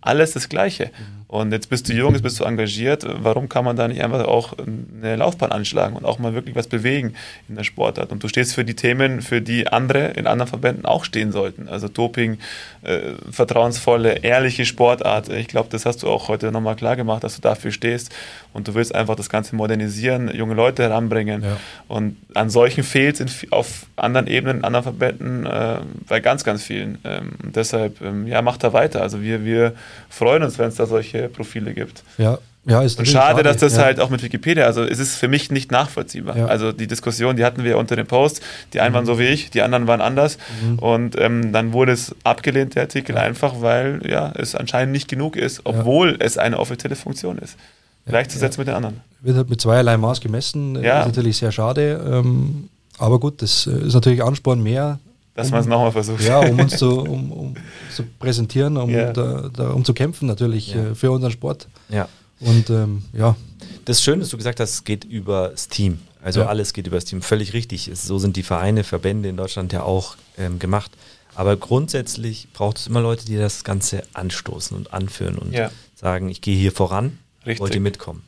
alles 0.00 0.32
das 0.32 0.48
Gleiche. 0.48 0.90
Und 1.28 1.50
jetzt 1.50 1.68
bist 1.68 1.88
du 1.88 1.92
jung, 1.92 2.12
jetzt 2.12 2.22
bist 2.22 2.38
du 2.38 2.44
engagiert. 2.44 3.04
Warum 3.04 3.48
kann 3.48 3.64
man 3.64 3.74
da 3.74 3.88
nicht 3.88 4.00
einfach 4.00 4.24
auch 4.26 4.54
eine 4.58 5.16
Laufbahn 5.16 5.50
anschlagen 5.50 5.96
und 5.96 6.04
auch 6.04 6.20
mal 6.20 6.34
wirklich 6.34 6.54
was 6.54 6.68
bewegen 6.68 7.14
in 7.48 7.56
der 7.56 7.64
Sportart? 7.64 8.12
Und 8.12 8.22
du 8.22 8.28
stehst 8.28 8.54
für 8.54 8.64
die 8.64 8.76
Themen, 8.76 9.22
für 9.22 9.42
die 9.42 9.66
andere 9.66 10.10
in 10.10 10.28
anderen 10.28 10.48
Verbänden 10.48 10.84
auch 10.84 11.04
stehen 11.04 11.32
sollten. 11.32 11.68
Also 11.68 11.88
Doping, 11.88 12.38
äh, 12.82 13.14
vertrauensvolle, 13.30 14.18
ehrliche 14.22 14.64
Sportart. 14.64 15.28
Ich 15.28 15.48
glaube, 15.48 15.68
das 15.68 15.84
hast 15.84 16.04
du 16.04 16.08
auch 16.08 16.28
heute 16.28 16.52
nochmal 16.52 16.76
klar 16.76 16.94
gemacht, 16.94 17.24
dass 17.24 17.34
du 17.34 17.42
dafür 17.42 17.72
stehst 17.72 18.14
und 18.52 18.68
du 18.68 18.74
willst 18.74 18.94
einfach 18.94 19.16
das 19.16 19.28
Ganze 19.28 19.56
modernisieren, 19.56 20.32
junge 20.32 20.54
Leute 20.54 20.84
heranbringen. 20.84 21.42
Ja. 21.42 21.56
Und 21.88 22.18
an 22.34 22.50
solchen 22.50 22.84
fehlt 22.84 23.20
es 23.20 23.46
auf 23.50 23.86
anderen 23.96 24.28
Ebenen, 24.28 24.58
in 24.58 24.64
anderen 24.64 24.84
Verbänden 24.84 25.44
äh, 25.44 25.78
bei 26.08 26.20
ganz, 26.20 26.44
ganz 26.44 26.62
vielen. 26.62 26.98
Ähm, 27.04 27.32
und 27.42 27.56
deshalb, 27.56 28.00
ähm, 28.00 28.28
ja, 28.28 28.42
macht 28.42 28.62
da 28.62 28.72
weiter. 28.72 29.02
Also 29.02 29.22
wir, 29.22 29.44
wir 29.44 29.72
freuen 30.08 30.44
uns, 30.44 30.58
wenn 30.58 30.68
es 30.68 30.76
da 30.76 30.86
solche 30.86 31.15
solche 31.16 31.28
Profile 31.28 31.74
gibt. 31.74 32.02
Ja. 32.18 32.38
Ja, 32.68 32.82
ist 32.82 32.98
und 32.98 33.06
schade, 33.06 33.44
dass 33.44 33.58
das 33.58 33.76
ja. 33.76 33.84
halt 33.84 34.00
auch 34.00 34.10
mit 34.10 34.24
Wikipedia, 34.24 34.66
also 34.66 34.82
es 34.82 34.98
ist 34.98 35.14
für 35.14 35.28
mich 35.28 35.52
nicht 35.52 35.70
nachvollziehbar. 35.70 36.36
Ja. 36.36 36.46
Also 36.46 36.72
die 36.72 36.88
Diskussion, 36.88 37.36
die 37.36 37.44
hatten 37.44 37.62
wir 37.62 37.78
unter 37.78 37.94
dem 37.94 38.08
Post, 38.08 38.42
die 38.72 38.80
einen 38.80 38.90
mhm. 38.90 38.94
waren 38.96 39.06
so 39.06 39.20
wie 39.20 39.26
ich, 39.26 39.50
die 39.50 39.62
anderen 39.62 39.86
waren 39.86 40.00
anders 40.00 40.36
mhm. 40.64 40.80
und 40.80 41.16
ähm, 41.16 41.52
dann 41.52 41.72
wurde 41.72 41.92
es 41.92 42.16
abgelehnt, 42.24 42.74
der 42.74 42.82
Artikel, 42.82 43.14
ja. 43.14 43.22
einfach 43.22 43.60
weil 43.60 44.00
ja, 44.04 44.32
es 44.34 44.56
anscheinend 44.56 44.90
nicht 44.90 45.06
genug 45.06 45.36
ist, 45.36 45.60
obwohl 45.62 46.16
es 46.18 46.38
eine 46.38 46.58
offizielle 46.58 46.96
Funktion 46.96 47.38
ist. 47.38 47.56
Gleichzusetzen 48.04 48.60
mit 48.60 48.66
den 48.66 48.74
anderen. 48.74 49.00
Wird 49.20 49.36
halt 49.36 49.48
mit 49.48 49.60
zweierlei 49.60 49.96
Maß 49.96 50.20
gemessen, 50.20 50.82
ja. 50.82 51.02
ist 51.02 51.06
natürlich 51.06 51.36
sehr 51.36 51.52
schade, 51.52 52.04
ähm, 52.04 52.68
aber 52.98 53.20
gut, 53.20 53.42
das 53.42 53.68
äh, 53.68 53.86
ist 53.86 53.94
natürlich 53.94 54.24
Ansporn 54.24 54.60
mehr, 54.60 54.98
dass 55.36 55.48
um, 55.48 55.52
man 55.52 55.60
es 55.60 55.66
nochmal 55.66 55.92
versucht. 55.92 56.22
Ja, 56.22 56.40
um 56.40 56.58
uns 56.58 56.76
zu, 56.78 57.00
um, 57.00 57.30
um 57.30 57.54
zu 57.94 58.04
präsentieren, 58.18 58.76
um, 58.76 58.90
yeah. 58.90 59.12
da, 59.12 59.50
da, 59.52 59.70
um 59.70 59.84
zu 59.84 59.94
kämpfen 59.94 60.26
natürlich 60.26 60.74
ja. 60.74 60.90
äh, 60.90 60.94
für 60.94 61.10
unseren 61.12 61.30
Sport. 61.30 61.68
Ja. 61.88 62.08
Und 62.40 62.70
ähm, 62.70 63.02
ja. 63.12 63.36
Das 63.84 64.02
Schöne, 64.02 64.20
dass 64.20 64.30
du 64.30 64.36
gesagt 64.36 64.58
hast, 64.60 64.70
es 64.70 64.84
geht 64.84 65.04
über 65.04 65.50
das 65.50 65.68
Team. 65.68 65.98
Also 66.22 66.40
ja. 66.40 66.46
alles 66.46 66.72
geht 66.72 66.86
über 66.86 66.96
das 66.96 67.04
Team. 67.04 67.22
Völlig 67.22 67.52
richtig. 67.52 67.90
So 67.94 68.18
sind 68.18 68.36
die 68.36 68.42
Vereine, 68.42 68.82
Verbände 68.82 69.28
in 69.28 69.36
Deutschland 69.36 69.72
ja 69.72 69.82
auch 69.82 70.16
ähm, 70.36 70.58
gemacht. 70.58 70.90
Aber 71.34 71.56
grundsätzlich 71.56 72.48
braucht 72.52 72.78
es 72.78 72.86
immer 72.86 73.00
Leute, 73.00 73.26
die 73.26 73.36
das 73.36 73.62
Ganze 73.62 74.02
anstoßen 74.14 74.76
und 74.76 74.94
anführen 74.94 75.36
und 75.36 75.52
ja. 75.52 75.70
sagen, 75.94 76.30
ich 76.30 76.40
gehe 76.40 76.56
hier 76.56 76.72
voran, 76.72 77.18
Richtig. 77.44 77.60
wollt 77.60 77.74
ihr 77.74 77.80
mitkommen. 77.80 78.22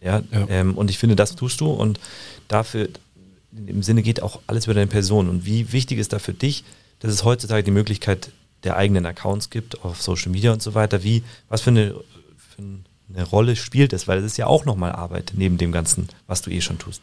Ja, 0.00 0.22
ja. 0.32 0.46
Ähm, 0.48 0.76
und 0.76 0.90
ich 0.90 0.98
finde, 0.98 1.16
das 1.16 1.36
tust 1.36 1.60
du 1.60 1.70
und 1.70 2.00
dafür, 2.48 2.88
im 3.66 3.82
Sinne 3.82 4.02
geht 4.02 4.22
auch 4.22 4.40
alles 4.46 4.64
über 4.66 4.74
deine 4.74 4.86
Person. 4.86 5.28
Und 5.28 5.46
wie 5.46 5.72
wichtig 5.72 5.98
ist 5.98 6.12
da 6.12 6.18
für 6.18 6.34
dich, 6.34 6.64
dass 7.00 7.12
es 7.12 7.24
heutzutage 7.24 7.62
die 7.62 7.70
Möglichkeit 7.70 8.30
der 8.64 8.76
eigenen 8.76 9.06
Accounts 9.06 9.50
gibt 9.50 9.84
auf 9.84 10.02
Social 10.02 10.30
Media 10.30 10.52
und 10.52 10.62
so 10.62 10.74
weiter? 10.74 11.02
Wie, 11.02 11.22
was 11.48 11.62
für 11.62 11.70
eine, 11.70 11.94
für 12.36 12.62
eine 13.14 13.24
Rolle 13.24 13.56
spielt 13.56 13.92
das? 13.92 14.08
Weil 14.08 14.18
es 14.18 14.24
ist 14.24 14.36
ja 14.36 14.46
auch 14.46 14.64
nochmal 14.64 14.92
Arbeit 14.92 15.32
neben 15.36 15.58
dem 15.58 15.72
Ganzen, 15.72 16.08
was 16.26 16.42
du 16.42 16.50
eh 16.50 16.60
schon 16.60 16.78
tust. 16.78 17.02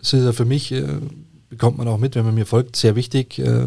Es 0.00 0.12
ist 0.12 0.24
ja 0.24 0.32
für 0.32 0.44
mich, 0.44 0.72
äh, 0.72 1.00
bekommt 1.48 1.78
man 1.78 1.88
auch 1.88 1.98
mit, 1.98 2.14
wenn 2.14 2.24
man 2.24 2.34
mir 2.34 2.46
folgt, 2.46 2.76
sehr 2.76 2.96
wichtig, 2.96 3.38
äh, 3.38 3.66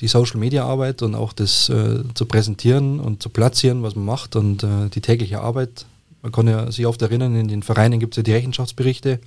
die 0.00 0.08
Social 0.08 0.38
Media 0.38 0.64
Arbeit 0.64 1.02
und 1.02 1.14
auch 1.14 1.32
das 1.32 1.68
äh, 1.68 2.04
zu 2.14 2.26
präsentieren 2.26 3.00
und 3.00 3.22
zu 3.22 3.30
platzieren, 3.30 3.82
was 3.82 3.96
man 3.96 4.04
macht 4.04 4.36
und 4.36 4.62
äh, 4.62 4.88
die 4.90 5.00
tägliche 5.00 5.40
Arbeit. 5.40 5.86
Man 6.22 6.32
kann 6.32 6.46
ja 6.46 6.70
sich 6.70 6.86
oft 6.86 7.00
erinnern, 7.02 7.34
in 7.34 7.48
den 7.48 7.62
Vereinen 7.62 8.00
gibt 8.00 8.14
es 8.14 8.18
ja 8.18 8.22
die 8.22 8.32
Rechenschaftsberichte 8.32 9.20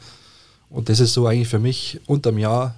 und 0.72 0.90
das 0.90 1.00
ist 1.00 1.14
so 1.14 1.28
eigentlich 1.28 1.50
für 1.50 1.60
mich, 1.60 2.00
unterm 2.08 2.38
Jahr 2.38 2.76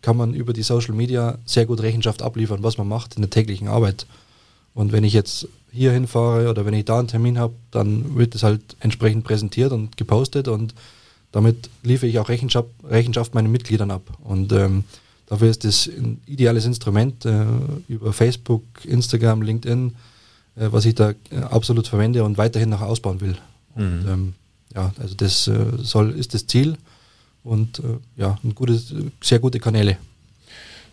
kann 0.00 0.16
man 0.16 0.34
über 0.34 0.52
die 0.52 0.62
Social 0.62 0.94
Media 0.94 1.38
sehr 1.44 1.66
gut 1.66 1.80
Rechenschaft 1.80 2.22
abliefern, 2.22 2.62
was 2.62 2.78
man 2.78 2.88
macht 2.88 3.16
in 3.16 3.22
der 3.22 3.30
täglichen 3.30 3.68
Arbeit. 3.68 4.06
Und 4.74 4.92
wenn 4.92 5.04
ich 5.04 5.12
jetzt 5.12 5.48
hier 5.70 5.92
hinfahre 5.92 6.48
oder 6.48 6.64
wenn 6.64 6.74
ich 6.74 6.84
da 6.84 6.98
einen 6.98 7.08
Termin 7.08 7.38
habe, 7.38 7.54
dann 7.70 8.16
wird 8.16 8.34
es 8.34 8.42
halt 8.42 8.76
entsprechend 8.80 9.24
präsentiert 9.24 9.72
und 9.72 9.96
gepostet 9.96 10.48
und 10.48 10.74
damit 11.32 11.70
liefere 11.82 12.08
ich 12.08 12.18
auch 12.18 12.28
Rechenschaft, 12.28 12.68
Rechenschaft 12.84 13.34
meinen 13.34 13.50
Mitgliedern 13.50 13.90
ab. 13.90 14.02
Und 14.22 14.52
ähm, 14.52 14.84
dafür 15.26 15.48
ist 15.48 15.64
das 15.64 15.86
ein 15.86 16.20
ideales 16.26 16.66
Instrument 16.66 17.24
äh, 17.24 17.44
über 17.88 18.12
Facebook, 18.12 18.62
Instagram, 18.84 19.40
LinkedIn, 19.42 19.94
äh, 20.56 20.68
was 20.70 20.84
ich 20.84 20.94
da 20.94 21.10
äh, 21.10 21.38
absolut 21.50 21.88
verwende 21.88 22.22
und 22.22 22.38
weiterhin 22.38 22.68
noch 22.68 22.82
ausbauen 22.82 23.20
will. 23.20 23.36
Mhm. 23.74 23.82
Und, 23.82 24.08
ähm, 24.08 24.34
ja, 24.74 24.92
also 24.98 25.14
das 25.14 25.48
äh, 25.48 25.64
soll, 25.78 26.10
ist 26.10 26.34
das 26.34 26.46
Ziel 26.46 26.76
und 27.44 27.80
äh, 27.80 27.82
ja, 28.16 28.38
gutes, 28.54 28.94
sehr 29.20 29.38
gute 29.38 29.58
Kanäle. 29.58 29.98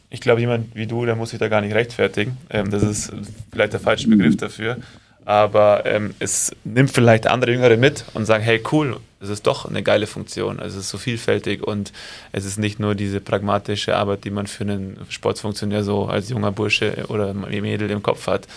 Ich 0.10 0.22
glaube, 0.22 0.42
jemand 0.42 0.76
wie 0.76 0.88
du, 0.88 1.06
der 1.06 1.16
muss 1.16 1.30
sich 1.30 1.40
da 1.40 1.48
gar 1.48 1.62
nicht 1.62 1.76
rechtfertigen. 1.76 2.38
Ähm, 2.50 2.72
das 2.72 2.84
ist 2.84 3.14
vielleicht 3.52 3.74
der 3.74 3.80
falsche 3.80 4.08
Begriff 4.08 4.38
dafür. 4.38 4.78
Aber 5.26 5.86
ähm, 5.86 6.16
es 6.18 6.52
nimmt 6.64 6.90
vielleicht 6.90 7.28
andere 7.28 7.52
Jüngere 7.52 7.78
mit 7.78 8.06
und 8.16 8.26
sagen, 8.26 8.44
hey 8.44 8.64
cool, 8.72 9.00
es 9.22 9.30
ist 9.30 9.46
doch 9.46 9.66
eine 9.66 9.84
geile 9.84 10.08
Funktion. 10.08 10.58
Es 10.60 10.76
ist 10.76 10.90
so 10.90 10.98
vielfältig 10.98 11.62
und 11.62 11.92
es 12.32 12.46
ist 12.46 12.58
nicht 12.58 12.80
nur 12.80 12.96
diese 12.96 13.20
pragmatische 13.22 13.96
Arbeit, 13.96 14.24
die 14.24 14.32
man 14.32 14.48
für 14.48 14.64
einen 14.64 14.98
Sportsfunktionär 15.10 15.84
so 15.84 16.06
als 16.06 16.30
junger 16.30 16.52
Bursche 16.52 17.06
oder 17.10 17.34
Mädel 17.36 17.92
im 17.92 18.02
Kopf 18.02 18.26
hat. 18.26 18.48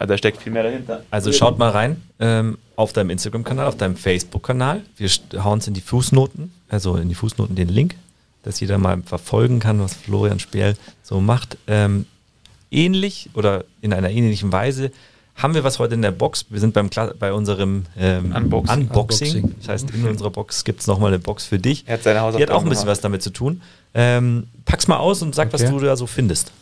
Also 0.00 0.14
da 0.14 0.18
steckt 0.18 0.42
viel 0.42 0.50
mehr 0.50 0.62
dahinter. 0.62 1.04
Also 1.10 1.30
schaut 1.30 1.58
mal 1.58 1.68
rein 1.68 2.00
ähm, 2.20 2.56
auf 2.74 2.94
deinem 2.94 3.10
Instagram-Kanal, 3.10 3.66
auf 3.66 3.76
deinem 3.76 3.96
Facebook-Kanal. 3.96 4.80
Wir 4.96 5.10
hauen 5.44 5.58
es 5.58 5.68
in 5.68 5.74
die 5.74 5.82
Fußnoten, 5.82 6.50
also 6.70 6.96
in 6.96 7.10
die 7.10 7.14
Fußnoten 7.14 7.54
den 7.54 7.68
Link, 7.68 7.96
dass 8.42 8.60
jeder 8.60 8.78
mal 8.78 9.02
verfolgen 9.04 9.60
kann, 9.60 9.78
was 9.78 9.92
Florian 9.92 10.40
Speer 10.40 10.74
so 11.02 11.20
macht. 11.20 11.58
Ähm, 11.66 12.06
ähnlich 12.70 13.28
oder 13.34 13.66
in 13.82 13.92
einer 13.92 14.08
ähnlichen 14.08 14.50
Weise 14.50 14.90
haben 15.34 15.52
wir 15.52 15.64
was 15.64 15.78
heute 15.78 15.96
in 15.96 16.02
der 16.02 16.12
Box. 16.12 16.46
Wir 16.48 16.60
sind 16.60 16.72
beim 16.72 16.88
bei 17.18 17.34
unserem 17.34 17.84
ähm, 17.98 18.34
Unboxing. 18.34 18.80
Unboxing. 18.80 19.54
Das 19.58 19.68
heißt, 19.68 19.90
in 19.90 20.06
unserer 20.06 20.30
Box 20.30 20.64
gibt 20.64 20.80
es 20.80 20.86
nochmal 20.86 21.08
eine 21.08 21.18
Box 21.18 21.44
für 21.44 21.58
dich. 21.58 21.84
Er 21.86 21.94
hat 21.94 22.04
seine 22.04 22.20
Die 22.38 22.42
hat 22.42 22.50
auch 22.50 22.62
ein 22.62 22.70
bisschen 22.70 22.84
gemacht. 22.84 22.86
was 22.86 23.00
damit 23.02 23.22
zu 23.22 23.30
tun. 23.30 23.60
Ähm, 23.92 24.48
pack's 24.64 24.88
mal 24.88 24.96
aus 24.96 25.20
und 25.20 25.34
sag, 25.34 25.48
okay. 25.48 25.62
was 25.62 25.70
du 25.70 25.78
da 25.78 25.94
so 25.94 26.06
findest. 26.06 26.52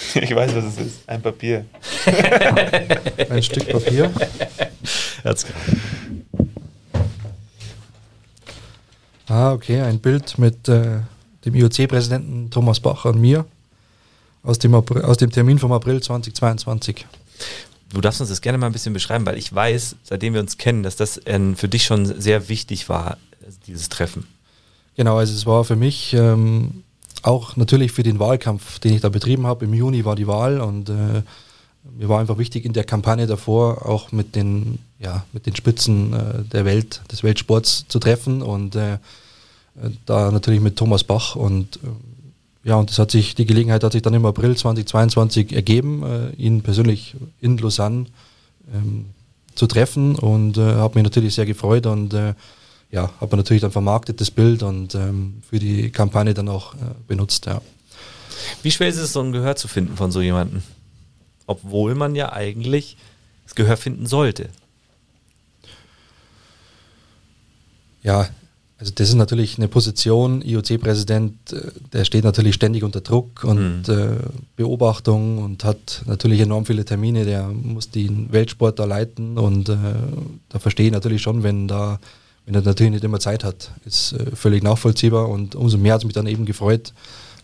Ich 0.14 0.34
weiß, 0.34 0.54
was 0.54 0.64
es 0.64 0.78
ist. 0.78 1.08
Ein 1.08 1.22
Papier. 1.22 1.64
Ein 3.30 3.42
Stück 3.42 3.68
Papier. 3.68 4.10
Hat's. 5.24 5.46
Ah, 9.26 9.52
okay. 9.52 9.80
Ein 9.80 10.00
Bild 10.00 10.38
mit 10.38 10.68
äh, 10.68 11.00
dem 11.44 11.54
IOC-Präsidenten 11.54 12.50
Thomas 12.50 12.80
Bach 12.80 13.04
und 13.04 13.20
mir 13.20 13.44
aus 14.42 14.58
dem, 14.58 14.74
aus 14.74 15.16
dem 15.18 15.30
Termin 15.30 15.58
vom 15.58 15.72
April 15.72 16.02
2022. 16.02 17.06
Du 17.92 18.00
darfst 18.00 18.20
uns 18.20 18.30
das 18.30 18.40
gerne 18.40 18.58
mal 18.58 18.66
ein 18.66 18.72
bisschen 18.72 18.92
beschreiben, 18.92 19.26
weil 19.26 19.36
ich 19.36 19.52
weiß, 19.52 19.96
seitdem 20.04 20.34
wir 20.34 20.40
uns 20.40 20.58
kennen, 20.58 20.82
dass 20.82 20.96
das 20.96 21.18
äh, 21.26 21.54
für 21.54 21.68
dich 21.68 21.84
schon 21.84 22.06
sehr 22.20 22.48
wichtig 22.48 22.88
war, 22.88 23.18
dieses 23.66 23.88
Treffen. 23.88 24.26
Genau, 24.96 25.18
also 25.18 25.34
es 25.34 25.46
war 25.46 25.64
für 25.64 25.76
mich 25.76 26.12
ähm, 26.14 26.84
auch 27.22 27.56
natürlich 27.56 27.92
für 27.92 28.02
den 28.02 28.18
Wahlkampf, 28.18 28.78
den 28.78 28.94
ich 28.94 29.00
da 29.00 29.08
betrieben 29.08 29.46
habe. 29.46 29.64
Im 29.64 29.74
Juni 29.74 30.04
war 30.04 30.16
die 30.16 30.26
Wahl 30.26 30.60
und 30.60 30.88
äh, 30.88 31.22
mir 31.96 32.08
war 32.08 32.20
einfach 32.20 32.38
wichtig 32.38 32.64
in 32.64 32.72
der 32.72 32.84
Kampagne 32.84 33.26
davor 33.26 33.86
auch 33.86 34.12
mit 34.12 34.36
den, 34.36 34.78
ja, 34.98 35.24
mit 35.32 35.46
den 35.46 35.56
Spitzen 35.56 36.12
äh, 36.12 36.44
der 36.44 36.64
Welt, 36.64 37.00
des 37.10 37.22
Weltsports 37.22 37.86
zu 37.88 37.98
treffen 37.98 38.42
und 38.42 38.76
äh, 38.76 38.98
da 40.06 40.30
natürlich 40.30 40.60
mit 40.60 40.76
Thomas 40.76 41.04
Bach 41.04 41.36
und 41.36 41.76
äh, 41.76 41.88
ja, 42.62 42.76
und 42.76 42.90
das 42.90 42.98
hat 42.98 43.10
sich, 43.10 43.34
die 43.34 43.46
Gelegenheit 43.46 43.82
hat 43.82 43.92
sich 43.92 44.02
dann 44.02 44.12
im 44.12 44.26
April 44.26 44.54
2022 44.54 45.54
ergeben, 45.54 46.02
äh, 46.02 46.30
ihn 46.36 46.60
persönlich 46.60 47.16
in 47.40 47.56
Lausanne 47.56 48.06
ähm, 48.74 49.06
zu 49.54 49.66
treffen 49.66 50.14
und 50.16 50.58
äh, 50.58 50.74
habe 50.74 50.98
mich 50.98 51.04
natürlich 51.04 51.34
sehr 51.34 51.46
gefreut 51.46 51.86
und 51.86 52.12
ja, 52.90 53.10
hat 53.20 53.30
man 53.30 53.38
natürlich 53.38 53.62
dann 53.62 53.70
vermarktet 53.70 54.20
das 54.20 54.30
Bild 54.30 54.62
und 54.62 54.94
ähm, 54.94 55.42
für 55.48 55.58
die 55.58 55.90
Kampagne 55.90 56.34
dann 56.34 56.48
auch 56.48 56.74
äh, 56.74 56.78
benutzt, 57.06 57.46
ja. 57.46 57.60
Wie 58.62 58.70
schwer 58.70 58.88
ist 58.88 58.96
es, 58.96 59.12
so 59.12 59.20
ein 59.20 59.32
Gehör 59.32 59.56
zu 59.56 59.68
finden 59.68 59.96
von 59.96 60.10
so 60.10 60.20
jemandem? 60.20 60.62
Obwohl 61.46 61.94
man 61.94 62.14
ja 62.14 62.32
eigentlich 62.32 62.96
das 63.44 63.54
Gehör 63.54 63.76
finden 63.76 64.06
sollte. 64.06 64.48
Ja, 68.02 68.28
also 68.78 68.92
das 68.94 69.10
ist 69.10 69.14
natürlich 69.14 69.58
eine 69.58 69.68
Position, 69.68 70.40
IOC-Präsident, 70.40 71.52
äh, 71.52 71.70
der 71.92 72.04
steht 72.04 72.24
natürlich 72.24 72.54
ständig 72.54 72.82
unter 72.82 73.02
Druck 73.02 73.44
und 73.44 73.88
mhm. 73.88 73.94
äh, 73.94 74.16
Beobachtung 74.56 75.38
und 75.38 75.64
hat 75.64 76.02
natürlich 76.06 76.40
enorm 76.40 76.64
viele 76.64 76.84
Termine, 76.86 77.26
der 77.26 77.48
muss 77.48 77.90
den 77.90 78.32
Weltsport 78.32 78.78
da 78.78 78.86
leiten 78.86 79.36
und 79.36 79.68
äh, 79.68 79.76
da 80.48 80.58
verstehe 80.58 80.86
ich 80.86 80.92
natürlich 80.92 81.20
schon, 81.20 81.42
wenn 81.42 81.68
da 81.68 82.00
wenn 82.50 82.62
er 82.62 82.66
natürlich 82.66 82.92
nicht 82.92 83.04
immer 83.04 83.20
Zeit 83.20 83.44
hat. 83.44 83.70
Ist 83.84 84.12
äh, 84.12 84.34
völlig 84.34 84.64
nachvollziehbar 84.64 85.28
und 85.28 85.54
umso 85.54 85.78
mehr 85.78 85.94
hat 85.94 86.00
es 86.00 86.04
mich 86.04 86.14
dann 86.14 86.26
eben 86.26 86.46
gefreut, 86.46 86.92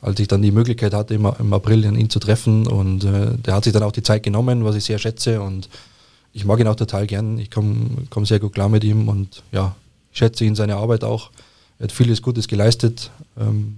als 0.01 0.19
ich 0.19 0.27
dann 0.27 0.43
die 0.43 0.51
Möglichkeit 0.51 0.95
hatte, 0.95 1.15
im, 1.15 1.31
im 1.39 1.53
April 1.53 1.85
ihn 1.85 2.11
zu 2.11 2.19
treffen 2.19 2.67
und 2.67 3.05
äh, 3.05 3.37
der 3.37 3.55
hat 3.55 3.65
sich 3.65 3.73
dann 3.73 3.85
auch 3.85 3.93
die 3.93 4.03
Zeit 4.03 4.25
genommen, 4.25 4.65
was 4.65 4.75
ich 4.75 4.85
sehr 4.85 4.99
schätze 4.99 5.41
und 5.41 5.69
ich 6.33 6.45
mag 6.45 6.59
ihn 6.59 6.67
auch 6.67 6.75
total 6.75 7.07
gern. 7.07 7.39
Ich 7.39 7.53
komme 7.53 7.87
komm 8.11 8.27
sehr 8.27 8.41
gut 8.41 8.55
klar 8.55 8.69
mit 8.69 8.83
ihm 8.83 9.09
und 9.09 9.45
ja, 9.53 9.77
ich 10.13 10.19
schätze 10.19 10.45
ihn 10.45 10.57
seine 10.57 10.75
Arbeit 10.75 11.05
auch. 11.05 11.31
Er 11.79 11.85
hat 11.85 11.93
vieles 11.93 12.21
Gutes 12.21 12.49
geleistet. 12.49 13.13
Ähm, 13.39 13.77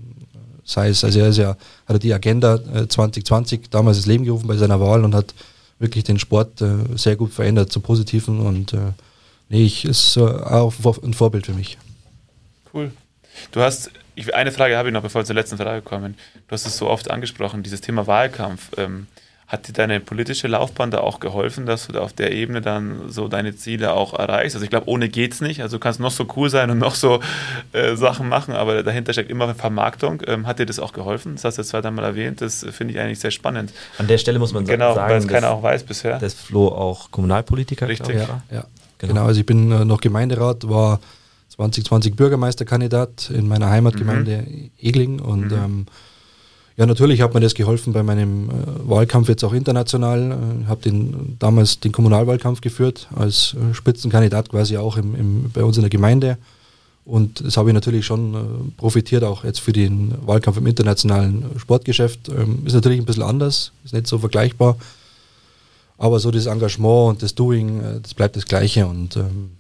sei 0.64 0.88
es, 0.88 1.04
also 1.04 1.20
er 1.20 1.28
ist 1.28 1.36
ja, 1.36 1.50
hat 1.50 1.96
er 1.96 1.98
die 1.98 2.14
Agenda 2.14 2.58
2020 2.88 3.60
äh, 3.60 3.62
damals 3.70 3.98
ins 3.98 4.06
Leben 4.06 4.24
gerufen 4.24 4.46
bei 4.46 4.56
seiner 4.56 4.80
Wahl 4.80 5.04
und 5.04 5.14
hat 5.14 5.34
wirklich 5.78 6.04
den 6.04 6.18
Sport 6.18 6.62
äh, 6.62 6.96
sehr 6.96 7.16
gut 7.16 7.34
verändert 7.34 7.70
zum 7.70 7.82
Positiven 7.82 8.40
und 8.40 8.72
äh, 8.72 8.92
nee, 9.48 9.64
ich 9.64 9.84
ist 9.84 10.16
äh, 10.16 10.20
auch 10.20 10.74
ein 11.02 11.14
Vorbild 11.14 11.46
für 11.46 11.52
mich. 11.52 11.78
Cool. 12.72 12.92
Du 13.52 13.60
hast, 13.60 13.90
ich, 14.14 14.34
eine 14.34 14.52
Frage 14.52 14.76
habe 14.76 14.88
ich 14.88 14.92
noch, 14.92 15.02
bevor 15.02 15.22
wir 15.22 15.26
zur 15.26 15.36
letzten 15.36 15.56
Frage 15.56 15.82
kommen. 15.82 16.16
Du 16.48 16.52
hast 16.52 16.66
es 16.66 16.76
so 16.76 16.88
oft 16.88 17.10
angesprochen, 17.10 17.62
dieses 17.62 17.80
Thema 17.80 18.06
Wahlkampf. 18.06 18.70
Ähm, 18.76 19.06
hat 19.48 19.66
dir 19.66 19.72
deine 19.72 19.98
politische 19.98 20.46
Laufbahn 20.46 20.90
da 20.90 20.98
auch 20.98 21.20
geholfen, 21.20 21.64
dass 21.64 21.86
du 21.86 21.94
da 21.94 22.00
auf 22.00 22.12
der 22.12 22.32
Ebene 22.32 22.60
dann 22.60 23.08
so 23.08 23.28
deine 23.28 23.56
Ziele 23.56 23.94
auch 23.94 24.12
erreichst? 24.12 24.54
Also 24.54 24.64
ich 24.64 24.68
glaube, 24.68 24.90
ohne 24.90 25.08
geht's 25.08 25.40
nicht. 25.40 25.62
Also 25.62 25.78
du 25.78 25.80
kannst 25.80 26.00
noch 26.00 26.10
so 26.10 26.26
cool 26.36 26.50
sein 26.50 26.68
und 26.68 26.76
noch 26.76 26.94
so 26.94 27.20
äh, 27.72 27.96
Sachen 27.96 28.28
machen, 28.28 28.52
aber 28.52 28.82
dahinter 28.82 29.14
steckt 29.14 29.30
immer 29.30 29.44
eine 29.44 29.54
Vermarktung. 29.54 30.22
Ähm, 30.26 30.46
hat 30.46 30.58
dir 30.58 30.66
das 30.66 30.78
auch 30.78 30.92
geholfen? 30.92 31.36
Das 31.36 31.44
hast 31.44 31.56
du 31.56 31.62
jetzt 31.62 31.70
zweimal 31.70 32.04
erwähnt. 32.04 32.42
Das 32.42 32.66
finde 32.72 32.92
ich 32.92 33.00
eigentlich 33.00 33.20
sehr 33.20 33.30
spannend. 33.30 33.72
An 33.96 34.06
der 34.06 34.18
Stelle 34.18 34.38
muss 34.38 34.52
man 34.52 34.66
genau, 34.66 34.94
sagen, 34.94 35.10
weil 35.10 35.18
es 35.18 35.26
keiner 35.26 35.50
auch 35.50 35.62
weiß 35.62 35.84
bisher. 35.84 36.18
dass 36.18 36.34
Flo 36.34 36.68
auch 36.68 37.10
Kommunalpolitiker 37.10 37.88
Richtig. 37.88 38.16
Ja, 38.16 38.42
ja. 38.50 38.64
Genau. 38.98 39.14
genau. 39.14 39.26
also 39.26 39.40
ich 39.40 39.46
bin 39.46 39.70
äh, 39.70 39.84
noch 39.84 40.00
Gemeinderat, 40.00 40.68
war 40.68 41.00
2020 41.50 42.14
Bürgermeisterkandidat 42.14 43.30
in 43.30 43.48
meiner 43.48 43.70
Heimatgemeinde 43.70 44.44
mhm. 44.46 44.70
Egling 44.78 45.20
und 45.20 45.50
mhm. 45.50 45.52
ähm, 45.52 45.86
ja, 46.78 46.86
natürlich 46.86 47.20
hat 47.22 47.34
mir 47.34 47.40
das 47.40 47.54
geholfen 47.54 47.92
bei 47.92 48.04
meinem 48.04 48.50
äh, 48.50 48.52
Wahlkampf 48.88 49.28
jetzt 49.28 49.42
auch 49.42 49.52
international. 49.52 50.38
Ich 50.60 50.66
äh, 50.66 50.68
habe 50.68 50.80
den, 50.80 51.36
damals 51.40 51.80
den 51.80 51.90
Kommunalwahlkampf 51.90 52.60
geführt, 52.60 53.08
als 53.16 53.54
äh, 53.54 53.74
Spitzenkandidat 53.74 54.48
quasi 54.48 54.76
auch 54.76 54.96
im, 54.96 55.16
im, 55.16 55.50
bei 55.52 55.64
uns 55.64 55.76
in 55.76 55.82
der 55.82 55.90
Gemeinde. 55.90 56.38
Und 57.04 57.44
das 57.44 57.56
habe 57.56 57.70
ich 57.70 57.74
natürlich 57.74 58.06
schon 58.06 58.34
äh, 58.34 58.38
profitiert, 58.76 59.24
auch 59.24 59.42
jetzt 59.42 59.58
für 59.58 59.72
den 59.72 60.14
Wahlkampf 60.24 60.58
im 60.58 60.68
internationalen 60.68 61.46
Sportgeschäft. 61.56 62.28
Ähm, 62.28 62.60
ist 62.64 62.74
natürlich 62.74 63.00
ein 63.00 63.06
bisschen 63.06 63.24
anders, 63.24 63.72
ist 63.84 63.92
nicht 63.92 64.06
so 64.06 64.20
vergleichbar. 64.20 64.76
Aber 65.98 66.20
so 66.20 66.30
das 66.30 66.46
Engagement 66.46 67.10
und 67.10 67.22
das 67.22 67.34
Doing, 67.34 67.80
äh, 67.80 68.00
das 68.00 68.14
bleibt 68.14 68.36
das 68.36 68.46
Gleiche 68.46 68.86
und 68.86 69.16
ähm, 69.16 69.50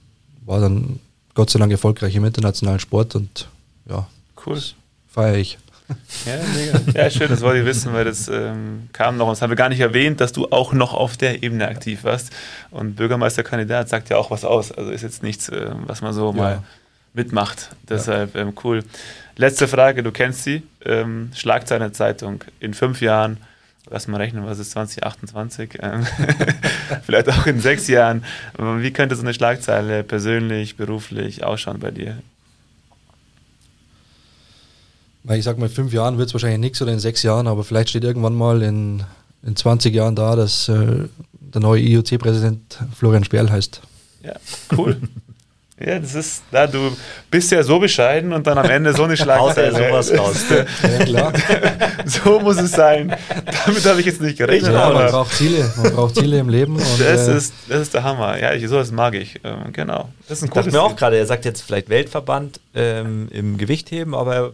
war 0.46 0.60
dann 0.60 1.00
Gott 1.34 1.50
sei 1.50 1.58
Dank 1.58 1.70
erfolgreich 1.72 2.14
im 2.14 2.24
internationalen 2.24 2.80
Sport 2.80 3.14
und 3.16 3.48
ja, 3.88 4.06
cool. 4.46 4.60
feiere 5.08 5.36
ich. 5.36 5.58
Ja, 6.26 6.34
mega. 6.54 7.02
Ja, 7.04 7.10
schön, 7.10 7.28
das 7.28 7.40
wollte 7.40 7.60
ich 7.60 7.66
wissen, 7.66 7.92
weil 7.92 8.04
das 8.04 8.28
ähm, 8.28 8.88
kam 8.92 9.16
noch. 9.16 9.26
Und 9.26 9.32
das 9.32 9.42
haben 9.42 9.50
wir 9.50 9.56
gar 9.56 9.68
nicht 9.68 9.80
erwähnt, 9.80 10.20
dass 10.20 10.32
du 10.32 10.48
auch 10.50 10.72
noch 10.72 10.92
auf 10.92 11.16
der 11.16 11.42
Ebene 11.42 11.66
aktiv 11.66 12.04
warst. 12.04 12.30
Und 12.70 12.96
Bürgermeisterkandidat 12.96 13.88
sagt 13.88 14.10
ja 14.10 14.18
auch 14.18 14.30
was 14.30 14.44
aus. 14.44 14.70
Also 14.70 14.90
ist 14.90 15.02
jetzt 15.02 15.22
nichts, 15.22 15.48
äh, 15.48 15.70
was 15.86 16.02
man 16.02 16.12
so 16.12 16.30
ja. 16.32 16.36
mal 16.36 16.62
mitmacht. 17.14 17.70
Deshalb 17.88 18.36
ähm, 18.36 18.52
cool. 18.64 18.84
Letzte 19.36 19.66
Frage, 19.66 20.02
du 20.02 20.12
kennst 20.12 20.44
sie. 20.44 20.62
Ähm, 20.84 21.30
Schlagzeile 21.34 21.92
Zeitung. 21.92 22.44
In 22.60 22.74
fünf 22.74 23.00
Jahren, 23.00 23.38
lass 23.90 24.08
mal 24.08 24.18
rechnen, 24.18 24.44
was 24.46 24.58
ist 24.58 24.72
2028? 24.72 25.78
Ähm, 25.80 26.06
vielleicht 27.02 27.28
auch 27.28 27.46
in 27.46 27.60
sechs 27.60 27.88
Jahren. 27.88 28.24
Wie 28.56 28.92
könnte 28.92 29.16
so 29.16 29.22
eine 29.22 29.34
Schlagzeile 29.34 30.04
persönlich, 30.04 30.76
beruflich 30.76 31.44
ausschauen 31.44 31.78
bei 31.80 31.90
dir? 31.90 32.18
Ich 35.30 35.44
sag 35.44 35.58
mal, 35.58 35.66
in 35.66 35.72
fünf 35.72 35.92
Jahren 35.92 36.16
wird 36.16 36.28
es 36.28 36.34
wahrscheinlich 36.34 36.60
nichts 36.60 36.80
oder 36.80 36.92
in 36.92 37.00
sechs 37.00 37.22
Jahren, 37.22 37.46
aber 37.48 37.62
vielleicht 37.62 37.90
steht 37.90 38.04
irgendwann 38.04 38.34
mal 38.34 38.62
in, 38.62 39.02
in 39.42 39.56
20 39.56 39.94
Jahren 39.94 40.16
da, 40.16 40.36
dass 40.36 40.68
äh, 40.68 41.08
der 41.32 41.60
neue 41.60 41.82
IOC-Präsident 41.82 42.78
Florian 42.96 43.24
Sperl 43.24 43.50
heißt. 43.50 43.82
Ja, 44.22 44.34
cool. 44.76 45.00
Ja, 45.80 45.98
das 46.00 46.14
ist, 46.14 46.42
da 46.50 46.66
du 46.66 46.96
bist 47.30 47.52
ja 47.52 47.62
so 47.62 47.78
bescheiden 47.78 48.32
und 48.32 48.46
dann 48.46 48.58
am 48.58 48.68
Ende 48.68 48.92
so 48.92 49.04
eine 49.04 49.16
Schlagzeile. 49.16 49.72
sowas 49.72 50.18
raus. 50.18 50.44
ja, 50.82 51.04
klar. 51.04 51.32
so 52.04 52.40
muss 52.40 52.56
es 52.56 52.72
sein. 52.72 53.14
Damit 53.64 53.84
habe 53.84 54.00
ich 54.00 54.06
jetzt 54.06 54.20
nicht 54.20 54.38
gerechnet. 54.38 54.72
Ja, 54.72 54.90
man 54.90 55.10
braucht 55.10 55.32
Ziele, 55.34 55.72
man 55.76 55.92
braucht 55.92 56.16
Ziele 56.16 56.38
im 56.38 56.48
Leben. 56.48 56.74
Und, 56.74 57.00
das, 57.00 57.28
äh, 57.28 57.36
ist, 57.36 57.54
das 57.68 57.82
ist 57.82 57.94
der 57.94 58.02
Hammer. 58.02 58.38
Ja, 58.40 58.54
ich, 58.54 58.66
sowas 58.66 58.90
mag 58.90 59.14
ich. 59.14 59.40
Ähm, 59.44 59.72
genau. 59.72 60.08
Das 60.28 60.38
ist 60.38 60.44
ein 60.44 60.50
cooles 60.50 60.72
mir 60.72 60.82
auch 60.82 60.96
gerade, 60.96 61.16
er 61.16 61.26
sagt 61.26 61.44
jetzt 61.44 61.62
vielleicht 61.62 61.88
Weltverband 61.88 62.60
ähm, 62.74 63.28
im 63.30 63.56
Gewichtheben, 63.56 64.14
aber 64.14 64.52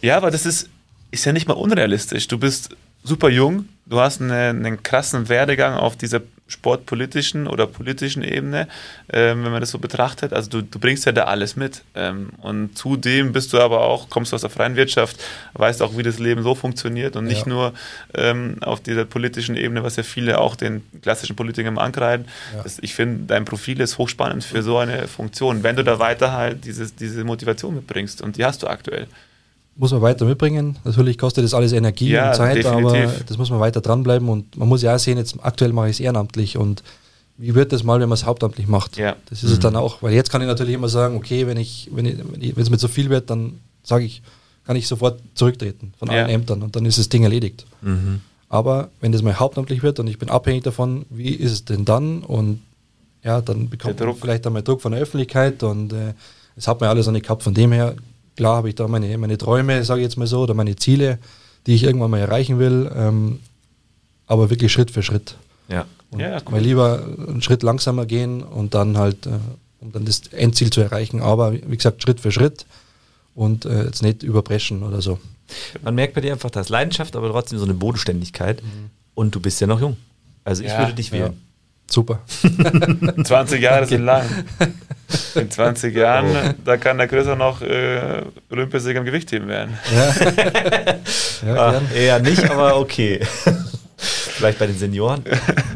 ja, 0.00 0.16
aber 0.16 0.30
das 0.30 0.46
ist, 0.46 0.68
ist 1.10 1.24
ja 1.24 1.32
nicht 1.32 1.48
mal 1.48 1.54
unrealistisch. 1.54 2.28
Du 2.28 2.38
bist 2.38 2.70
super 3.04 3.28
jung, 3.28 3.68
du 3.84 4.00
hast 4.00 4.20
eine, 4.20 4.48
einen 4.48 4.82
krassen 4.82 5.28
Werdegang 5.28 5.74
auf 5.74 5.96
dieser 5.96 6.20
sportpolitischen 6.48 7.48
oder 7.48 7.66
politischen 7.66 8.22
Ebene, 8.22 8.68
ähm, 9.12 9.44
wenn 9.44 9.50
man 9.50 9.60
das 9.60 9.70
so 9.70 9.78
betrachtet. 9.78 10.32
Also 10.32 10.48
du, 10.50 10.62
du 10.62 10.78
bringst 10.78 11.04
ja 11.04 11.12
da 11.12 11.24
alles 11.24 11.56
mit. 11.56 11.82
Ähm, 11.94 12.30
und 12.40 12.78
zudem 12.78 13.32
bist 13.32 13.52
du 13.52 13.60
aber 13.60 13.80
auch, 13.80 14.08
kommst 14.10 14.32
du 14.32 14.36
aus 14.36 14.42
der 14.42 14.50
freien 14.50 14.76
Wirtschaft, 14.76 15.22
weißt 15.54 15.82
auch, 15.82 15.96
wie 15.96 16.04
das 16.04 16.18
Leben 16.18 16.42
so 16.42 16.54
funktioniert 16.54 17.16
und 17.16 17.24
nicht 17.24 17.46
ja. 17.46 17.52
nur 17.52 17.72
ähm, 18.14 18.58
auf 18.60 18.80
dieser 18.80 19.04
politischen 19.04 19.56
Ebene, 19.56 19.82
was 19.82 19.96
ja 19.96 20.04
viele 20.04 20.38
auch 20.38 20.54
den 20.54 20.82
klassischen 21.02 21.34
Politikern 21.34 21.78
ankreiden. 21.78 22.26
Ja. 22.54 22.62
Das, 22.62 22.78
ich 22.80 22.94
finde, 22.94 23.26
dein 23.26 23.44
Profil 23.44 23.80
ist 23.80 23.98
hochspannend 23.98 24.44
für 24.44 24.62
so 24.62 24.78
eine 24.78 25.08
Funktion, 25.08 25.64
wenn 25.64 25.74
du 25.74 25.82
da 25.82 25.98
weiter 25.98 26.32
halt 26.32 26.64
dieses, 26.64 26.94
diese 26.94 27.24
Motivation 27.24 27.74
mitbringst 27.74 28.22
und 28.22 28.36
die 28.36 28.44
hast 28.44 28.62
du 28.62 28.68
aktuell 28.68 29.08
muss 29.76 29.92
man 29.92 30.02
weiter 30.02 30.24
mitbringen. 30.24 30.76
Natürlich 30.84 31.18
kostet 31.18 31.44
das 31.44 31.54
alles 31.54 31.72
Energie 31.72 32.10
ja, 32.10 32.30
und 32.30 32.36
Zeit, 32.36 32.56
definitiv. 32.58 32.94
aber 32.94 33.12
das 33.26 33.38
muss 33.38 33.50
man 33.50 33.60
weiter 33.60 33.80
dranbleiben 33.80 34.28
und 34.28 34.56
man 34.56 34.68
muss 34.68 34.82
ja 34.82 34.94
auch 34.94 34.98
sehen, 34.98 35.18
jetzt 35.18 35.36
aktuell 35.42 35.72
mache 35.72 35.88
ich 35.88 35.96
es 35.96 36.00
ehrenamtlich 36.00 36.56
und 36.56 36.82
wie 37.38 37.54
wird 37.54 37.72
das 37.72 37.84
mal, 37.84 38.00
wenn 38.00 38.08
man 38.08 38.14
es 38.14 38.24
hauptamtlich 38.24 38.66
macht? 38.66 38.96
Ja. 38.96 39.16
Das 39.28 39.42
ist 39.42 39.50
mhm. 39.50 39.54
es 39.54 39.60
dann 39.60 39.76
auch, 39.76 40.02
weil 40.02 40.14
jetzt 40.14 40.30
kann 40.30 40.40
ich 40.40 40.48
natürlich 40.48 40.74
immer 40.74 40.88
sagen, 40.88 41.16
okay, 41.16 41.46
wenn 41.46 41.58
ich, 41.58 41.90
wenn 41.92 42.06
ich, 42.06 42.56
wenn 42.56 42.62
es 42.62 42.70
mir 42.70 42.78
zu 42.78 42.88
viel 42.88 43.10
wird, 43.10 43.28
dann 43.28 43.60
sage 43.82 44.04
ich, 44.04 44.22
kann 44.64 44.76
ich 44.76 44.88
sofort 44.88 45.20
zurücktreten 45.34 45.92
von 45.98 46.08
allen 46.08 46.28
ja. 46.28 46.34
Ämtern 46.34 46.62
und 46.62 46.74
dann 46.74 46.86
ist 46.86 46.98
das 46.98 47.08
Ding 47.08 47.22
erledigt. 47.22 47.66
Mhm. 47.82 48.20
Aber 48.48 48.90
wenn 49.00 49.12
das 49.12 49.22
mal 49.22 49.38
hauptamtlich 49.38 49.82
wird 49.82 50.00
und 50.00 50.06
ich 50.06 50.18
bin 50.18 50.30
abhängig 50.30 50.64
davon, 50.64 51.04
wie 51.10 51.30
ist 51.30 51.52
es 51.52 51.64
denn 51.64 51.84
dann? 51.84 52.22
Und 52.22 52.62
ja, 53.22 53.40
dann 53.40 53.68
bekommt 53.68 53.98
man 54.00 54.14
vielleicht 54.14 54.46
einmal 54.46 54.62
Druck 54.62 54.80
von 54.80 54.92
der 54.92 55.00
Öffentlichkeit 55.00 55.62
und 55.62 55.92
äh, 55.92 56.14
das 56.54 56.68
hat 56.68 56.80
man 56.80 56.88
alles 56.88 57.06
noch 57.06 57.12
nicht 57.12 57.24
gehabt. 57.24 57.42
Von 57.42 57.54
dem 57.54 57.72
her 57.72 57.94
Klar 58.36 58.56
habe 58.56 58.68
ich 58.68 58.74
da 58.74 58.86
meine, 58.86 59.16
meine 59.18 59.38
Träume, 59.38 59.82
sage 59.84 60.00
ich 60.00 60.04
jetzt 60.04 60.16
mal 60.16 60.26
so, 60.26 60.42
oder 60.42 60.54
meine 60.54 60.76
Ziele, 60.76 61.18
die 61.66 61.74
ich 61.74 61.82
irgendwann 61.82 62.10
mal 62.10 62.20
erreichen 62.20 62.58
will, 62.58 62.90
ähm, 62.94 63.40
aber 64.26 64.50
wirklich 64.50 64.72
Schritt 64.72 64.90
für 64.90 65.02
Schritt. 65.02 65.36
Ja. 65.68 65.86
Und 66.10 66.20
ja, 66.20 66.36
cool. 66.36 66.52
mal 66.52 66.60
lieber 66.60 67.02
einen 67.28 67.42
Schritt 67.42 67.62
langsamer 67.62 68.06
gehen 68.06 68.42
und 68.42 68.74
dann 68.74 68.96
halt, 68.98 69.26
äh, 69.26 69.30
um 69.80 69.92
dann 69.92 70.04
das 70.04 70.28
Endziel 70.28 70.70
zu 70.70 70.80
erreichen, 70.80 71.20
aber 71.20 71.52
wie 71.52 71.76
gesagt, 71.76 72.02
Schritt 72.02 72.20
für 72.20 72.30
Schritt 72.30 72.66
und 73.34 73.64
äh, 73.64 73.84
jetzt 73.84 74.02
nicht 74.02 74.22
überbrechen 74.22 74.82
oder 74.82 75.02
so. 75.02 75.18
Man 75.82 75.94
merkt 75.94 76.14
bei 76.14 76.20
dir 76.20 76.32
einfach, 76.32 76.50
das 76.50 76.68
Leidenschaft, 76.68 77.16
aber 77.16 77.30
trotzdem 77.30 77.58
so 77.58 77.64
eine 77.64 77.74
Bodenständigkeit 77.74 78.62
mhm. 78.62 78.90
und 79.14 79.34
du 79.34 79.40
bist 79.40 79.60
ja 79.60 79.66
noch 79.66 79.80
jung. 79.80 79.96
Also 80.44 80.62
ich 80.62 80.70
ja, 80.70 80.78
würde 80.78 80.94
dich 80.94 81.10
wählen. 81.12 81.32
Ja. 81.32 81.38
Super. 81.88 82.20
20 83.24 83.62
Jahre 83.62 83.86
sind 83.86 84.04
lang. 84.04 84.26
In 85.34 85.50
20 85.50 85.94
Jahren, 85.94 86.26
oh. 86.26 86.54
da 86.64 86.76
kann 86.76 86.98
der 86.98 87.06
Größer 87.06 87.36
noch 87.36 87.62
äh, 87.62 88.22
Olympiasieger 88.50 89.00
im 89.00 89.06
Gewichtheben 89.06 89.48
werden. 89.48 89.78
Ja. 89.94 90.14
ja 91.46 91.56
Ach, 91.56 91.94
eher 91.94 92.18
nicht, 92.20 92.48
aber 92.50 92.78
okay. 92.78 93.20
Vielleicht 93.96 94.58
bei 94.58 94.66
den 94.66 94.76
Senioren? 94.76 95.24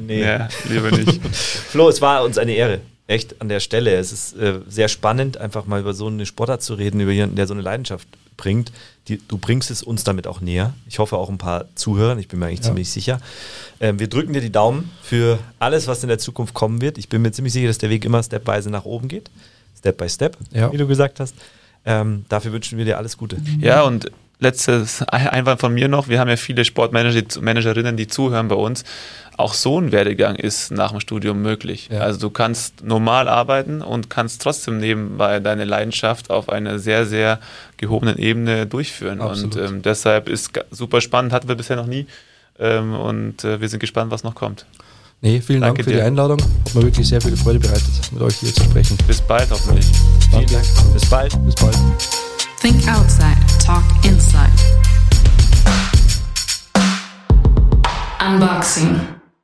Nee. 0.00 0.22
Ja, 0.22 0.48
lieber 0.68 0.90
nicht. 0.90 1.20
Flo, 1.24 1.88
es 1.88 2.00
war 2.02 2.24
uns 2.24 2.36
eine 2.36 2.52
Ehre. 2.52 2.80
Echt 3.10 3.40
an 3.40 3.48
der 3.48 3.58
Stelle. 3.58 3.96
Es 3.96 4.12
ist 4.12 4.36
äh, 4.36 4.60
sehr 4.68 4.86
spannend, 4.86 5.36
einfach 5.36 5.66
mal 5.66 5.80
über 5.80 5.94
so 5.94 6.06
eine 6.06 6.26
Sportart 6.26 6.62
zu 6.62 6.74
reden, 6.74 7.00
über 7.00 7.10
jemanden, 7.10 7.34
der 7.34 7.48
so 7.48 7.54
eine 7.54 7.62
Leidenschaft 7.62 8.06
bringt. 8.36 8.70
Die, 9.08 9.18
du 9.18 9.36
bringst 9.36 9.68
es 9.72 9.82
uns 9.82 10.04
damit 10.04 10.28
auch 10.28 10.40
näher. 10.40 10.74
Ich 10.86 11.00
hoffe 11.00 11.16
auch 11.16 11.28
ein 11.28 11.36
paar 11.36 11.64
Zuhörer, 11.74 12.16
ich 12.18 12.28
bin 12.28 12.38
mir 12.38 12.46
eigentlich 12.46 12.60
ja. 12.60 12.66
ziemlich 12.66 12.88
sicher. 12.88 13.20
Ähm, 13.80 13.98
wir 13.98 14.06
drücken 14.06 14.32
dir 14.32 14.40
die 14.40 14.52
Daumen 14.52 14.92
für 15.02 15.40
alles, 15.58 15.88
was 15.88 16.04
in 16.04 16.08
der 16.08 16.20
Zukunft 16.20 16.54
kommen 16.54 16.80
wird. 16.80 16.98
Ich 16.98 17.08
bin 17.08 17.20
mir 17.20 17.32
ziemlich 17.32 17.52
sicher, 17.52 17.66
dass 17.66 17.78
der 17.78 17.90
Weg 17.90 18.04
immer 18.04 18.22
stepweise 18.22 18.70
nach 18.70 18.84
oben 18.84 19.08
geht. 19.08 19.28
Step 19.76 19.96
by 19.98 20.08
Step, 20.08 20.36
ja. 20.52 20.72
wie 20.72 20.76
du 20.76 20.86
gesagt 20.86 21.18
hast. 21.18 21.34
Ähm, 21.84 22.26
dafür 22.28 22.52
wünschen 22.52 22.78
wir 22.78 22.84
dir 22.84 22.96
alles 22.96 23.16
Gute. 23.16 23.38
Ja, 23.58 23.82
und 23.82 24.12
letztes 24.40 25.02
Einwand 25.02 25.60
von 25.60 25.72
mir 25.72 25.88
noch. 25.88 26.08
Wir 26.08 26.18
haben 26.18 26.28
ja 26.28 26.36
viele 26.36 26.64
Sportmanagerinnen, 26.64 27.96
die 27.96 28.06
zuhören 28.08 28.48
bei 28.48 28.56
uns. 28.56 28.84
Auch 29.36 29.54
so 29.54 29.80
ein 29.80 29.92
Werdegang 29.92 30.36
ist 30.36 30.70
nach 30.70 30.90
dem 30.90 31.00
Studium 31.00 31.40
möglich. 31.40 31.88
Ja. 31.90 32.00
Also 32.00 32.20
du 32.20 32.30
kannst 32.30 32.84
normal 32.84 33.28
arbeiten 33.28 33.80
und 33.80 34.10
kannst 34.10 34.42
trotzdem 34.42 34.78
nebenbei 34.78 35.40
deine 35.40 35.64
Leidenschaft 35.64 36.30
auf 36.30 36.48
einer 36.48 36.78
sehr, 36.78 37.06
sehr 37.06 37.38
gehobenen 37.76 38.18
Ebene 38.18 38.66
durchführen. 38.66 39.20
Absolut. 39.20 39.56
Und 39.56 39.62
ähm, 39.62 39.82
deshalb 39.82 40.28
ist 40.28 40.50
super 40.70 41.00
spannend, 41.00 41.32
hatten 41.32 41.48
wir 41.48 41.54
bisher 41.54 41.76
noch 41.76 41.86
nie. 41.86 42.06
Ähm, 42.58 42.94
und 42.94 43.44
äh, 43.44 43.60
wir 43.60 43.68
sind 43.68 43.80
gespannt, 43.80 44.10
was 44.10 44.24
noch 44.24 44.34
kommt. 44.34 44.66
Nee, 45.22 45.40
vielen 45.40 45.60
Danke 45.60 45.78
Dank 45.78 45.84
für 45.84 45.90
dir. 45.90 45.96
die 45.98 46.02
Einladung. 46.02 46.40
Hat 46.40 46.74
mir 46.74 46.82
wirklich 46.82 47.08
sehr 47.08 47.20
viel 47.20 47.36
Freude 47.36 47.60
bereitet, 47.60 48.12
mit 48.12 48.22
euch 48.22 48.36
hier 48.36 48.54
zu 48.54 48.64
sprechen. 48.64 48.96
Bis 49.06 49.20
bald 49.20 49.50
hoffentlich. 49.50 49.86
Vielen 50.30 50.46
Dank. 50.46 50.64
Bis 50.94 51.08
bald. 51.08 51.44
Bis 51.44 51.54
bald. 51.54 51.76
Think 52.60 52.86
outside, 52.88 53.38
talk 53.58 54.04
inside. 54.04 54.50
Unboxing. 58.20 59.19